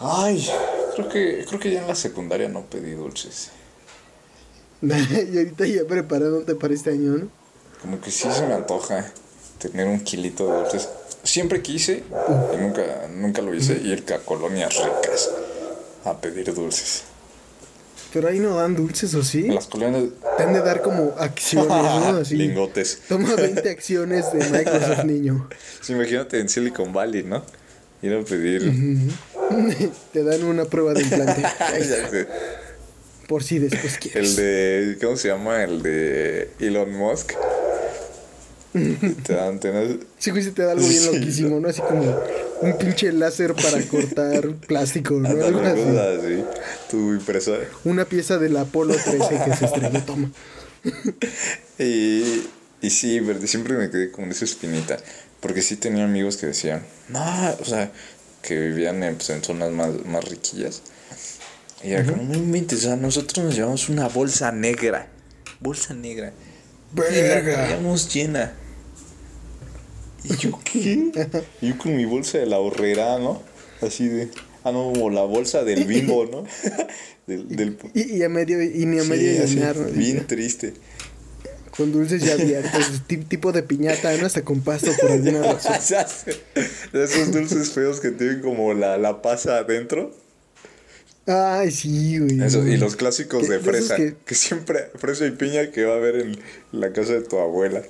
Ay, 0.00 0.46
creo 0.94 1.08
que, 1.08 1.44
creo 1.48 1.60
que 1.60 1.70
ya 1.70 1.80
en 1.80 1.86
la 1.86 1.94
secundaria 1.94 2.48
no 2.48 2.62
pedí 2.66 2.92
dulces. 2.92 3.50
y 4.82 4.92
ahorita 5.38 5.66
ya 5.66 5.84
preparándote 5.86 6.54
para 6.56 6.74
este 6.74 6.90
año, 6.90 7.12
¿no? 7.12 7.28
Como 7.80 8.00
que 8.00 8.10
sí 8.10 8.28
se 8.30 8.46
me 8.46 8.54
antoja 8.54 9.10
tener 9.58 9.86
un 9.86 10.00
kilito 10.00 10.46
de 10.50 10.58
dulces. 10.58 10.88
Siempre 11.22 11.62
quise, 11.62 12.02
y 12.52 12.56
nunca, 12.56 13.08
nunca 13.10 13.40
lo 13.42 13.54
hice, 13.54 13.74
ir 13.74 14.04
a 14.12 14.18
colonias 14.18 14.76
ricas 14.76 15.30
a 16.04 16.20
pedir 16.20 16.52
dulces. 16.54 17.04
Pero 18.16 18.28
ahí 18.28 18.38
no 18.38 18.56
dan 18.56 18.74
dulces, 18.74 19.14
¿o 19.14 19.22
sí? 19.22 19.44
En 19.44 19.56
las 19.56 19.66
colonias... 19.66 20.04
Te 20.38 20.42
han 20.44 20.54
de 20.54 20.60
dar 20.62 20.80
como 20.80 21.14
acciones, 21.18 21.68
¿no? 21.68 22.16
Así. 22.22 22.34
Lingotes. 22.34 23.00
Toma 23.06 23.34
20 23.36 23.68
acciones 23.68 24.32
de 24.32 24.38
Microsoft 24.48 25.04
Niño. 25.04 25.46
Sí, 25.82 25.92
imagínate 25.92 26.40
en 26.40 26.48
Silicon 26.48 26.94
Valley, 26.94 27.24
¿no? 27.24 27.44
Ir 28.00 28.14
a 28.14 28.22
pedir... 28.24 28.72
Te 30.14 30.24
dan 30.24 30.44
una 30.44 30.64
prueba 30.64 30.94
de 30.94 31.02
implante. 31.02 31.42
Por 33.28 33.42
si 33.44 33.58
después 33.58 33.98
quieres. 33.98 34.30
El 34.30 34.36
de. 34.36 34.98
¿Cómo 34.98 35.18
se 35.18 35.28
llama? 35.28 35.62
El 35.62 35.82
de 35.82 36.52
Elon 36.58 36.90
Musk. 36.94 37.32
Te 38.72 39.32
dan. 39.34 39.60
te 39.60 39.72
dan- 39.72 40.00
Sí, 40.18 40.30
güey, 40.30 40.42
te 40.52 40.62
da 40.62 40.72
algo 40.72 40.88
bien 40.88 41.00
Sí, 41.02 41.06
loquísimo, 41.14 41.60
¿no? 41.60 41.68
Así 41.68 41.82
como 41.82 42.18
un 42.60 42.78
pinche 42.78 43.12
láser 43.12 43.54
para 43.54 43.80
cortar 43.88 44.54
plástico, 44.66 45.14
¿no? 45.14 45.28
Algo 45.28 45.60
así. 45.60 45.80
así. 45.80 46.44
Tu 46.90 47.14
impresora. 47.14 47.66
Una 47.84 48.04
pieza 48.04 48.38
del 48.38 48.56
Apolo 48.56 48.94
13 48.94 49.42
que 49.44 49.56
se 49.56 49.64
estrelló, 49.66 50.02
toma. 50.02 50.30
Y, 51.78 52.46
y 52.80 52.90
sí, 52.90 53.20
verde, 53.20 53.46
siempre 53.46 53.74
me 53.74 53.90
quedé 53.90 54.10
con 54.10 54.30
esa 54.30 54.44
espinita. 54.44 54.96
Porque 55.40 55.60
sí 55.60 55.76
tenía 55.76 56.04
amigos 56.04 56.38
que 56.38 56.46
decían, 56.46 56.82
no, 57.08 57.22
o 57.60 57.64
sea, 57.64 57.92
que 58.42 58.58
vivían 58.58 59.02
en, 59.02 59.16
pues, 59.16 59.28
en 59.30 59.44
zonas 59.44 59.70
más, 59.70 59.90
más 60.06 60.24
riquillas. 60.24 60.82
Y 61.82 61.92
era 61.92 62.04
como, 62.04 62.22
no 62.22 62.34
inventes, 62.34 62.78
o 62.80 62.82
sea, 62.82 62.96
nosotros 62.96 63.44
nos 63.44 63.54
llevamos 63.54 63.88
una 63.88 64.08
bolsa 64.08 64.50
negra. 64.52 65.08
Bolsa 65.60 65.92
negra. 65.94 66.32
Y 66.94 66.98
la 66.98 67.04
Verga. 67.04 67.96
llena. 68.12 68.52
¿Y 70.28 70.36
yo 70.36 70.58
qué? 70.64 71.10
Y 71.60 71.68
yo 71.68 71.78
con 71.78 71.96
mi 71.96 72.04
bolsa 72.04 72.38
de 72.38 72.46
la 72.46 72.58
horrera, 72.58 73.18
¿no? 73.18 73.42
Así 73.80 74.08
de. 74.08 74.28
Ah, 74.64 74.72
no, 74.72 74.92
como 74.92 75.10
la 75.10 75.22
bolsa 75.22 75.62
del 75.64 75.84
bimbo, 75.84 76.24
¿no? 76.26 76.44
del, 77.26 77.48
del, 77.48 77.78
Y, 77.94 78.16
y 78.18 78.22
a 78.22 78.28
medio, 78.28 78.62
y 78.62 78.84
ni 78.86 78.98
a 78.98 79.02
Sí, 79.04 79.08
medio 79.10 79.44
así, 79.44 79.54
llenar, 79.54 79.76
¿no? 79.76 79.86
bien 79.88 80.26
triste. 80.26 80.72
Con 81.76 81.92
dulces 81.92 82.22
ya 82.22 82.32
abiertos, 82.32 83.02
ti- 83.06 83.18
tipo 83.18 83.52
de 83.52 83.62
piñata, 83.62 84.16
¿no? 84.16 84.26
Hasta 84.26 84.42
con 84.42 84.62
pasto 84.62 84.90
por 85.00 85.10
alguna 85.12 85.42
razón. 85.52 85.74
Esos 86.92 87.32
dulces 87.32 87.70
feos 87.70 88.00
que 88.00 88.10
tienen 88.10 88.40
como 88.40 88.72
la, 88.74 88.96
la 88.96 89.20
pasa 89.22 89.58
adentro. 89.58 90.12
Ay, 91.26 91.70
sí, 91.72 92.18
güey. 92.18 92.40
Eso, 92.42 92.66
y 92.66 92.76
los 92.76 92.96
clásicos 92.96 93.48
de 93.48 93.58
fresa. 93.60 93.96
que- 93.96 94.14
Que... 94.24 94.34
siempre, 94.34 94.90
fresa 94.94 95.26
y 95.26 95.32
piña 95.32 95.70
que 95.70 95.84
va 95.84 95.94
a 95.94 95.96
haber 95.96 96.16
en 96.16 96.38
la 96.72 96.92
casa 96.92 97.12
de 97.14 97.22
tu 97.22 97.38
abuela. 97.38 97.82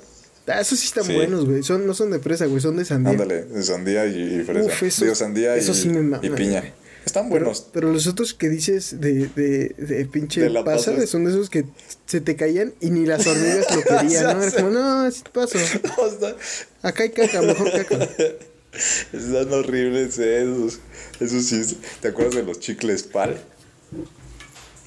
Ah, 0.49 0.61
esos 0.61 0.79
sí 0.79 0.87
están 0.87 1.05
Sí. 1.05 1.15
buenos, 1.15 1.45
güey. 1.45 1.63
Son, 1.63 1.87
no 1.87 1.93
son 1.95 2.11
de 2.11 2.19
fresa, 2.21 2.47
güey, 2.47 2.61
son 2.61 2.77
de 2.77 2.85
sandía. 2.85 3.13
Ándale, 3.13 3.45
de 3.47 3.63
sandía 3.63 4.07
y, 4.07 4.41
y 4.41 4.45
fresa. 4.45 4.67
Uf, 4.67 5.01
Digo, 5.01 5.15
sandía 5.15 5.57
y, 5.57 5.63
sí 5.63 5.89
me 5.89 6.03
maman, 6.03 6.25
y 6.25 6.31
piña. 6.31 6.61
güey. 6.61 6.73
Están 7.05 7.29
buenos. 7.29 7.69
pero 7.73 7.93
los 7.93 8.07
otros 8.09 8.35
que 8.35 8.49
dices 8.49 9.01
de, 9.01 9.29
de, 9.29 9.75
de 9.79 10.07
pinche 10.07 10.41
De 10.41 10.51
la 10.51 10.65
pasa, 10.65 10.93
pasa. 10.93 11.07
son 11.07 11.25
de 11.25 11.31
esos 11.31 11.49
que 11.51 11.65
se 12.05 12.21
te 12.21 12.35
caían 12.35 12.75
y 12.81 12.91
ni 12.91 13.07
las 13.07 13.25
hormigas 13.29 13.67
lo 13.77 13.83
querían, 13.83 14.25
¿no? 14.37 14.43
Era 14.43 14.51
como, 14.53 14.71
no, 14.71 15.11
sí 15.13 15.23
paso. 15.33 15.57
No, 15.97 16.07
están, 16.07 16.35
Acá 16.83 17.03
hay 17.05 17.11
caca, 17.11 17.43
mejor 17.43 17.71
caca. 17.71 18.09
están 19.13 19.53
horribles 19.53 20.19
esos. 20.19 20.79
Esos 21.21 21.45
sí. 21.47 21.79
¿Te 22.01 22.09
acuerdas 22.09 22.35
de 22.35 22.43
los 22.43 22.59
chicles 22.59 23.05
pal? 23.05 23.37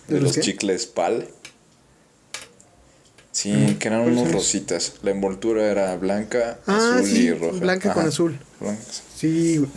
De, 0.09 0.15
¿De 0.15 0.21
los 0.21 0.37
chicles 0.39 0.87
pal. 0.87 1.25
Sí, 3.31 3.77
que 3.79 3.87
eran 3.87 4.03
¿cuáles 4.03 4.19
unos 4.21 4.31
rositas. 4.33 4.93
La 5.03 5.11
envoltura 5.11 5.69
era 5.69 5.95
blanca, 5.97 6.59
Ah, 6.65 6.95
azul 6.95 7.05
sí, 7.07 7.19
y 7.27 7.31
roja. 7.33 7.59
blanca 7.59 7.93
con 7.93 8.05
azul. 8.07 8.39
Sí, 9.15 9.57
güey. 9.57 9.69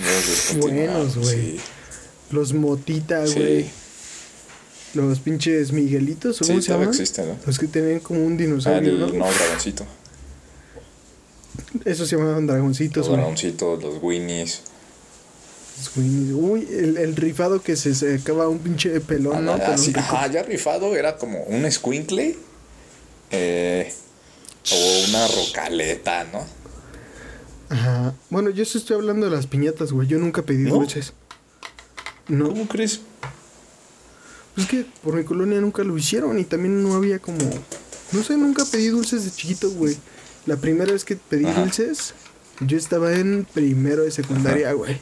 Buenos, 0.61 1.17
güey. 1.17 1.29
Sí. 1.57 1.61
Los 2.31 2.55
motitas, 2.55 3.31
Sí. 3.31 3.39
güey. 3.39 3.71
Los 4.95 5.21
pinches 5.21 5.73
Miguelitos, 5.73 6.41
¿o 6.41 6.45
Sí, 6.45 6.51
¿cómo 6.53 6.63
se 6.63 6.73
llaman? 6.73 6.89
existen, 6.89 7.29
¿no? 7.29 7.37
Los 7.47 7.59
que 7.59 7.67
tenían 7.67 8.01
como 8.01 8.25
un 8.25 8.35
Ah, 8.35 8.37
dinosaurio, 8.37 8.91
el 8.93 8.99
¿no? 9.01 9.07
no, 9.07 9.33
dragoncito. 9.33 9.87
Esos 11.85 12.09
se 12.09 12.17
llamaban 12.17 12.47
dragoncitos, 12.47 13.07
Los 13.07 13.17
dragoncitos, 13.17 13.83
los 13.83 14.03
winnies. 14.03 14.63
Los 15.79 15.97
Winnies. 15.97 16.35
Uy, 16.35 16.69
el, 16.71 16.97
el 16.99 17.17
rifado 17.17 17.63
que 17.63 17.77
se 17.77 17.95
sacaba 17.95 18.49
un 18.49 18.59
pinche 18.59 19.01
pelón, 19.01 19.45
¿no? 19.45 19.53
Ah, 19.55 19.77
sí, 19.79 19.89
rico. 19.89 20.01
ajá, 20.01 20.27
ya 20.31 20.43
rifado 20.43 20.95
era 20.97 21.17
como 21.17 21.43
un 21.45 21.71
squinkle 21.71 22.37
eh, 23.33 23.93
o 24.70 25.09
una 25.09 25.26
rocaleta, 25.28 26.24
¿no? 26.24 26.47
Ajá. 27.70 28.14
Bueno, 28.30 28.51
yo 28.51 28.64
sí 28.64 28.78
estoy 28.78 28.97
hablando 28.97 29.28
de 29.28 29.35
las 29.35 29.47
piñatas, 29.47 29.93
güey. 29.93 30.07
Yo 30.07 30.18
nunca 30.18 30.43
pedí 30.43 30.64
¿No? 30.64 30.74
dulces. 30.74 31.14
No. 32.28 32.49
¿Cómo 32.49 32.68
crees? 32.68 33.01
Pues 34.55 34.66
que 34.68 34.87
por 35.03 35.14
mi 35.16 35.24
colonia 35.24 35.61
nunca 35.61 35.83
lo 35.83 35.97
hicieron 35.97 36.39
y 36.39 36.45
también 36.45 36.83
no 36.83 36.95
había 36.95 37.18
como... 37.18 37.39
No 38.12 38.22
sé, 38.22 38.37
nunca 38.37 38.64
pedí 38.66 38.89
dulces 38.89 39.24
de 39.24 39.30
chiquito, 39.30 39.70
güey. 39.70 39.97
La 40.45 40.57
primera 40.57 40.93
vez 40.93 41.05
que 41.07 41.16
pedí 41.16 41.47
Ajá. 41.47 41.61
dulces, 41.61 42.12
yo 42.61 42.76
estaba 42.76 43.14
en 43.14 43.47
primero 43.55 44.03
de 44.03 44.11
secundaria, 44.11 44.72
güey. 44.74 45.01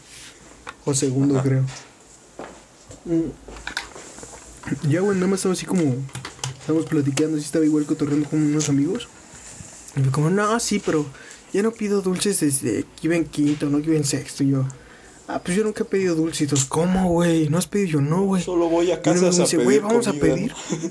O 0.85 0.95
segundo, 0.95 1.35
Ajá. 1.41 1.49
creo. 1.49 1.63
Mm. 3.05 4.89
Ya, 4.89 5.01
güey, 5.01 5.17
nada 5.17 5.27
más 5.27 5.41
estaba 5.41 5.55
así 5.55 5.67
como... 5.67 5.97
Estábamos 6.61 6.87
platicando, 6.89 7.37
así 7.37 7.47
estaba 7.47 7.65
igual 7.65 7.87
cotorreando 7.87 8.29
con 8.29 8.43
unos 8.43 8.69
amigos. 8.69 9.09
Y 9.97 10.01
fue 10.01 10.11
como, 10.13 10.31
no, 10.31 10.59
sí, 10.61 10.81
pero 10.85 11.05
ya 11.53 11.63
no 11.63 11.73
pido 11.73 12.01
dulces 12.03 12.41
desde 12.41 12.85
que 12.85 13.07
iba 13.07 13.17
en 13.17 13.25
quinto, 13.25 13.69
no 13.71 13.79
que 13.81 13.89
iba 13.89 13.97
en 13.97 14.05
sexto. 14.05 14.45
Y 14.45 14.51
yo, 14.51 14.65
ah, 15.27 15.41
pues 15.45 15.57
yo 15.57 15.65
nunca 15.65 15.83
he 15.83 15.87
pedido 15.87 16.15
dulcitos. 16.15 16.65
¿Cómo, 16.67 17.09
güey? 17.09 17.49
¿No 17.49 17.59
has 17.59 17.67
pedido? 17.67 17.89
Yo, 17.93 18.01
no, 18.01 18.23
güey. 18.23 18.43
Solo 18.43 18.69
voy 18.69 18.91
a 18.93 18.95
Y 18.95 19.01
luego 19.05 19.21
casas 19.21 19.37
me 19.39 19.45
dice, 19.45 19.57
güey, 19.57 19.79
vamos 19.81 20.07
a 20.07 20.13
pedir. 20.13 20.53
¿no? 20.53 20.91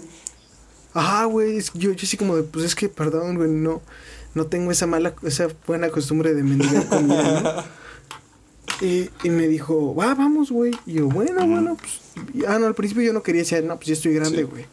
Ajá, 0.93 1.25
güey, 1.25 1.61
yo, 1.75 1.91
yo 1.91 2.03
así 2.03 2.17
como 2.17 2.35
de, 2.35 2.43
pues 2.43 2.65
es 2.65 2.75
que, 2.75 2.89
perdón, 2.89 3.35
güey, 3.37 3.49
no, 3.49 3.81
no 4.33 4.47
tengo 4.47 4.71
esa 4.71 4.87
mala, 4.87 5.13
esa 5.23 5.47
buena 5.67 5.89
costumbre 5.89 6.33
de 6.33 6.43
mendigar 6.43 6.87
comida, 6.87 7.41
¿no? 7.41 7.79
Y, 8.81 9.09
y 9.25 9.29
me 9.29 9.49
dijo, 9.49 9.93
va, 9.93 10.13
vamos, 10.15 10.51
güey. 10.51 10.71
Y 10.85 10.93
yo, 10.93 11.07
bueno, 11.09 11.45
bueno, 11.45 11.75
pues. 11.75 11.99
y- 12.33 12.45
Ah, 12.45 12.57
no, 12.59 12.65
al 12.65 12.75
principio 12.75 13.03
yo 13.03 13.11
no 13.11 13.21
quería 13.21 13.41
decir, 13.41 13.61
no, 13.65 13.75
pues 13.75 13.87
ya 13.87 13.93
estoy 13.93 14.13
grande, 14.13 14.47
Sí. 14.55 14.65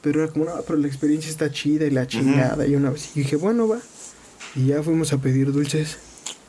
Pero 0.00 0.22
era 0.22 0.32
como, 0.32 0.46
no, 0.46 0.52
pero 0.66 0.78
la 0.78 0.86
experiencia 0.86 1.30
está 1.30 1.50
chida 1.50 1.86
y 1.86 1.90
la 1.90 2.06
chingada. 2.06 2.66
Y 2.66 2.74
una 2.74 2.90
vez 2.90 3.10
y 3.14 3.20
dije, 3.20 3.36
bueno, 3.36 3.68
va. 3.68 3.78
Y 4.54 4.66
ya 4.66 4.82
fuimos 4.82 5.12
a 5.12 5.18
pedir 5.18 5.52
dulces. 5.52 5.98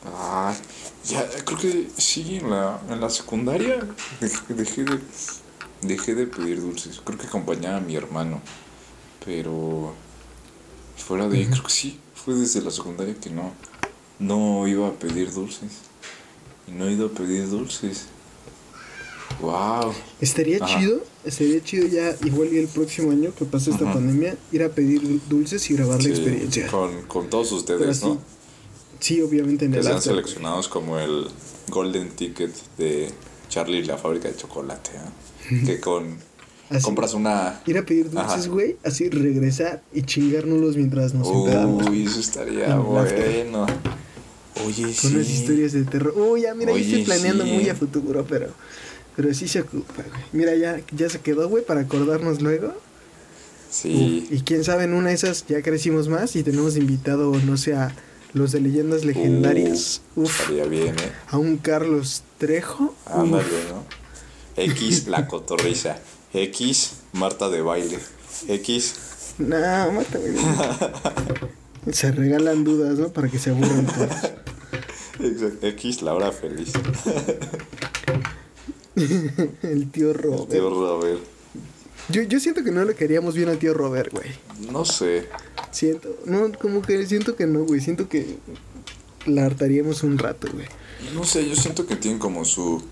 Ah, 0.04 0.54
ya, 1.04 1.28
creo 1.44 1.58
que 1.58 1.88
sí, 1.96 2.36
en 2.36 2.50
la, 2.50 2.80
en 2.88 3.00
la 3.00 3.10
secundaria 3.10 3.86
dejé, 4.20 4.54
dejé 4.54 4.84
de, 4.84 4.98
dejé 5.82 6.14
de 6.14 6.26
pedir 6.26 6.60
dulces. 6.60 7.00
Creo 7.04 7.18
que 7.18 7.26
acompañaba 7.26 7.76
a 7.76 7.80
mi 7.80 7.94
hermano. 7.94 8.40
Pero 9.24 9.94
fuera 10.96 11.28
de 11.28 11.38
ahí, 11.38 11.46
creo 11.46 11.62
que 11.62 11.70
sí. 11.70 12.00
Fue 12.14 12.34
desde 12.34 12.62
la 12.62 12.70
secundaria 12.70 13.14
que 13.14 13.30
no, 13.30 13.52
no 14.18 14.66
iba 14.66 14.88
a 14.88 14.92
pedir 14.92 15.32
dulces. 15.32 15.72
Y 16.66 16.72
no 16.72 16.86
he 16.86 16.92
ido 16.92 17.06
a 17.06 17.10
pedir 17.10 17.48
dulces. 17.48 18.06
Wow. 19.40 19.92
Estaría 20.20 20.58
Ajá. 20.62 20.78
chido, 20.78 21.02
estaría 21.24 21.62
chido 21.62 21.86
ya, 21.88 22.14
igual 22.24 22.52
y 22.52 22.58
el 22.58 22.68
próximo 22.68 23.10
año 23.10 23.32
que 23.36 23.44
pase 23.44 23.70
esta 23.70 23.92
pandemia, 23.92 24.36
ir 24.52 24.62
a 24.62 24.68
pedir 24.68 25.02
dul- 25.02 25.20
dulces 25.28 25.68
y 25.70 25.74
grabar 25.74 26.02
la 26.02 26.08
experiencia. 26.08 26.66
Con, 26.68 27.02
con 27.02 27.28
todos 27.30 27.50
ustedes, 27.52 27.88
así, 27.88 28.06
¿no? 28.06 28.18
Sí, 29.00 29.20
obviamente 29.20 29.64
en 29.64 29.72
Que 29.72 29.78
el 29.78 29.84
sean 29.84 29.96
after, 29.96 30.12
seleccionados 30.12 30.68
como 30.68 30.98
el 30.98 31.26
Golden 31.70 32.10
Ticket 32.10 32.52
de 32.78 33.10
Charlie 33.48 33.78
y 33.78 33.84
la 33.84 33.98
fábrica 33.98 34.28
de 34.28 34.36
chocolate. 34.36 34.90
¿eh? 35.50 35.62
Que 35.66 35.80
con 35.80 36.18
Así. 36.70 36.84
compras 36.84 37.12
una. 37.14 37.60
Ir 37.66 37.78
a 37.78 37.84
pedir 37.84 38.10
dulces, 38.10 38.46
güey, 38.48 38.76
así 38.84 39.08
regresar 39.10 39.82
y 39.92 40.02
chingárnoslos 40.02 40.76
mientras 40.76 41.14
nos 41.14 41.26
empedamos. 41.26 41.88
Uy, 41.88 42.04
eso 42.04 42.20
estaría 42.20 42.76
bueno. 42.76 43.66
Oye, 44.66 44.82
Con 44.84 44.92
sí. 44.94 45.06
unas 45.16 45.28
historias 45.30 45.72
de 45.72 45.82
terror. 45.84 46.14
Uy, 46.16 46.42
ya, 46.42 46.54
mira, 46.54 46.70
yo 46.70 46.76
Oye, 46.76 46.84
estoy 46.84 47.04
planeando 47.04 47.42
sí. 47.44 47.50
muy 47.50 47.68
a 47.68 47.74
futuro, 47.74 48.24
pero, 48.28 48.48
pero 49.16 49.32
sí 49.34 49.48
se 49.48 49.60
ocupa, 49.60 50.02
güey. 50.02 50.22
Mira, 50.32 50.54
ya, 50.54 50.80
ya 50.92 51.08
se 51.08 51.20
quedó, 51.20 51.48
güey, 51.48 51.64
para 51.64 51.82
acordarnos 51.82 52.40
luego. 52.42 52.74
Sí. 53.70 54.26
Uf, 54.26 54.32
y 54.32 54.40
quién 54.42 54.64
sabe, 54.64 54.84
en 54.84 54.94
una 54.94 55.08
de 55.08 55.14
esas 55.14 55.46
ya 55.46 55.62
crecimos 55.62 56.08
más 56.08 56.36
y 56.36 56.42
tenemos 56.42 56.76
invitado, 56.76 57.32
no 57.44 57.56
sé, 57.56 57.74
a 57.74 57.94
los 58.32 58.52
de 58.52 58.60
leyendas 58.60 59.04
legendarias. 59.04 60.02
Uh, 60.16 60.22
Uf, 60.22 60.40
Estaría 60.40 60.64
bien, 60.64 60.94
¿eh? 60.98 61.12
a 61.28 61.38
un 61.38 61.56
Carlos 61.56 62.22
Trejo. 62.38 62.94
Ándale, 63.06 63.44
¿no? 63.70 63.84
X, 64.56 65.06
la 65.08 65.26
cotorriza. 65.26 65.98
X, 66.34 66.92
Marta 67.12 67.48
de 67.48 67.62
baile. 67.62 67.98
X, 68.48 68.94
no, 69.38 69.92
güey. 69.92 70.06
Se 71.92 72.12
regalan 72.12 72.64
dudas, 72.64 72.98
¿no? 72.98 73.08
Para 73.08 73.28
que 73.28 73.38
se 73.38 73.50
aburran 73.50 73.86
todos. 73.86 75.52
X, 75.62 76.02
la 76.02 76.14
hora 76.14 76.30
feliz. 76.32 76.72
El 79.62 79.90
tío 79.90 80.12
Robert. 80.12 80.48
Tío 80.50 80.70
Robert. 80.70 81.20
Yo, 82.08 82.22
yo 82.22 82.40
siento 82.40 82.64
que 82.64 82.72
no 82.72 82.84
le 82.84 82.94
queríamos 82.94 83.34
bien 83.34 83.48
al 83.48 83.58
tío 83.58 83.74
Robert, 83.74 84.12
güey. 84.12 84.30
No 84.70 84.84
sé. 84.84 85.28
Siento, 85.70 86.16
no, 86.26 86.50
como 86.60 86.82
que 86.82 87.06
siento 87.06 87.36
que 87.36 87.46
no, 87.46 87.64
güey. 87.64 87.80
Siento 87.80 88.08
que 88.08 88.38
la 89.26 89.46
hartaríamos 89.46 90.02
un 90.02 90.18
rato, 90.18 90.48
güey. 90.52 90.66
No 91.14 91.24
sé, 91.24 91.48
yo 91.48 91.54
siento 91.56 91.86
que 91.86 91.96
tienen 91.96 92.18
como 92.18 92.44
su 92.44 92.82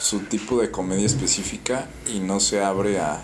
su 0.00 0.20
tipo 0.20 0.60
de 0.60 0.70
comedia 0.70 1.06
específica 1.06 1.88
y 2.12 2.20
no 2.20 2.40
se 2.40 2.62
abre 2.62 2.98
a, 2.98 3.22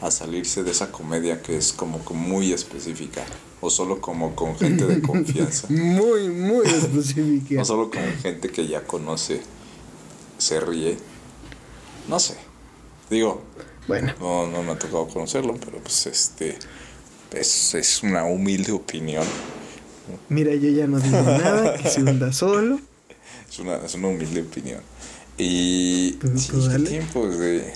a 0.00 0.10
salirse 0.10 0.62
de 0.62 0.70
esa 0.70 0.92
comedia 0.92 1.42
que 1.42 1.56
es 1.56 1.72
como, 1.72 1.98
como 2.04 2.20
muy 2.20 2.52
específica 2.52 3.24
o 3.60 3.68
solo 3.68 4.00
como 4.00 4.36
con 4.36 4.56
gente 4.56 4.86
de 4.86 5.02
confianza 5.02 5.66
Muy, 5.70 6.28
muy 6.28 6.66
específica. 6.66 7.62
o 7.62 7.64
solo 7.64 7.90
con 7.90 8.02
gente 8.22 8.48
que 8.48 8.68
ya 8.68 8.84
conoce 8.84 9.40
se 10.38 10.60
ríe 10.60 10.96
no 12.08 12.18
sé 12.18 12.34
digo 13.10 13.42
Bueno, 13.86 14.12
no, 14.20 14.46
no 14.46 14.62
me 14.62 14.72
ha 14.72 14.78
tocado 14.78 15.06
conocerlo 15.08 15.54
pero 15.64 15.78
pues 15.78 16.06
este 16.06 16.58
es, 17.32 17.74
es 17.74 18.02
una 18.02 18.24
humilde 18.24 18.72
opinión 18.72 19.24
mira, 20.28 20.54
yo 20.54 20.70
ya 20.70 20.86
no 20.86 20.98
digo 21.00 21.20
nada, 21.20 21.74
que 21.76 21.88
se 21.88 22.02
hunda 22.02 22.32
solo. 22.32 22.80
es 23.50 23.58
una, 23.58 23.76
es 23.76 23.94
una 23.94 24.08
humilde 24.08 24.42
opinión 24.42 24.80
y 25.36 26.12
Pues, 26.14 26.42
sí, 26.42 26.50
pues, 26.52 27.36
qué 27.36 27.36
de 27.36 27.72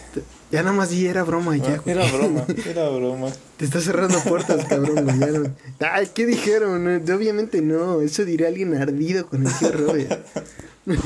Ya 0.50 0.62
nada 0.64 0.74
más 0.74 0.90
di 0.90 1.06
era 1.06 1.22
broma 1.22 1.56
ya, 1.56 1.76
güey. 1.76 1.96
Era 1.96 2.10
broma, 2.10 2.44
era 2.66 2.88
broma. 2.88 3.28
Te 3.56 3.64
está 3.64 3.80
cerrando 3.80 4.18
puertas, 4.24 4.64
cabrón, 4.66 5.04
güey. 5.04 5.18
ya 5.20 5.26
no- 5.28 5.54
Ay, 5.78 6.08
¿qué 6.12 6.26
dijeron? 6.26 6.82
No, 6.84 7.14
Obviamente 7.14 7.62
no. 7.62 8.00
Eso 8.02 8.24
diría 8.24 8.48
alguien 8.48 8.74
ardido 8.74 9.28
con 9.28 9.46
el 9.46 9.52
tío 9.58 9.70
Robert. 9.72 10.26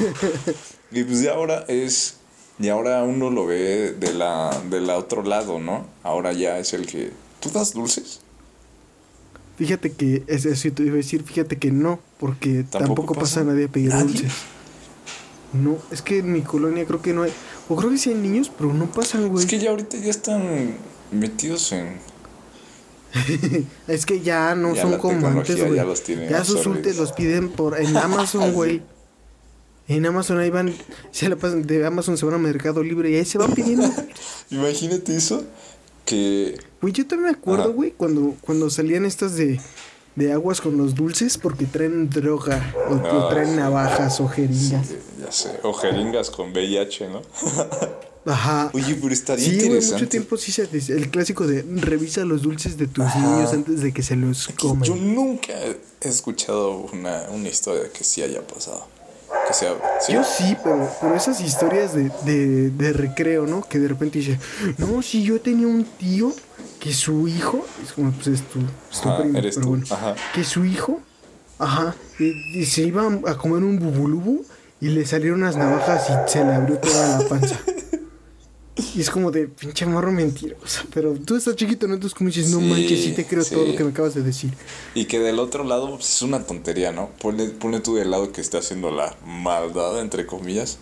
Y 0.91 1.05
pues 1.05 1.21
ya 1.21 1.33
ahora 1.33 1.65
es. 1.69 2.17
Y 2.59 2.69
ahora 2.69 3.03
uno 3.03 3.31
lo 3.31 3.47
ve 3.47 3.93
de 3.93 4.15
la, 4.15 4.51
de 4.71 4.81
la 4.81 4.97
otro 4.97 5.23
lado, 5.23 5.59
¿no? 5.59 5.87
Ahora 6.03 6.33
ya 6.33 6.59
es 6.59 6.73
el 6.73 6.87
que. 6.87 7.13
¿Tú 7.41 7.51
das 7.51 7.75
dulces? 7.75 8.21
Fíjate 9.59 9.93
que, 9.93 10.23
es 10.27 10.45
eso 10.45 10.71
te 10.73 10.83
iba 10.83 10.95
a 10.95 10.97
decir, 10.97 11.23
fíjate 11.23 11.57
que 11.57 11.71
no, 11.71 11.99
porque 12.19 12.65
¿Tampoco 12.65 12.79
tampoco, 12.79 13.15
pasa? 13.15 13.41
pasa? 13.41 13.45
nadie 13.45 13.65
a 13.67 13.69
pedir 13.69 13.89
¿Nadie? 13.91 14.05
dulces. 14.07 14.33
No, 15.53 15.79
es 15.91 16.03
que 16.03 16.19
en 16.19 16.33
mi 16.33 16.43
colonia 16.43 16.85
creo 16.87 17.01
que 17.01 17.13
no 17.15 17.23
hay. 17.23 17.33
O 17.69 17.77
creo 17.77 17.91
que 17.91 17.97
sí 17.99 18.11
hay 18.11 18.17
niños, 18.17 18.51
pero 18.57 18.73
no 18.75 18.87
pasan, 18.87 19.29
güey. 19.29 19.45
Es 19.45 19.51
que 19.51 19.59
ya 19.59 19.71
ahorita 19.71 19.97
ya 19.99 20.11
están 20.11 20.77
metidos 21.11 21.73
en. 21.73 21.99
Es 23.89 24.05
que 24.05 24.21
ya 24.21 24.55
no 24.55 24.75
Ya 24.75 24.83
son 24.83 24.99
como 24.99 25.27
antes, 25.27 25.57
ya 25.57 25.67
güey. 25.67 25.81
los 25.81 26.03
tiene 26.03 26.29
Ya 26.29 26.45
sus 26.45 26.67
ultes 26.67 26.99
los 26.99 27.13
piden 27.13 27.49
por 27.51 27.81
en 27.81 27.97
Amazon, 27.97 28.53
güey. 28.53 28.83
En 29.89 30.05
Amazon 30.07 30.39
ahí 30.39 30.51
van, 30.51 30.75
se 31.13 31.29
la 31.29 31.37
pasan, 31.37 31.67
de 31.67 31.87
Amazon 31.87 32.17
se 32.19 32.25
van 32.25 32.35
a 32.35 32.39
Mercado 32.39 32.83
Libre 32.83 33.11
y 33.11 33.17
ahí 33.17 33.25
se 33.25 33.39
van 33.39 33.53
pidiendo. 33.53 33.89
Imagínate 34.51 35.17
eso. 35.17 35.45
Que. 36.05 36.59
Güey, 36.81 36.93
yo 36.93 37.07
también 37.07 37.33
me 37.33 37.37
acuerdo, 37.37 37.73
güey, 37.73 37.91
cuando, 37.93 38.35
cuando 38.41 38.71
salían 38.71 39.05
estas 39.05 39.37
de 39.37 39.61
de 40.15 40.33
aguas 40.33 40.63
con 40.63 40.79
los 40.79 40.95
dulces 40.95 41.37
porque 41.37 41.67
traen 41.67 42.09
droga 42.09 42.75
o, 42.89 42.95
o 42.95 43.27
Ah, 43.27 43.29
traen 43.29 43.55
navajas 43.55 44.19
o 44.21 44.27
jeringas. 44.27 44.87
Sí, 44.87 44.97
ya 45.23 45.31
sé. 45.31 45.61
O 45.63 45.75
jeringas 45.75 46.31
con 46.31 46.53
VIH, 46.53 47.09
¿no? 47.11 47.21
Ajá. 48.25 48.71
Oye, 48.73 48.95
pero 48.95 49.13
estaría 49.13 49.45
Sí, 49.45 49.51
güey, 49.57 49.67
interesante. 49.67 49.95
mucho 49.99 50.09
tiempo 50.09 50.37
sí 50.39 50.53
se 50.53 50.67
dice. 50.69 50.95
El 50.95 51.11
clásico 51.11 51.47
de 51.47 51.63
revisa 51.63 52.25
los 52.25 52.41
dulces 52.41 52.79
de 52.79 52.87
tus 52.87 53.05
Ajá. 53.05 53.19
niños 53.19 53.53
antes 53.53 53.83
de 53.83 53.93
que 53.93 54.03
se 54.03 54.17
los 54.17 54.49
coman. 54.59 54.83
Yo 54.85 54.97
nunca 54.97 55.53
he 56.01 56.09
escuchado 56.09 56.71
una, 56.93 57.27
una 57.31 57.49
historia 57.51 57.93
que 57.93 58.03
sí 58.03 58.23
haya 58.23 58.41
pasado. 58.47 58.87
Que 59.47 59.53
sea. 59.55 59.75
¿sí? 60.01 60.13
Yo 60.13 60.25
sí, 60.25 60.57
pero, 60.63 60.89
pero 61.01 61.15
esas 61.15 61.41
historias 61.41 61.95
de, 61.95 62.11
de, 62.25 62.71
de 62.71 62.93
recreo, 62.93 63.47
¿no? 63.47 63.63
Que 63.63 63.79
de 63.79 63.89
repente 63.89 64.19
dice, 64.19 64.39
no, 64.79 65.03
si 65.03 65.23
yo 65.23 65.41
tenía 65.41 65.67
un 65.69 65.85
tío 65.85 66.33
que 66.81 66.93
su 66.93 67.29
hijo, 67.29 67.65
es 67.85 67.93
como, 67.93 68.11
pues 68.13 68.27
es 68.29 68.43
tu, 68.43 68.59
es 68.91 69.01
tu 69.01 69.09
Ajá, 69.09 69.23
primo, 69.23 69.39
eres 69.39 69.55
pero 69.55 69.65
tú, 69.67 69.71
bueno, 69.71 69.87
ajá. 69.91 70.15
que 70.35 70.45
su 70.45 70.65
hijo, 70.65 71.01
ajá, 71.59 71.95
y, 72.19 72.61
y 72.61 72.67
se 72.67 72.83
iba 72.83 73.03
a 73.27 73.37
comer 73.37 73.63
un 73.63 73.79
bubulubu 73.79 74.45
y 74.81 74.89
le 74.89 75.07
salieron 75.07 75.43
unas 75.43 75.57
navajas 75.57 76.09
y 76.11 76.31
se 76.31 76.45
le 76.45 76.53
abrió 76.55 76.79
toda 76.79 77.19
la 77.19 77.29
panza. 77.29 77.57
Y 78.95 79.01
es 79.01 79.09
como 79.11 79.31
de 79.31 79.49
pinche 79.49 79.87
morro 79.87 80.13
mentirosa. 80.13 80.85
Pero 80.93 81.15
tú 81.15 81.37
estás 81.37 81.57
chiquito, 81.57 81.87
¿no? 81.89 81.95
Entonces 81.95 82.17
como 82.17 82.29
dices, 82.29 82.51
no 82.51 82.59
Sí, 82.61 82.65
manches, 82.67 83.05
sí 83.05 83.13
te 83.13 83.25
creo 83.25 83.43
todo 83.45 83.65
lo 83.67 83.75
que 83.75 83.85
me 83.85 83.91
acabas 83.91 84.15
de 84.15 84.23
decir. 84.23 84.53
Y 84.95 85.07
que 85.07 85.19
del 85.19 85.39
otro 85.39 85.65
lado 85.65 85.91
pues, 85.97 86.11
es 86.11 86.23
una 86.23 86.45
tontería, 86.45 86.93
¿no? 86.93 87.09
Ponle, 87.21 87.47
ponle 87.49 87.81
tú 87.81 87.95
del 87.95 88.11
lado 88.11 88.33
que 88.33 88.41
está 88.43 88.59
haciendo 88.59 88.91
la 88.91 89.17
maldad, 89.25 90.01
entre 90.01 90.27
comillas. 90.27 90.79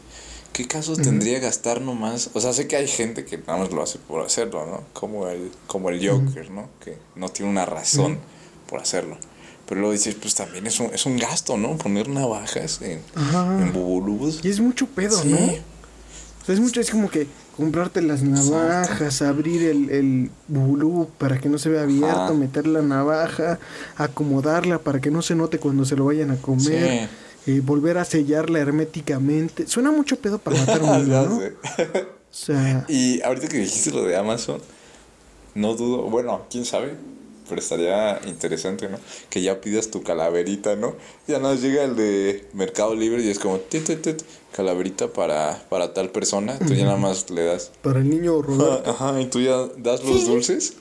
¿Qué 0.52 0.66
casos 0.68 0.98
tendría 0.98 1.40
gastar 1.40 1.80
nomás? 1.80 2.30
O 2.32 2.40
sea, 2.40 2.52
sé 2.52 2.68
que 2.68 2.76
hay 2.76 2.86
gente 2.86 3.24
que 3.24 3.38
nada 3.38 3.58
más 3.58 3.72
lo 3.72 3.82
hace 3.82 3.98
por 3.98 4.24
hacerlo, 4.24 4.66
¿no? 4.66 4.84
Como 4.92 5.28
el, 5.28 5.50
como 5.66 5.90
el 5.90 5.98
Joker, 6.08 6.50
¿no? 6.50 6.68
Que 6.84 6.96
no 7.16 7.28
tiene 7.28 7.50
una 7.50 7.66
razón 7.66 8.18
por 8.68 8.80
hacerlo. 8.80 9.18
Pero 9.66 9.80
luego 9.80 9.92
dices, 9.92 10.14
pues 10.14 10.34
también 10.34 10.66
es 10.66 10.78
un, 10.78 10.86
es 10.94 11.06
un 11.06 11.16
gasto, 11.16 11.56
¿no? 11.56 11.76
Poner 11.76 12.08
navajas 12.08 12.82
en, 12.82 13.00
en 13.16 13.72
bubulubus. 13.72 14.44
Y 14.44 14.48
es 14.48 14.60
mucho 14.60 14.86
pedo, 14.86 15.16
Sí. 15.20 15.28
¿no? 15.28 15.73
O 16.44 16.46
sea, 16.46 16.54
es 16.54 16.60
mucho, 16.60 16.78
es 16.82 16.90
como 16.90 17.08
que 17.10 17.26
comprarte 17.56 18.02
las 18.02 18.22
navajas, 18.22 19.22
abrir 19.22 19.62
el, 19.62 19.88
el 19.88 20.30
bubulú 20.46 21.08
para 21.16 21.40
que 21.40 21.48
no 21.48 21.56
se 21.56 21.70
vea 21.70 21.84
abierto, 21.84 22.10
Ajá. 22.20 22.34
meter 22.34 22.66
la 22.66 22.82
navaja, 22.82 23.58
acomodarla 23.96 24.78
para 24.78 25.00
que 25.00 25.10
no 25.10 25.22
se 25.22 25.34
note 25.34 25.58
cuando 25.58 25.86
se 25.86 25.96
lo 25.96 26.04
vayan 26.04 26.30
a 26.32 26.36
comer, 26.36 27.08
eh, 27.46 27.60
volver 27.64 27.96
a 27.96 28.04
sellarla 28.04 28.58
herméticamente. 28.58 29.66
Suena 29.66 29.90
mucho 29.90 30.16
pedo 30.16 30.38
para 30.38 30.58
matar 30.58 30.80
a 30.82 30.84
un 30.84 30.90
Ya 31.08 31.22
niño, 31.22 31.28
¿no? 31.30 31.40
sé. 31.40 31.52
O 31.96 32.06
sea, 32.30 32.84
Y 32.88 33.22
ahorita 33.22 33.48
que 33.48 33.56
dijiste 33.58 33.90
lo 33.92 34.04
de 34.04 34.14
Amazon, 34.16 34.60
no 35.54 35.74
dudo, 35.74 36.02
bueno, 36.10 36.42
quién 36.50 36.66
sabe, 36.66 36.94
pero 37.48 37.60
estaría 37.60 38.20
interesante, 38.26 38.88
¿no? 38.88 38.98
Que 39.30 39.42
ya 39.42 39.60
pidas 39.60 39.90
tu 39.90 40.02
calaverita, 40.02 40.76
¿no? 40.76 40.94
Ya 41.26 41.38
nos 41.38 41.60
llega 41.60 41.84
el 41.84 41.96
de 41.96 42.48
Mercado 42.52 42.94
Libre 42.94 43.22
y 43.22 43.30
es 43.30 43.38
como, 43.38 43.58
tit, 43.58 43.84
tit, 43.84 44.02
tit, 44.02 44.22
calaverita 44.52 45.08
para, 45.12 45.62
para 45.68 45.92
tal 45.94 46.10
persona, 46.10 46.58
tú 46.58 46.74
ya 46.74 46.84
nada 46.84 46.96
más 46.96 47.30
le 47.30 47.44
das. 47.44 47.70
para 47.82 48.00
el 48.00 48.08
niño 48.08 48.40
Roberto. 48.42 48.90
Ajá, 48.90 49.20
y 49.20 49.26
tú 49.26 49.40
ya 49.40 49.66
das 49.76 50.02
los 50.04 50.26
dulces 50.26 50.74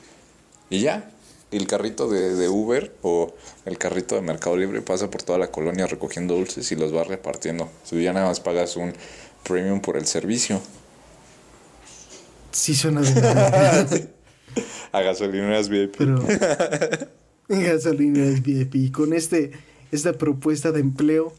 y 0.69 0.81
ya. 0.81 1.09
Y 1.51 1.57
el 1.57 1.67
carrito 1.67 2.09
de, 2.09 2.33
de 2.33 2.49
Uber 2.49 2.95
o 3.03 3.31
el 3.65 3.77
carrito 3.77 4.15
de 4.15 4.21
Mercado 4.21 4.57
Libre 4.57 4.81
pasa 4.81 5.11
por 5.11 5.21
toda 5.21 5.37
la 5.37 5.51
colonia 5.51 5.85
recogiendo 5.85 6.33
dulces 6.33 6.71
y 6.71 6.75
los 6.75 6.95
va 6.95 7.03
repartiendo. 7.03 7.69
Tú 7.87 7.99
ya 7.99 8.11
nada 8.11 8.25
más 8.27 8.39
pagas 8.39 8.75
un 8.75 8.93
premium 9.43 9.79
por 9.79 9.97
el 9.97 10.07
servicio. 10.07 10.59
Sí 12.51 12.75
suena 12.75 13.01
de 13.01 13.21
madre, 13.21 14.07
A 14.93 15.01
gasolineras 15.01 15.67
VIP. 15.69 15.95
pero 15.97 16.23
es 17.49 18.43
VIP. 18.43 18.75
Y 18.75 18.91
con 18.91 19.13
este, 19.13 19.51
esta 19.91 20.13
propuesta 20.13 20.71
de 20.71 20.79
empleo, 20.79 21.33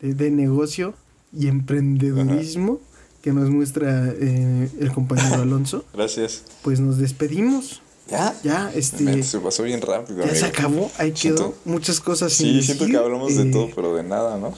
de, 0.00 0.14
de 0.14 0.30
negocio 0.30 0.94
y 1.38 1.48
emprendedurismo 1.48 2.80
que 3.22 3.32
nos 3.32 3.50
muestra 3.50 4.08
eh, 4.16 4.70
el 4.80 4.92
compañero 4.92 5.42
Alonso, 5.42 5.84
Gracias. 5.92 6.44
pues 6.62 6.80
nos 6.80 6.98
despedimos. 6.98 7.82
¿Ya? 8.10 8.34
Ya, 8.42 8.72
este, 8.74 9.04
Mente, 9.04 9.22
se 9.24 9.38
pasó 9.38 9.64
bien 9.64 9.82
rápido. 9.82 10.24
ya 10.24 10.34
se 10.34 10.46
amigo. 10.46 10.58
acabó. 10.58 10.90
Ahí 10.96 11.10
quedó 11.12 11.36
Siento- 11.36 11.54
muchas 11.66 12.00
cosas 12.00 12.32
sin 12.32 12.46
Sí, 12.54 12.62
siento 12.62 12.84
decir, 12.84 12.96
que 12.98 13.04
hablamos 13.04 13.36
de 13.36 13.42
eh, 13.42 13.52
todo, 13.52 13.68
pero 13.74 13.94
de 13.94 14.02
nada, 14.02 14.38
¿no? 14.38 14.54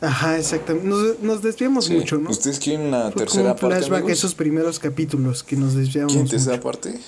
Ajá, 0.00 0.38
exactamente. 0.38 0.86
Nos, 0.86 1.18
nos 1.20 1.42
desviamos 1.42 1.86
Sí. 1.86 1.94
mucho, 1.94 2.18
¿no? 2.18 2.30
¿Ustedes 2.30 2.60
quieren 2.60 2.86
una 2.86 3.10
Fue 3.10 3.12
como 3.14 3.24
tercera 3.24 3.42
un 3.54 3.58
parte, 3.58 3.66
flashback 3.78 3.92
a 3.92 3.96
amigos? 4.04 4.18
esos 4.18 4.34
primeros 4.36 4.78
capítulos 4.78 5.42
que 5.42 5.56
nos 5.56 5.74
desviamos 5.74 6.12
¿Quieren 6.12 6.30
tercera 6.30 6.60
parte? 6.60 7.00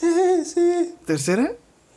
Sí, 0.00 0.44
sí. 0.44 0.94
¿Tercera? 1.06 1.52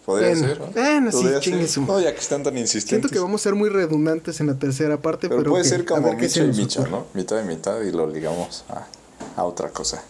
Podría 0.06 0.30
Bueno, 0.30 0.48
ser, 0.48 0.60
¿no? 0.60 0.66
bueno, 0.68 1.12
sí, 1.12 1.28
chingue 1.42 1.60
ser. 1.62 1.70
su- 1.70 1.82
No, 1.86 2.00
ya 2.00 2.14
que 2.14 2.20
están 2.22 2.44
tan 2.44 2.58
insistentes. 2.58 2.90
Siento 2.90 3.10
que 3.10 3.20
vamos 3.20 3.42
a 3.42 3.44
ser 3.44 3.56
muy 3.56 3.70
redundantes 3.70 4.40
en 4.40 4.48
la 4.48 4.56
tercera 4.58 5.02
parte, 5.02 5.28
Pero, 5.28 5.42
pero, 5.42 5.52
puede 5.52 5.64
ok, 5.64 5.70
ser 5.70 5.86
como 5.86 6.14
Micha 6.14 6.44
y 6.44 6.48
Micha. 6.54 6.88
¿no? 6.88 7.08
Mitad 7.14 7.42
y 7.44 7.46
mitad 7.46 7.82
y 7.82 7.92
lo 7.92 8.08
ligamos 8.08 8.64
a, 8.70 8.88
a 9.36 9.44
otra 9.44 9.70
cosa. 9.70 10.02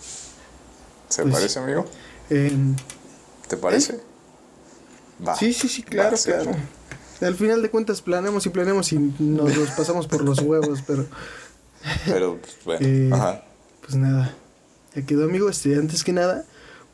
¿Se 1.10 1.24
Pues- 1.24 1.34
parece, 1.34 1.60
amigo? 1.60 1.86
Em, 2.30 2.76
¿Te 3.48 3.58
parece? 3.58 4.00
Va. 5.26 5.36
Sí, 5.36 5.54
sí, 5.54 5.68
sí, 5.68 5.82
claro, 5.82 6.16
claro. 6.24 6.52
Al 7.22 7.36
final 7.36 7.64
de 7.64 7.72
cuentas 7.72 8.02
planeamos 8.04 8.46
y 8.46 8.50
planeamos 8.50 8.92
y 8.94 9.00
nos 9.18 9.56
los 9.58 9.70
pasamos 9.72 10.06
por 10.08 10.24
los 10.24 10.40
huevos, 10.42 10.84
pero 10.86 11.06
Pero, 12.06 12.38
pues, 12.40 12.56
bueno. 12.66 12.86
Eh, 12.86 13.10
Ajá. 13.12 13.44
pues 13.82 13.96
nada. 13.96 14.36
Ya 14.94 15.02
quedó, 15.06 15.24
amigo. 15.26 15.50
Este, 15.50 15.76
antes 15.76 16.04
que 16.04 16.12
nada, 16.14 16.46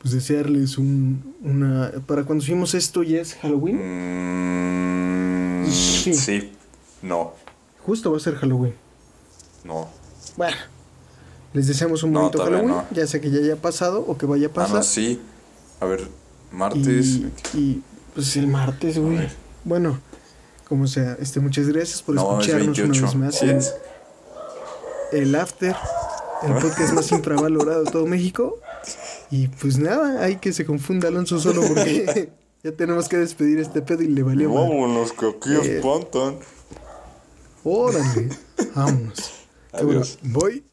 pues 0.03 0.13
desearles 0.13 0.77
un, 0.77 1.33
una... 1.41 1.91
Para 2.05 2.23
cuando 2.25 2.43
subimos 2.43 2.73
esto 2.75 3.01
ya 3.03 3.19
es 3.21 3.33
Halloween. 3.35 3.77
Mm, 5.63 5.65
Sí. 5.71 6.13
sí. 6.13 6.51
No. 7.01 7.33
Justo 7.85 8.11
va 8.11 8.17
a 8.17 8.19
ser 8.19 8.35
Halloween. 8.35 8.75
No. 9.63 9.87
Bueno. 10.37 10.55
Les 11.53 11.67
deseamos 11.67 12.03
un 12.03 12.11
No, 12.11 12.21
bonito 12.21 12.43
Halloween, 12.43 12.67
no. 12.67 12.85
ya 12.91 13.07
sea 13.07 13.21
que 13.21 13.29
ya 13.31 13.39
haya 13.39 13.55
pasado 13.55 14.01
o 14.07 14.17
que 14.17 14.25
vaya 14.25 14.47
a 14.47 14.49
Ah, 14.49 14.53
pasar. 14.53 14.75
no, 14.77 14.83
sí. 14.83 15.21
A 15.79 15.85
ver, 15.85 16.07
martes. 16.51 17.05
y, 17.05 17.31
y, 17.53 17.83
pues 18.13 18.35
el 18.37 18.47
martes, 18.47 18.97
güey. 18.97 19.27
Bueno, 19.63 19.99
como 20.67 20.87
sea, 20.87 21.15
este, 21.19 21.39
muchas 21.39 21.67
gracias 21.67 22.01
por 22.01 22.15
No, 22.15 22.39
es 22.39 22.47
escucharnos 22.47 22.77
28. 22.77 22.99
una 22.99 23.07
vez 23.07 23.15
más. 23.15 23.35
Sí 23.39 23.49
es. 23.49 23.75
El 25.11 25.35
After, 25.35 25.75
el 26.43 26.53
podcast 26.53 26.93
más 26.93 27.11
infravalorado 27.13 27.83
de 27.83 27.91
todo 27.91 28.05
México. 28.07 28.57
Y 29.31 29.47
pues 29.47 29.77
nada, 29.77 30.23
hay 30.23 30.37
que 30.37 30.53
se 30.53 30.65
confunda 30.65 31.07
Alonso 31.07 31.39
solo 31.39 31.61
porque 31.67 32.31
ya 32.63 32.71
tenemos 32.71 33.09
que 33.09 33.17
despedir 33.17 33.59
este 33.59 33.81
pedo 33.81 34.03
y 34.03 34.07
le 34.07 34.23
valió. 34.23 34.53
Vámonos, 34.53 35.11
que 35.13 35.27
aquí 35.27 35.53
Eh, 35.53 35.77
espantan. 35.77 36.37
Órale, 37.63 38.29
vámonos. 38.75 39.39
Bueno. 39.71 40.01
Voy. 40.23 40.63